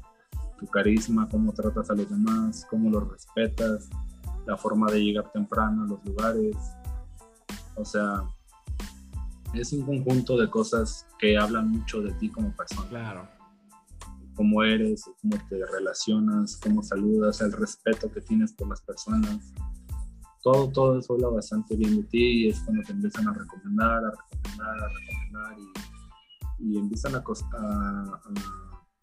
tu 0.58 0.66
carisma, 0.66 1.28
cómo 1.28 1.52
tratas 1.52 1.90
a 1.90 1.94
los 1.94 2.08
demás, 2.08 2.66
cómo 2.70 2.90
los 2.90 3.10
respetas, 3.10 3.88
la 4.46 4.56
forma 4.56 4.90
de 4.90 5.00
llegar 5.00 5.30
temprano 5.32 5.84
a 5.84 5.86
los 5.86 6.04
lugares. 6.04 6.56
O 7.74 7.84
sea, 7.84 8.24
es 9.54 9.72
un 9.72 9.82
conjunto 9.82 10.36
de 10.36 10.48
cosas 10.48 11.06
que 11.18 11.36
hablan 11.36 11.70
mucho 11.70 12.00
de 12.00 12.12
ti 12.12 12.30
como 12.30 12.54
persona. 12.54 12.88
Claro. 12.88 13.28
Cómo 14.34 14.62
eres, 14.62 15.04
cómo 15.20 15.36
te 15.48 15.64
relacionas, 15.66 16.56
cómo 16.56 16.82
saludas, 16.82 17.40
el 17.40 17.52
respeto 17.52 18.10
que 18.12 18.20
tienes 18.20 18.52
por 18.52 18.68
las 18.68 18.82
personas. 18.82 19.52
Todo, 20.46 20.68
todo 20.68 20.98
eso 21.00 21.14
habla 21.14 21.26
bastante 21.26 21.74
bien 21.74 21.96
de 21.96 22.04
ti 22.04 22.44
y 22.44 22.48
es 22.50 22.60
cuando 22.60 22.80
te 22.84 22.92
empiezan 22.92 23.26
a 23.26 23.32
recomendar, 23.32 24.04
a 24.04 24.12
recomendar, 24.12 24.78
a 24.78 24.88
recomendar 24.90 25.56
y, 26.60 26.68
y 26.70 26.78
empiezan 26.78 27.16
a, 27.16 27.18
a, 27.18 28.20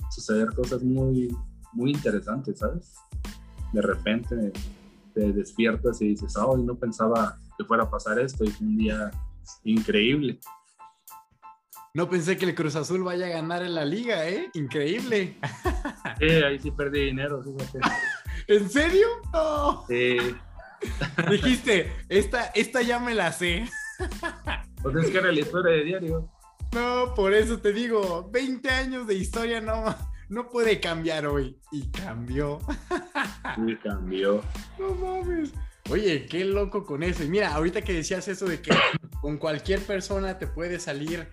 a 0.06 0.12
suceder 0.12 0.56
cosas 0.56 0.82
muy, 0.84 1.36
muy 1.74 1.92
interesantes, 1.92 2.60
¿sabes? 2.60 2.94
De 3.74 3.82
repente 3.82 4.54
te 5.14 5.34
despiertas 5.34 6.02
y 6.02 6.12
dices, 6.12 6.34
oh, 6.38 6.56
no 6.56 6.76
pensaba 6.76 7.38
que 7.58 7.66
fuera 7.66 7.84
a 7.84 7.90
pasar 7.90 8.20
esto 8.20 8.46
y 8.46 8.48
fue 8.50 8.66
un 8.66 8.78
día 8.78 9.12
increíble. 9.66 10.40
No 11.94 12.10
pensé 12.10 12.38
que 12.38 12.46
el 12.46 12.56
Cruz 12.56 12.78
Azul 12.78 13.04
vaya 13.04 13.26
a 13.26 13.30
ganar 13.30 13.64
en 13.64 13.76
la 13.76 13.84
liga, 13.84 14.30
¿eh? 14.30 14.50
Increíble. 14.54 15.38
Sí, 16.20 16.26
ahí 16.26 16.58
sí 16.58 16.72
perdí 16.72 17.08
dinero, 17.08 17.44
fíjate. 17.44 17.80
¿En 18.48 18.70
serio? 18.70 19.08
No. 19.34 19.86
Sí. 19.90 20.18
Dijiste, 21.30 21.92
esta, 22.10 22.46
esta 22.56 22.82
ya 22.82 23.00
me 23.00 23.14
la 23.16 23.32
sé. 23.32 23.66
Pues 24.82 24.98
es 24.98 25.12
que 25.12 25.18
era 25.18 25.32
la 25.32 25.40
historia 25.40 25.78
de 25.78 25.84
diario. 25.86 26.30
No, 26.74 27.14
por 27.16 27.34
eso 27.34 27.60
te 27.60 27.72
digo, 27.72 28.30
20 28.34 28.70
años 28.70 29.08
de 29.08 29.14
historia 29.14 29.62
no, 29.62 29.96
no 30.28 30.50
puede 30.50 30.82
cambiar 30.82 31.26
hoy. 31.26 31.58
Y 31.72 31.90
cambió. 31.90 32.60
Y 33.66 33.76
cambió. 33.78 34.42
No 34.78 34.94
mames. 34.96 35.54
Oye, 35.90 36.26
qué 36.26 36.44
loco 36.44 36.84
con 36.84 37.04
eso. 37.04 37.24
Y 37.24 37.30
mira, 37.30 37.54
ahorita 37.54 37.82
que 37.82 37.94
decías 37.94 38.28
eso 38.28 38.46
de 38.46 38.62
que 38.62 38.72
con 39.22 39.38
cualquier 39.38 39.80
persona 39.80 40.38
te 40.38 40.48
puede 40.48 40.80
salir 40.80 41.30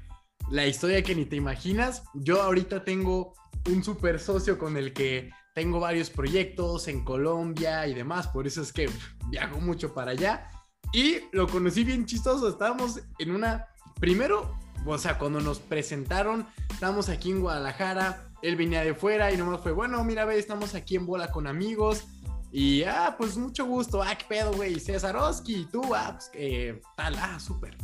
la 0.50 0.66
historia 0.66 1.02
que 1.02 1.14
ni 1.14 1.24
te 1.24 1.36
imaginas, 1.36 2.02
yo 2.14 2.42
ahorita 2.42 2.84
tengo 2.84 3.34
un 3.66 3.82
super 3.84 4.18
socio 4.18 4.58
con 4.58 4.76
el 4.76 4.92
que 4.92 5.30
tengo 5.54 5.80
varios 5.80 6.10
proyectos 6.10 6.88
en 6.88 7.04
Colombia 7.04 7.86
y 7.86 7.94
demás, 7.94 8.28
por 8.28 8.46
eso 8.46 8.62
es 8.62 8.72
que 8.72 8.88
viajo 9.28 9.60
mucho 9.60 9.94
para 9.94 10.12
allá. 10.12 10.50
Y 10.92 11.18
lo 11.32 11.46
conocí 11.46 11.84
bien 11.84 12.06
chistoso, 12.06 12.48
estábamos 12.48 13.00
en 13.18 13.30
una, 13.30 13.66
primero 14.00 14.58
o 14.86 14.98
sea, 14.98 15.18
cuando 15.18 15.40
nos 15.40 15.60
presentaron, 15.60 16.46
estamos 16.70 17.08
aquí 17.08 17.30
en 17.30 17.40
Guadalajara, 17.40 18.30
él 18.42 18.56
venía 18.56 18.82
de 18.82 18.94
fuera 18.94 19.32
y 19.32 19.36
nomás 19.36 19.60
fue, 19.60 19.72
bueno, 19.72 20.02
mira, 20.04 20.24
ve, 20.24 20.38
estamos 20.38 20.74
aquí 20.74 20.96
en 20.96 21.06
bola 21.06 21.30
con 21.30 21.46
amigos. 21.46 22.04
Y, 22.52 22.82
ah, 22.84 23.14
pues 23.16 23.36
mucho 23.36 23.64
gusto, 23.66 24.02
ah, 24.02 24.16
qué 24.16 24.24
pedo, 24.28 24.52
güey, 24.52 24.80
Césarowski, 24.80 25.68
tú, 25.70 25.94
ah, 25.94 26.14
pues, 26.14 26.30
eh, 26.34 26.80
tal, 26.96 27.14
ah, 27.16 27.38
súper. 27.38 27.76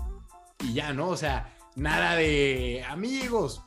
Y 0.60 0.72
ya, 0.72 0.92
¿no? 0.92 1.08
O 1.10 1.16
sea, 1.16 1.54
nada 1.76 2.16
de 2.16 2.84
amigos. 2.88 3.62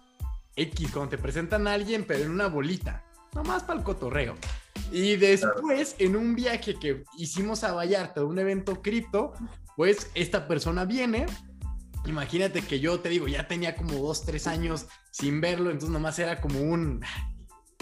X, 0.55 0.91
cuando 0.91 1.11
te 1.11 1.17
presentan 1.17 1.67
a 1.67 1.73
alguien, 1.73 2.03
pero 2.05 2.25
en 2.25 2.31
una 2.31 2.47
bolita, 2.47 3.05
nomás 3.33 3.63
para 3.63 3.79
el 3.79 3.85
cotorreo. 3.85 4.35
Y 4.91 5.17
después, 5.17 5.95
en 5.99 6.15
un 6.15 6.35
viaje 6.35 6.75
que 6.75 7.03
hicimos 7.17 7.63
a 7.63 7.73
Vallarta, 7.73 8.23
un 8.23 8.39
evento 8.39 8.81
cripto, 8.81 9.33
pues 9.75 10.09
esta 10.15 10.47
persona 10.47 10.85
viene, 10.85 11.25
Imagínate 12.05 12.61
que 12.61 12.79
yo 12.79 12.99
te 12.99 13.09
digo, 13.09 13.27
ya 13.27 13.47
tenía 13.47 13.75
como 13.75 13.93
dos, 13.95 14.25
tres 14.25 14.47
años 14.47 14.87
sin 15.11 15.41
verlo, 15.41 15.69
entonces 15.69 15.89
nomás 15.89 16.17
era 16.17 16.39
como 16.41 16.61
un, 16.61 17.03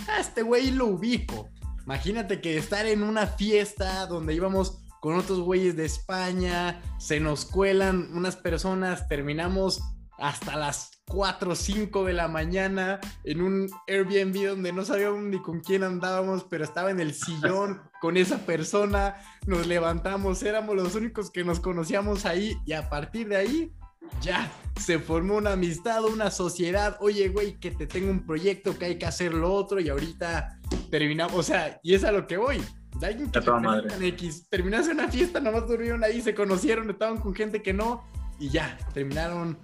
ah, 0.07 0.19
este 0.19 0.41
güey 0.41 0.71
lo 0.71 0.87
ubico. 0.87 1.49
Imagínate 1.85 2.41
que 2.41 2.57
estar 2.57 2.85
en 2.85 3.03
una 3.03 3.27
fiesta 3.27 4.05
donde 4.07 4.33
íbamos 4.33 4.79
con 4.99 5.15
otros 5.15 5.39
güeyes 5.39 5.77
de 5.77 5.85
España, 5.85 6.81
se 6.99 7.19
nos 7.19 7.45
cuelan 7.45 8.09
unas 8.13 8.35
personas, 8.35 9.07
terminamos 9.07 9.81
hasta 10.17 10.55
las 10.55 10.91
4 11.07 11.51
o 11.51 11.55
5 11.55 12.05
de 12.05 12.13
la 12.13 12.27
mañana 12.27 12.99
en 13.23 13.41
un 13.41 13.69
Airbnb 13.87 14.49
donde 14.49 14.73
no 14.73 14.83
sabíamos 14.83 15.21
ni 15.23 15.41
con 15.41 15.61
quién 15.61 15.83
andábamos, 15.83 16.43
pero 16.43 16.63
estaba 16.63 16.91
en 16.91 16.99
el 16.99 17.13
sillón 17.13 17.81
con 18.01 18.17
esa 18.17 18.39
persona, 18.39 19.15
nos 19.45 19.65
levantamos, 19.67 20.43
éramos 20.43 20.75
los 20.75 20.95
únicos 20.95 21.31
que 21.31 21.43
nos 21.43 21.59
conocíamos 21.59 22.25
ahí 22.25 22.57
y 22.65 22.73
a 22.73 22.89
partir 22.89 23.29
de 23.29 23.37
ahí 23.37 23.73
ya 24.21 24.51
se 24.79 24.99
formó 24.99 25.37
una 25.37 25.53
amistad, 25.53 26.03
una 26.05 26.31
sociedad, 26.31 26.97
oye 26.99 27.29
güey, 27.29 27.59
que 27.59 27.71
te 27.71 27.87
tengo 27.87 28.11
un 28.11 28.25
proyecto, 28.25 28.77
que 28.77 28.85
hay 28.85 28.97
que 28.97 29.05
hacer 29.05 29.33
lo 29.33 29.53
otro 29.53 29.79
y 29.79 29.89
ahorita 29.89 30.59
terminamos, 30.91 31.35
o 31.35 31.43
sea, 31.43 31.79
y 31.83 31.93
es 31.93 32.03
a 32.03 32.11
lo 32.11 32.27
que 32.27 32.37
voy. 32.37 32.61
De 32.99 33.07
alguien 33.07 33.29
que 33.29 33.39
X, 34.07 34.47
terminaste 34.49 34.91
una 34.91 35.07
fiesta, 35.07 35.39
nomás 35.39 35.67
durmieron 35.67 36.03
ahí, 36.03 36.21
se 36.21 36.33
conocieron, 36.33 36.89
estaban 36.89 37.17
con 37.17 37.35
gente 37.35 37.61
que 37.61 37.71
no 37.71 38.03
y 38.39 38.49
ya, 38.49 38.77
terminaron 38.93 39.57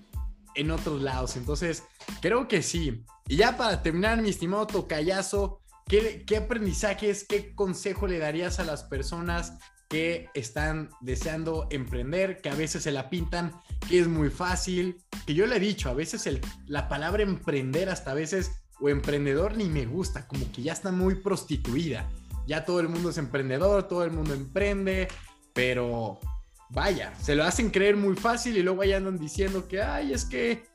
en 0.56 0.72
otros 0.72 1.02
lados. 1.02 1.36
Entonces, 1.36 1.84
creo 2.22 2.48
que 2.48 2.62
sí. 2.62 3.04
Y 3.28 3.38
ya 3.38 3.58
para 3.58 3.82
terminar, 3.82 4.22
mi 4.22 4.30
estimado 4.30 4.68
Tocayazo, 4.68 5.62
¿qué, 5.88 6.24
¿qué 6.26 6.38
aprendizajes, 6.38 7.26
qué 7.28 7.54
consejo 7.56 8.08
le 8.08 8.20
darías 8.20 8.60
a 8.60 8.64
las 8.64 8.84
personas 8.84 9.54
que 9.90 10.30
están 10.34 10.90
deseando 11.02 11.68
emprender, 11.70 12.42
que 12.42 12.50
a 12.50 12.56
veces 12.56 12.82
se 12.84 12.92
la 12.92 13.12
pintan, 13.12 13.52
que 13.88 14.00
es 14.00 14.08
muy 14.08 14.30
fácil, 14.30 14.98
que 15.28 15.36
yo 15.36 15.46
le 15.46 15.58
he 15.58 15.60
dicho, 15.60 15.88
a 15.88 15.94
veces 15.94 16.26
el, 16.26 16.42
la 16.66 16.90
palabra 16.90 17.22
emprender 17.22 17.90
hasta 17.90 18.12
a 18.12 18.16
veces 18.16 18.64
o 18.80 18.90
emprendedor 18.90 19.56
ni 19.56 19.66
me 19.66 19.86
gusta, 19.86 20.28
como 20.28 20.52
que 20.52 20.64
ya 20.64 20.74
está 20.74 20.92
muy 20.92 21.16
prostituida. 21.16 22.10
Ya 22.48 22.66
todo 22.66 22.80
el 22.80 22.90
mundo 22.90 23.12
es 23.12 23.18
emprendedor, 23.18 23.88
todo 23.88 24.04
el 24.04 24.12
mundo 24.12 24.34
emprende, 24.34 25.08
pero 25.54 26.20
vaya, 26.74 27.14
se 27.22 27.36
lo 27.36 27.44
hacen 27.44 27.70
creer 27.70 27.96
muy 27.96 28.16
fácil 28.16 28.58
y 28.58 28.64
luego 28.64 28.82
ahí 28.82 28.94
andan 28.94 29.18
diciendo 29.18 29.68
que, 29.68 29.82
ay, 29.82 30.12
es 30.12 30.26
que 30.26 30.66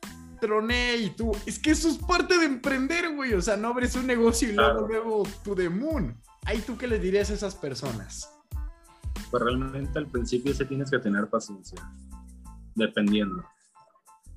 troné 0.41 0.97
y 0.97 1.11
tú, 1.11 1.33
es 1.45 1.59
que 1.59 1.73
eso 1.73 1.89
es 1.89 1.99
parte 1.99 2.39
de 2.39 2.47
emprender, 2.47 3.15
güey, 3.15 3.35
o 3.35 3.43
sea, 3.43 3.57
no 3.57 3.69
abres 3.69 3.97
un 3.97 4.07
negocio 4.07 4.49
y 4.49 4.53
luego, 4.53 4.87
luego 4.87 5.23
tú 5.43 5.55
de 5.55 5.69
moon. 5.69 6.17
Ahí 6.47 6.61
tú 6.61 6.79
qué 6.79 6.87
le 6.87 6.99
dirías 6.99 7.31
a 7.31 7.35
esas 7.35 7.55
personas? 7.57 8.33
Pues 9.31 9.43
realmente 9.43 9.99
al 9.99 10.07
principio 10.07 10.55
sí 10.55 10.65
tienes 10.65 10.91
que 10.91 11.01
tener 11.01 11.29
paciencia, 11.29 11.79
dependiendo. 12.77 13.45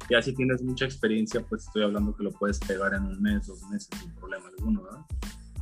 Ya 0.09 0.21
si 0.21 0.33
tienes 0.33 0.61
mucha 0.63 0.85
experiencia, 0.85 1.45
pues 1.47 1.65
estoy 1.67 1.83
hablando 1.83 2.15
que 2.15 2.23
lo 2.23 2.31
puedes 2.31 2.59
pegar 2.59 2.95
en 2.95 3.03
un 3.03 3.21
mes, 3.21 3.45
dos 3.45 3.61
meses, 3.69 3.87
sin 4.01 4.11
problema 4.15 4.47
alguno, 4.47 4.83
¿verdad? 4.83 5.05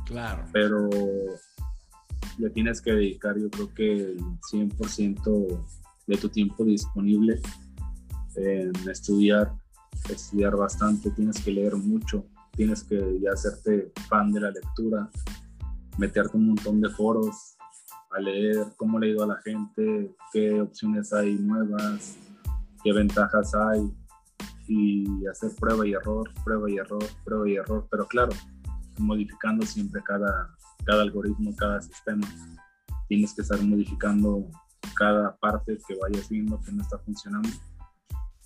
Claro. 0.06 0.44
Pero 0.52 0.88
le 2.38 2.50
tienes 2.50 2.80
que 2.80 2.92
dedicar, 2.92 3.38
yo 3.38 3.50
creo 3.50 3.72
que 3.74 3.92
el 3.92 4.18
100% 4.50 5.79
de 6.10 6.16
tu 6.16 6.28
tiempo 6.28 6.64
disponible 6.64 7.40
en 8.34 8.72
estudiar, 8.88 9.54
estudiar 10.08 10.56
bastante, 10.56 11.10
tienes 11.12 11.40
que 11.40 11.52
leer 11.52 11.76
mucho, 11.76 12.26
tienes 12.56 12.82
que 12.82 12.98
ya 13.22 13.32
hacerte 13.32 13.92
fan 14.08 14.32
de 14.32 14.40
la 14.40 14.50
lectura, 14.50 15.08
meterte 15.98 16.36
un 16.36 16.48
montón 16.48 16.80
de 16.80 16.90
foros, 16.90 17.56
a 18.10 18.18
leer 18.18 18.66
cómo 18.76 18.98
le 18.98 19.14
ha 19.16 19.22
a 19.22 19.26
la 19.28 19.36
gente, 19.36 20.12
qué 20.32 20.60
opciones 20.60 21.12
hay 21.12 21.34
nuevas, 21.36 22.16
qué 22.82 22.92
ventajas 22.92 23.54
hay 23.54 23.88
y 24.66 25.26
hacer 25.28 25.52
prueba 25.60 25.86
y 25.86 25.92
error, 25.92 26.28
prueba 26.44 26.68
y 26.68 26.76
error, 26.78 27.04
prueba 27.24 27.48
y 27.48 27.54
error, 27.54 27.86
pero 27.88 28.04
claro, 28.08 28.32
modificando 28.98 29.64
siempre 29.64 30.02
cada, 30.02 30.56
cada 30.84 31.02
algoritmo, 31.02 31.54
cada 31.54 31.80
sistema. 31.80 32.26
Tienes 33.08 33.32
que 33.32 33.42
estar 33.42 33.62
modificando 33.62 34.50
cada 34.96 35.36
parte 35.36 35.78
que 35.86 35.94
vayas 35.96 36.28
viendo 36.28 36.60
que 36.60 36.72
no 36.72 36.82
está 36.82 36.98
funcionando, 36.98 37.48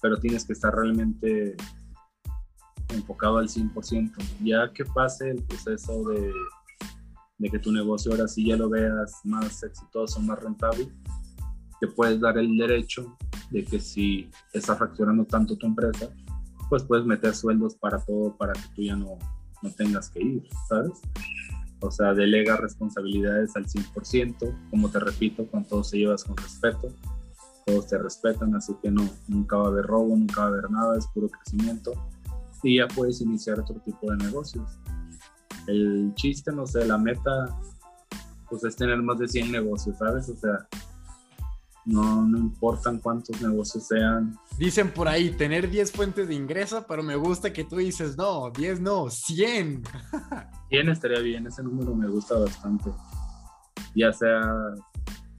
pero 0.01 0.19
tienes 0.19 0.45
que 0.45 0.53
estar 0.53 0.75
realmente 0.75 1.57
enfocado 2.91 3.39
al 3.39 3.49
100%. 3.49 4.13
Ya 4.43 4.73
que 4.73 4.85
pase 4.85 5.31
el 5.31 5.43
proceso 5.43 6.05
de 7.39 7.51
que 7.51 7.59
tu 7.59 7.73
negocio 7.73 8.13
ahora 8.13 8.27
sí 8.27 8.47
ya 8.47 8.57
lo 8.57 8.71
veas 8.71 9.21
más 9.25 9.63
exitoso, 9.63 10.21
más 10.21 10.43
rentable, 10.43 10.89
te 11.81 11.89
puedes 11.89 12.21
dar 12.21 12.39
el 12.39 12.57
derecho 12.57 13.17
de 13.51 13.65
que 13.65 13.79
si 13.81 14.31
estás 14.53 14.79
fraccionando 14.79 15.25
tanto 15.25 15.57
tu 15.57 15.67
empresa, 15.67 16.09
pues 16.71 16.83
puedes 16.83 17.05
meter 17.05 17.35
sueldos 17.35 17.75
para 17.77 17.99
todo 17.99 18.37
para 18.37 18.53
que 18.55 18.69
tú 18.75 18.83
ya 18.83 18.97
no, 18.97 19.19
no 19.63 19.71
tengas 19.71 20.09
que 20.09 20.23
ir, 20.23 20.49
¿sabes? 20.69 21.03
O 21.87 21.91
sea, 21.91 22.15
delega 22.15 22.57
responsabilidades 22.57 23.55
al 23.57 23.67
100%, 23.67 24.71
como 24.71 24.91
te 24.91 25.01
repito, 25.01 25.47
con 25.47 25.65
todos 25.65 25.91
se 25.91 25.99
llevas 25.99 26.25
con 26.25 26.37
respeto, 26.37 26.93
todos 27.67 27.87
te 27.89 27.99
respetan, 27.99 28.55
así 28.55 28.75
que 28.83 28.91
no, 28.91 29.09
nunca 29.29 29.57
va 29.57 29.67
a 29.67 29.69
haber 29.69 29.85
robo, 29.85 30.17
nunca 30.17 30.43
va 30.43 30.47
a 30.47 30.51
haber 30.51 30.71
nada, 30.71 30.99
es 30.99 31.07
puro 31.09 31.29
crecimiento 31.29 31.93
y 32.63 32.79
ya 32.79 32.89
puedes 32.89 33.21
iniciar 33.21 33.61
otro 33.61 33.77
tipo 33.81 34.11
de 34.11 34.17
negocios 34.17 34.79
el 35.67 36.13
chiste, 36.15 36.53
no 36.53 36.67
sé, 36.67 36.85
la 36.85 36.99
meta, 36.99 37.59
pues 38.49 38.65
es 38.65 38.77
tener 38.77 39.01
más 39.03 39.19
de 39.19 39.29
100 39.29 39.53
negocios, 39.53 39.97
¿sabes? 39.99 40.29
O 40.29 40.37
sea, 40.37 40.67
no, 41.85 42.23
no 42.27 42.39
importan 42.39 42.99
cuántos 42.99 43.41
negocios 43.41 43.87
sean. 43.87 44.39
Dicen 44.59 44.93
por 44.93 45.09
ahí, 45.09 45.31
tener 45.31 45.69
10 45.69 45.91
fuentes 45.91 46.29
de 46.29 46.35
ingreso, 46.35 46.85
pero 46.89 47.03
me 47.03 47.17
gusta 47.17 47.53
que 47.53 47.65
tú 47.65 47.77
dices, 47.77 48.17
no, 48.17 48.51
10 48.51 48.81
no, 48.81 49.11
100. 49.11 49.83
100 50.69 50.89
estaría 50.91 51.21
bien, 51.21 51.47
ese 51.47 51.63
número 51.63 51.95
me 51.95 52.09
gusta 52.09 52.39
bastante. 52.39 52.91
Ya 53.97 54.13
sea 54.13 54.41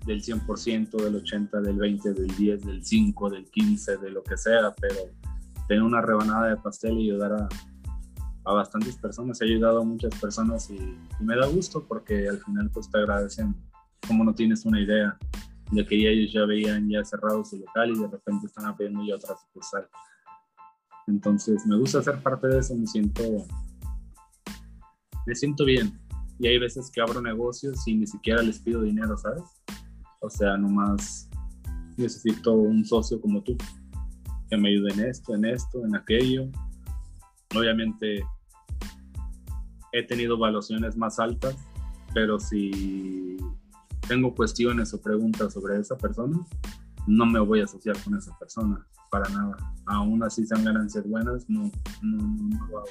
del 0.06 0.22
100%, 0.22 0.92
del 1.02 1.24
80%, 1.24 1.62
del 1.62 1.78
20%, 1.78 2.14
del 2.14 2.28
10%, 2.36 2.60
del 2.60 2.84
5%, 2.84 3.32
del 3.32 3.52
15%, 3.52 4.00
de 4.00 4.12
lo 4.12 4.24
que 4.24 4.38
sea, 4.38 4.74
pero 4.80 4.96
tener 5.68 5.82
una 5.82 6.02
rebanada 6.02 6.50
de 6.50 6.58
pastel 6.58 7.00
y 7.00 7.10
ayudar 7.10 7.34
a, 7.34 7.50
a 8.46 8.54
bastantes 8.54 8.96
personas, 8.96 9.42
he 9.42 9.46
ayudado 9.46 9.82
a 9.82 9.84
muchas 9.84 10.14
personas 10.20 10.70
y, 10.70 10.98
me 11.20 11.36
da 11.36 11.48
gusto 11.48 11.86
porque 11.88 12.28
al 12.28 12.40
final 12.40 12.70
pues 12.72 12.90
te 12.90 12.98
agradecen 13.00 13.56
como 14.08 14.24
no 14.24 14.36
tienes 14.36 14.66
una 14.66 14.80
idea 14.80 15.18
de 15.72 15.86
que 15.86 16.02
ya 16.02 16.10
ellos 16.10 16.32
ya 16.32 16.46
veían 16.46 16.90
ya 16.90 17.04
cerrado 17.04 17.44
su 17.44 17.58
local 17.58 17.92
y 17.92 18.00
de 18.00 18.08
repente 18.08 18.48
están 18.48 18.66
abriendo 18.66 19.04
ya 19.06 19.16
otra 19.16 19.36
sucursal. 19.36 19.88
Entonces 21.08 21.66
me 21.66 21.78
gusta 21.78 22.02
ser 22.02 22.22
parte 22.22 22.48
de 22.48 22.60
eso, 22.60 22.76
me 22.76 22.88
siento, 22.88 23.24
me 25.26 25.36
siento 25.36 25.66
bien. 25.66 26.00
Y 26.40 26.48
hay 26.48 26.60
veces 26.60 26.92
que 26.92 27.02
abro 27.02 27.22
negocios 27.22 27.88
y 27.88 27.96
ni 27.96 28.08
siquiera 28.08 28.42
les 28.42 28.60
pido 28.60 28.82
dinero, 28.82 29.18
¿sabes? 29.18 29.44
O 30.20 30.30
sea, 30.30 30.58
nomás 30.58 31.30
necesito 31.98 32.54
un 32.54 32.84
socio 32.84 33.22
como 33.22 33.42
tú 33.42 33.58
que 34.50 34.58
me 34.58 34.70
ayude 34.70 34.94
en 34.94 35.06
esto, 35.06 35.34
en 35.34 35.46
esto, 35.46 35.86
en 35.86 35.96
aquello. 35.96 36.50
Obviamente 37.56 38.24
he 39.92 40.04
tenido 40.04 40.36
evaluaciones 40.36 40.98
más 40.98 41.20
altas, 41.20 41.56
pero 42.14 42.40
si 42.40 43.38
tengo 44.08 44.34
cuestiones 44.34 44.94
o 44.94 45.02
preguntas 45.02 45.54
sobre 45.54 45.80
esa 45.80 45.98
persona, 45.98 46.40
no 47.08 47.26
me 47.26 47.40
voy 47.40 47.62
a 47.62 47.66
asociar 47.66 47.98
con 48.04 48.16
esa 48.16 48.38
persona, 48.38 48.86
para 49.12 49.30
nada. 49.30 49.56
Aún 49.86 50.24
así 50.24 50.46
sean 50.46 50.64
ganancias 50.64 51.08
buenas, 51.08 51.50
no, 51.50 51.72
no, 52.02 52.18
no 52.18 52.68
lo 52.68 52.80
hago. 52.80 52.88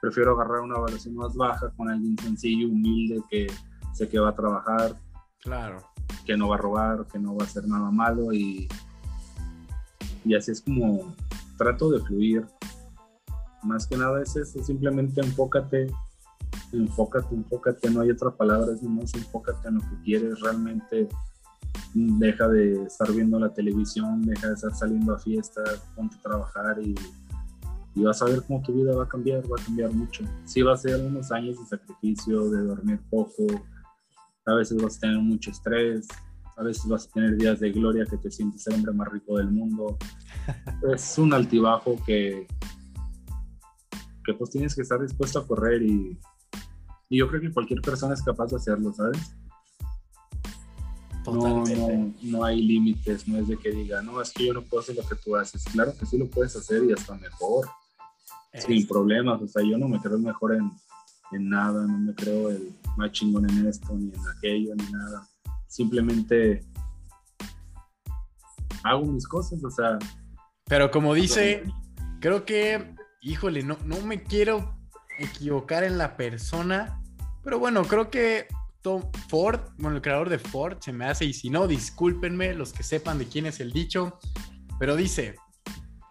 Prefiero 0.00 0.32
agarrar 0.32 0.60
una 0.60 0.76
evaluación 0.76 1.14
más 1.14 1.34
baja 1.34 1.70
con 1.76 1.88
alguien 1.88 2.16
sencillo, 2.18 2.68
humilde, 2.68 3.22
que 3.30 3.46
sé 3.92 4.08
que 4.08 4.18
va 4.18 4.30
a 4.30 4.34
trabajar, 4.34 4.96
claro. 5.40 5.78
que 6.24 6.36
no 6.36 6.48
va 6.48 6.56
a 6.56 6.58
robar, 6.58 7.06
que 7.06 7.18
no 7.18 7.34
va 7.34 7.44
a 7.44 7.46
hacer 7.46 7.66
nada 7.66 7.90
malo 7.90 8.32
y, 8.32 8.68
y 10.24 10.34
así 10.34 10.52
es 10.52 10.60
como 10.60 11.14
trato 11.56 11.90
de 11.90 12.00
fluir. 12.00 12.46
Más 13.62 13.86
que 13.86 13.96
nada 13.96 14.22
es 14.22 14.36
eso, 14.36 14.62
simplemente 14.62 15.20
enfócate 15.20 15.88
enfócate, 16.72 17.34
enfócate, 17.34 17.90
no 17.90 18.00
hay 18.00 18.10
otra 18.10 18.30
palabra, 18.30 18.72
es 18.72 18.82
nomás 18.82 19.14
enfócate 19.14 19.68
en 19.68 19.76
lo 19.76 19.80
que 19.80 20.02
quieres 20.04 20.40
realmente. 20.40 21.08
Deja 21.94 22.48
de 22.48 22.84
estar 22.84 23.10
viendo 23.12 23.38
la 23.38 23.52
televisión, 23.52 24.22
deja 24.22 24.48
de 24.48 24.54
estar 24.54 24.74
saliendo 24.74 25.14
a 25.14 25.18
fiestas, 25.18 25.82
ponte 25.94 26.16
a 26.16 26.22
trabajar 26.22 26.78
y, 26.82 26.94
y 27.94 28.02
vas 28.02 28.20
a 28.22 28.26
ver 28.26 28.42
cómo 28.46 28.62
tu 28.62 28.74
vida 28.74 28.94
va 28.94 29.04
a 29.04 29.08
cambiar, 29.08 29.42
va 29.50 29.56
a 29.60 29.64
cambiar 29.64 29.92
mucho. 29.92 30.24
Sí 30.44 30.62
va 30.62 30.74
a 30.74 30.76
ser 30.76 31.00
unos 31.00 31.30
años 31.32 31.58
de 31.58 31.66
sacrificio, 31.66 32.50
de 32.50 32.62
dormir 32.62 33.00
poco, 33.10 33.46
a 34.46 34.54
veces 34.54 34.80
vas 34.82 34.96
a 34.96 35.00
tener 35.00 35.18
mucho 35.18 35.50
estrés, 35.50 36.06
a 36.56 36.62
veces 36.62 36.86
vas 36.88 37.06
a 37.06 37.10
tener 37.10 37.36
días 37.36 37.60
de 37.60 37.72
gloria 37.72 38.06
que 38.08 38.16
te 38.16 38.30
sientes 38.30 38.66
el 38.66 38.74
hombre 38.74 38.92
más 38.92 39.08
rico 39.08 39.36
del 39.36 39.50
mundo. 39.50 39.98
es 40.94 41.18
un 41.18 41.34
altibajo 41.34 41.96
que, 42.06 42.46
que 44.24 44.34
pues 44.34 44.50
tienes 44.50 44.74
que 44.74 44.82
estar 44.82 45.00
dispuesto 45.00 45.40
a 45.40 45.46
correr 45.46 45.82
y, 45.82 46.18
y 47.08 47.18
yo 47.18 47.28
creo 47.28 47.40
que 47.40 47.52
cualquier 47.52 47.80
persona 47.80 48.14
es 48.14 48.22
capaz 48.22 48.46
de 48.46 48.56
hacerlo, 48.56 48.92
¿sabes? 48.92 49.36
No, 51.26 51.64
no, 52.22 52.44
hay 52.44 52.62
límites, 52.62 53.26
no 53.26 53.38
es 53.38 53.48
de 53.48 53.56
que 53.56 53.72
diga, 53.72 54.00
no, 54.00 54.20
es 54.22 54.30
que 54.32 54.46
yo 54.46 54.54
no 54.54 54.62
puedo 54.62 54.80
hacer 54.80 54.94
lo 54.94 55.02
que 55.02 55.16
tú 55.16 55.34
haces. 55.34 55.64
Claro 55.64 55.92
que 55.98 56.06
sí 56.06 56.16
lo 56.16 56.28
puedes 56.30 56.54
hacer 56.54 56.84
y 56.84 56.92
hasta 56.92 57.16
mejor, 57.16 57.68
sin 58.54 58.86
problemas. 58.86 59.42
O 59.42 59.48
sea, 59.48 59.62
yo 59.64 59.76
no 59.76 59.88
me 59.88 60.00
creo 60.00 60.18
mejor 60.18 60.54
en, 60.54 60.70
en 61.32 61.48
nada, 61.48 61.84
no 61.84 61.98
me 61.98 62.14
creo 62.14 62.50
el 62.50 62.72
más 62.96 63.10
chingón 63.10 63.50
en 63.50 63.66
esto, 63.66 63.92
ni 63.94 64.14
en 64.14 64.28
aquello, 64.36 64.74
ni 64.76 64.92
nada. 64.92 65.28
Simplemente 65.66 66.64
hago 68.84 69.04
mis 69.06 69.26
cosas, 69.26 69.62
o 69.64 69.70
sea. 69.70 69.98
Pero 70.66 70.92
como 70.92 71.12
dice, 71.12 71.64
creo 72.20 72.44
que, 72.44 72.94
híjole, 73.20 73.64
no, 73.64 73.76
no 73.84 74.00
me 74.02 74.22
quiero 74.22 74.75
equivocar 75.18 75.84
en 75.84 75.98
la 75.98 76.16
persona, 76.16 77.00
pero 77.42 77.58
bueno, 77.58 77.84
creo 77.84 78.10
que 78.10 78.46
Tom 78.82 79.02
Ford, 79.28 79.60
bueno, 79.78 79.96
el 79.96 80.02
creador 80.02 80.28
de 80.28 80.38
Ford, 80.38 80.78
se 80.80 80.92
me 80.92 81.06
hace, 81.06 81.24
y 81.24 81.32
si 81.32 81.50
no, 81.50 81.66
discúlpenme 81.66 82.54
los 82.54 82.72
que 82.72 82.82
sepan 82.82 83.18
de 83.18 83.26
quién 83.26 83.46
es 83.46 83.60
el 83.60 83.72
dicho, 83.72 84.18
pero 84.78 84.96
dice, 84.96 85.36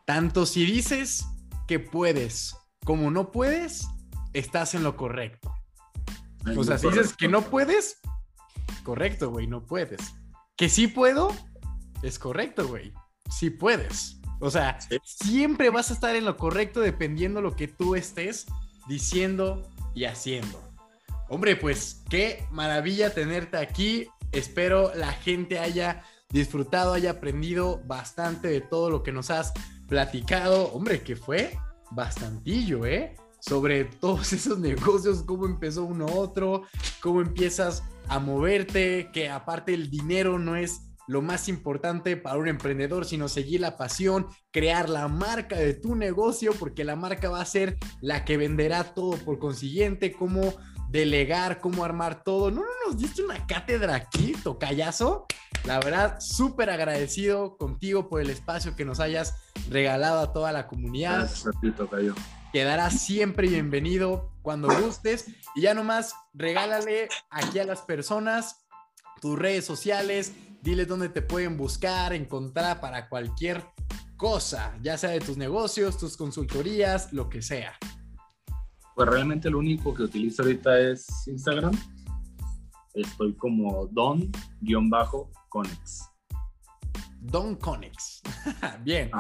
tanto 0.06 0.46
si 0.46 0.66
dices 0.66 1.26
que 1.68 1.80
puedes 1.80 2.56
como 2.86 3.10
no 3.12 3.32
puedes, 3.32 3.88
estás 4.34 4.76
en 4.76 4.84
lo 4.84 4.96
correcto. 4.96 5.54
O 6.56 6.64
sea, 6.64 6.78
si 6.78 6.88
dices 6.88 7.16
que 7.16 7.28
no 7.28 7.42
puedes, 7.42 8.00
correcto, 8.84 9.32
güey, 9.32 9.48
no 9.48 9.66
puedes. 9.66 10.14
Que 10.56 10.70
sí 10.70 10.88
puedo, 10.88 11.36
es 12.04 12.20
correcto, 12.20 12.68
güey. 12.68 12.94
Sí 13.30 13.50
puedes. 13.50 14.22
O 14.40 14.52
sea, 14.52 14.78
siempre 15.04 15.72
vas 15.72 15.90
a 15.90 15.96
estar 15.96 16.16
en 16.16 16.26
lo 16.26 16.38
correcto 16.38 16.80
dependiendo 16.80 17.42
lo 17.42 17.56
que 17.56 17.68
tú 17.68 17.96
estés 17.96 18.46
diciendo 18.88 19.62
y 19.94 20.06
haciendo. 20.06 20.62
Hombre, 21.30 21.56
pues 21.56 22.04
qué 22.10 22.46
maravilla 22.52 23.14
tenerte 23.14 23.58
aquí. 23.58 24.08
Espero 24.32 24.94
la 24.96 25.12
gente 25.12 25.60
haya 25.60 26.04
disfrutado, 26.30 26.94
haya 26.94 27.12
aprendido 27.12 27.82
bastante 27.86 28.48
de 28.50 28.62
todo 28.62 28.90
lo 28.90 29.04
que 29.04 29.12
nos 29.12 29.32
has 29.32 29.54
platicado. 29.88 30.72
Hombre, 30.74 31.02
que 31.02 31.16
fue 31.16 31.58
bastantillo, 31.92 32.86
¿eh? 32.86 33.16
Sobre 33.40 33.86
todos 33.86 34.34
esos 34.34 34.60
negocios, 34.60 35.24
cómo 35.24 35.46
empezó 35.46 35.86
uno 35.86 36.06
otro, 36.06 36.64
cómo 37.02 37.22
empiezas 37.22 37.84
a 38.08 38.20
moverte, 38.20 39.10
que 39.12 39.30
aparte 39.30 39.74
el 39.74 39.90
dinero 39.90 40.38
no 40.38 40.56
es 40.56 40.82
lo 41.08 41.22
más 41.22 41.48
importante 41.48 42.18
para 42.18 42.38
un 42.38 42.48
emprendedor, 42.48 43.06
sino 43.06 43.28
seguir 43.28 43.62
la 43.62 43.78
pasión, 43.78 44.28
crear 44.52 44.90
la 44.90 45.08
marca 45.08 45.56
de 45.56 45.74
tu 45.74 45.96
negocio, 45.96 46.54
porque 46.58 46.84
la 46.84 46.96
marca 46.96 47.30
va 47.30 47.42
a 47.42 47.46
ser 47.46 47.78
la 48.02 48.26
que 48.26 48.38
venderá 48.38 48.94
todo 48.94 49.18
por 49.18 49.40
consiguiente, 49.40 50.14
cómo 50.14 50.54
delegar, 50.90 51.60
cómo 51.60 51.84
armar 51.84 52.24
todo. 52.24 52.52
No, 52.52 52.62
no, 52.62 52.68
nos 52.88 52.98
diste 52.98 53.24
una 53.24 53.46
cátedra 53.46 53.96
aquí, 53.96 54.34
tocayazo. 54.44 55.26
La 55.66 55.80
verdad, 55.80 56.20
súper 56.20 56.70
agradecido 56.70 57.58
contigo 57.58 58.08
por 58.08 58.22
el 58.22 58.30
espacio 58.30 58.76
que 58.76 58.86
nos 58.86 59.00
hayas 59.00 59.36
regalado 59.70 60.20
a 60.20 60.32
toda 60.32 60.52
la 60.52 60.68
comunidad. 60.68 61.20
Gracias 61.20 61.48
a 61.48 61.60
ti, 61.60 61.72
tocayo. 61.72 62.14
Quedarás 62.54 63.02
siempre 63.02 63.48
bienvenido 63.48 64.32
cuando 64.42 64.70
gustes. 64.80 65.28
Y 65.56 65.62
ya 65.62 65.74
nomás, 65.74 66.14
regálale 66.34 67.10
aquí 67.30 67.60
a 67.60 67.66
las 67.66 67.82
personas 67.82 68.66
tus 69.22 69.40
redes 69.40 69.66
sociales, 69.66 70.34
diles 70.66 70.88
dónde 70.88 71.10
te 71.10 71.22
pueden 71.22 71.56
buscar, 71.58 72.12
encontrar 72.12 72.82
para 72.82 73.08
cualquier 73.08 73.64
cosa, 74.18 74.76
ya 74.82 74.98
sea 74.98 75.12
de 75.12 75.20
tus 75.20 75.38
negocios, 75.38 75.96
tus 75.96 76.18
consultorías, 76.18 77.14
lo 77.14 77.30
que 77.30 77.44
sea. 77.44 77.78
Pues 78.96 79.08
realmente 79.08 79.48
lo 79.52 79.60
único 79.60 79.94
que 79.94 80.02
utilizo 80.04 80.42
ahorita 80.42 80.80
es 80.80 81.06
Instagram. 81.28 81.72
Estoy 82.96 83.36
como 83.36 83.88
don-conex. 83.92 84.32
Don 87.22 87.56
Conex. 87.56 88.22
Bien. 88.84 89.12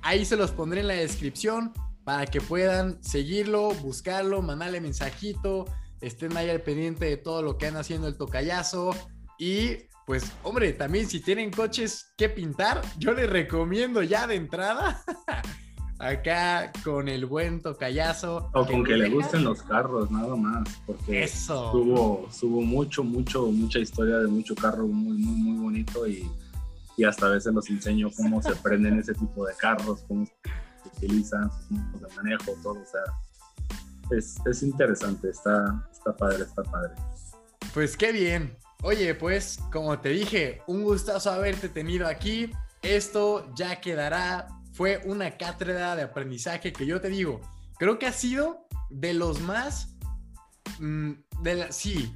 Ahí 0.00 0.24
se 0.24 0.36
los 0.36 0.52
pondré 0.52 0.80
en 0.80 0.88
la 0.88 0.94
descripción 0.94 1.74
para 2.04 2.24
que 2.24 2.40
puedan 2.40 3.02
seguirlo, 3.02 3.74
buscarlo, 3.74 4.40
mandarle 4.40 4.80
mensajito, 4.80 5.66
estén 6.00 6.34
ahí 6.36 6.48
al 6.48 6.62
pendiente 6.62 7.04
de 7.04 7.18
todo 7.18 7.42
lo 7.42 7.58
que 7.58 7.66
han 7.66 7.76
haciendo 7.76 8.08
el 8.08 8.16
tocayazo. 8.16 8.94
Y 9.38 9.88
pues, 10.08 10.32
hombre, 10.42 10.72
también 10.72 11.06
si 11.06 11.20
tienen 11.20 11.50
coches 11.50 12.14
que 12.16 12.30
pintar, 12.30 12.80
yo 12.96 13.12
les 13.12 13.28
recomiendo 13.28 14.02
ya 14.02 14.26
de 14.26 14.36
entrada 14.36 15.02
acá 15.98 16.72
con 16.82 17.10
el 17.10 17.26
buen 17.26 17.60
tocayazo. 17.60 18.48
O 18.54 18.64
con 18.64 18.84
que 18.84 18.96
le 18.96 19.10
gusten 19.10 19.44
los 19.44 19.62
carros, 19.64 20.10
nada 20.10 20.34
más, 20.34 20.66
porque 20.86 21.24
Eso. 21.24 21.72
Subo, 22.30 22.62
mucho, 22.62 23.04
mucho, 23.04 23.48
mucha 23.48 23.80
historia 23.80 24.16
de 24.16 24.28
mucho 24.28 24.54
carro 24.54 24.86
muy, 24.86 25.18
muy, 25.18 25.42
muy 25.42 25.62
bonito 25.62 26.08
y, 26.08 26.26
y 26.96 27.04
hasta 27.04 27.26
a 27.26 27.28
veces 27.28 27.52
los 27.52 27.68
enseño 27.68 28.08
cómo 28.16 28.40
se 28.40 28.56
prenden 28.62 28.98
ese 28.98 29.12
tipo 29.12 29.46
de 29.46 29.52
carros, 29.56 30.06
cómo 30.08 30.24
se 30.24 30.88
utilizan, 31.04 31.50
sus 31.50 32.00
de 32.00 32.16
manejo, 32.16 32.54
todo, 32.62 32.80
o 32.80 32.86
sea, 32.86 34.16
es, 34.16 34.38
es 34.46 34.62
interesante, 34.62 35.28
está, 35.28 35.86
está 35.92 36.16
padre, 36.16 36.44
está 36.44 36.62
padre. 36.62 36.94
Pues 37.74 37.94
qué 37.94 38.10
bien. 38.10 38.56
Oye, 38.82 39.14
pues 39.14 39.58
como 39.72 39.98
te 39.98 40.10
dije, 40.10 40.62
un 40.68 40.84
gustazo 40.84 41.30
haberte 41.30 41.68
tenido 41.68 42.06
aquí. 42.06 42.52
Esto 42.82 43.52
ya 43.54 43.80
quedará 43.80 44.46
fue 44.72 45.00
una 45.04 45.36
cátedra 45.36 45.96
de 45.96 46.02
aprendizaje 46.02 46.72
que 46.72 46.86
yo 46.86 47.00
te 47.00 47.08
digo, 47.08 47.40
creo 47.80 47.98
que 47.98 48.06
ha 48.06 48.12
sido 48.12 48.68
de 48.90 49.12
los 49.12 49.40
más, 49.40 49.96
mm, 50.78 51.12
de 51.42 51.72
sí, 51.72 52.14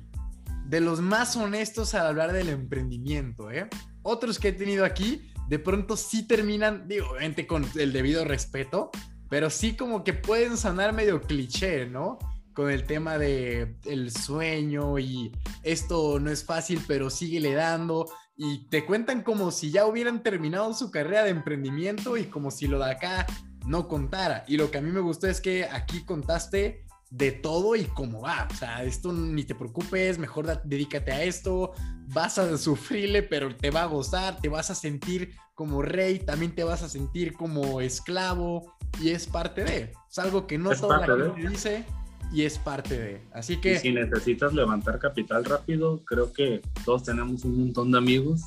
de 0.66 0.80
los 0.80 1.00
más 1.00 1.34
honestos 1.34 1.94
al 1.94 2.06
hablar 2.06 2.32
del 2.32 2.48
emprendimiento, 2.48 3.50
¿eh? 3.50 3.68
Otros 4.02 4.38
que 4.38 4.48
he 4.48 4.52
tenido 4.52 4.84
aquí, 4.84 5.32
de 5.48 5.58
pronto 5.58 5.96
sí 5.96 6.24
terminan, 6.24 6.86
digo, 6.86 7.08
obviamente 7.10 7.48
con 7.48 7.68
el 7.74 7.92
debido 7.92 8.24
respeto, 8.24 8.92
pero 9.28 9.50
sí 9.50 9.74
como 9.76 10.04
que 10.04 10.12
pueden 10.12 10.56
sonar 10.56 10.92
medio 10.92 11.20
cliché, 11.20 11.86
¿no? 11.86 12.18
Con 12.54 12.70
el 12.70 12.84
tema 12.84 13.18
de 13.18 13.76
el 13.84 14.10
sueño 14.10 14.98
y 14.98 15.32
esto 15.62 16.20
no 16.20 16.30
es 16.30 16.44
fácil, 16.44 16.80
pero 16.86 17.10
síguele 17.10 17.54
dando 17.54 18.06
y 18.36 18.66
te 18.68 18.84
cuentan 18.84 19.22
como 19.22 19.50
si 19.50 19.70
ya 19.70 19.86
hubieran 19.86 20.22
terminado 20.22 20.72
su 20.74 20.90
carrera 20.90 21.24
de 21.24 21.30
emprendimiento 21.30 22.16
y 22.16 22.24
como 22.24 22.50
si 22.50 22.66
lo 22.66 22.78
de 22.78 22.90
acá 22.90 23.26
no 23.66 23.88
contara. 23.88 24.44
Y 24.48 24.56
lo 24.56 24.70
que 24.70 24.78
a 24.78 24.80
mí 24.80 24.90
me 24.90 25.00
gustó 25.00 25.26
es 25.26 25.40
que 25.40 25.64
aquí 25.64 26.04
contaste 26.04 26.84
de 27.10 27.30
todo 27.30 27.76
y 27.76 27.84
cómo 27.84 28.22
va. 28.22 28.48
O 28.50 28.54
sea, 28.54 28.82
esto 28.84 29.12
ni 29.12 29.44
te 29.44 29.54
preocupes, 29.54 30.18
mejor 30.18 30.62
dedícate 30.64 31.12
a 31.12 31.22
esto, 31.22 31.72
vas 32.08 32.38
a 32.38 32.56
sufrirle, 32.56 33.22
pero 33.22 33.54
te 33.54 33.70
va 33.70 33.82
a 33.82 33.86
gozar, 33.86 34.40
te 34.40 34.48
vas 34.48 34.70
a 34.70 34.74
sentir 34.74 35.34
como 35.54 35.82
rey, 35.82 36.18
también 36.18 36.54
te 36.54 36.64
vas 36.64 36.82
a 36.82 36.88
sentir 36.88 37.34
como 37.34 37.82
esclavo 37.82 38.74
y 39.00 39.10
es 39.10 39.26
parte 39.26 39.62
de. 39.62 39.92
Es 40.10 40.18
algo 40.18 40.46
que 40.46 40.56
no 40.56 40.70
toda 40.70 41.06
la 41.06 41.06
gente 41.06 41.48
dice 41.48 41.84
y 42.32 42.42
es 42.42 42.58
parte 42.58 42.98
de. 42.98 43.22
Así 43.32 43.60
que. 43.60 43.78
si 43.78 43.92
necesitas 43.92 44.54
levantar 44.54 44.98
capital 44.98 45.44
rápido, 45.44 46.02
creo 46.04 46.32
que 46.32 46.62
todos 46.84 47.04
tenemos 47.04 47.44
un 47.44 47.58
montón 47.58 47.92
de 47.92 47.98
amigos 47.98 48.42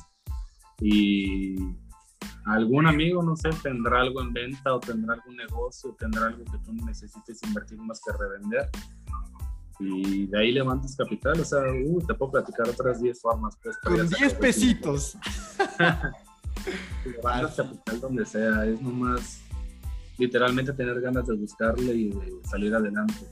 y 0.80 1.56
algún 2.44 2.86
amigo, 2.86 3.22
no 3.22 3.36
sé, 3.36 3.50
tendrá 3.62 4.00
algo 4.00 4.20
en 4.20 4.32
venta 4.32 4.74
o 4.74 4.80
tendrá 4.80 5.14
algún 5.14 5.36
negocio, 5.36 5.94
tendrá 5.98 6.26
algo 6.26 6.44
que 6.44 6.58
tú 6.58 6.72
necesites 6.84 7.40
invertir 7.44 7.78
más 7.78 8.00
que 8.04 8.12
revender. 8.16 8.68
Y 9.78 10.26
de 10.26 10.38
ahí 10.38 10.52
levantas 10.52 10.96
capital, 10.96 11.38
o 11.38 11.44
sea, 11.44 11.60
uh, 11.60 12.00
te 12.06 12.14
puedo 12.14 12.32
platicar 12.32 12.68
otras 12.68 13.00
10 13.00 13.20
formas. 13.20 13.58
Pues, 13.62 13.76
Con 13.78 14.08
10 14.08 14.34
pesitos. 14.34 15.16
levantas 17.04 17.56
capital 17.56 18.00
donde 18.00 18.26
sea, 18.26 18.64
es 18.64 18.80
nomás 18.80 19.42
literalmente 20.18 20.72
tener 20.72 21.00
ganas 21.00 21.26
de 21.26 21.36
buscarle 21.36 21.94
y 21.94 22.08
de 22.10 22.32
salir 22.44 22.74
adelante. 22.74 23.26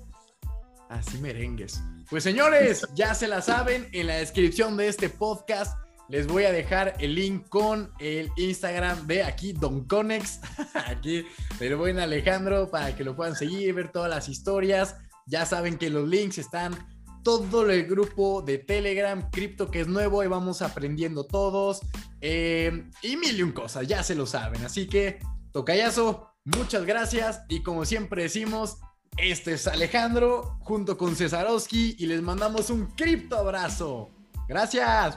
Así 0.88 1.18
merengues. 1.18 1.82
Pues 2.10 2.22
señores, 2.22 2.86
ya 2.94 3.14
se 3.14 3.28
la 3.28 3.42
saben, 3.42 3.88
en 3.92 4.06
la 4.06 4.16
descripción 4.16 4.76
de 4.76 4.88
este 4.88 5.08
podcast 5.08 5.76
les 6.08 6.26
voy 6.26 6.44
a 6.44 6.52
dejar 6.52 6.96
el 6.98 7.14
link 7.14 7.48
con 7.48 7.90
el 7.98 8.30
Instagram 8.36 9.06
de 9.06 9.22
aquí, 9.22 9.54
Don 9.54 9.84
Conex, 9.84 10.40
aquí 10.86 11.24
del 11.58 11.76
buen 11.76 11.98
Alejandro, 11.98 12.70
para 12.70 12.94
que 12.94 13.04
lo 13.04 13.16
puedan 13.16 13.34
seguir, 13.34 13.72
ver 13.74 13.90
todas 13.90 14.10
las 14.10 14.28
historias. 14.28 14.96
Ya 15.26 15.46
saben 15.46 15.78
que 15.78 15.88
los 15.88 16.06
links 16.06 16.36
están 16.36 16.76
todo 17.22 17.70
el 17.70 17.86
grupo 17.86 18.42
de 18.42 18.58
Telegram, 18.58 19.30
cripto 19.30 19.70
que 19.70 19.80
es 19.80 19.88
nuevo 19.88 20.22
y 20.22 20.26
vamos 20.26 20.60
aprendiendo 20.60 21.24
todos. 21.24 21.80
Eh, 22.20 22.90
y 23.00 23.16
mil 23.16 23.38
y 23.38 23.42
un 23.42 23.52
cosas, 23.52 23.86
ya 23.86 24.02
se 24.02 24.14
lo 24.14 24.26
saben. 24.26 24.62
Así 24.62 24.86
que, 24.86 25.20
tocayazo, 25.52 26.34
muchas 26.44 26.84
gracias 26.84 27.40
y 27.48 27.62
como 27.62 27.86
siempre 27.86 28.24
decimos, 28.24 28.76
este 29.16 29.54
es 29.54 29.66
Alejandro 29.66 30.56
junto 30.60 30.98
con 30.98 31.14
Cesarowski 31.14 31.96
y 31.98 32.06
les 32.06 32.22
mandamos 32.22 32.70
un 32.70 32.86
cripto 32.86 33.36
abrazo. 33.36 34.10
Gracias. 34.48 35.16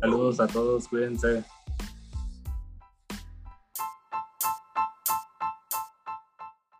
Saludos 0.00 0.40
a 0.40 0.46
todos, 0.46 0.88
cuídense. 0.88 1.44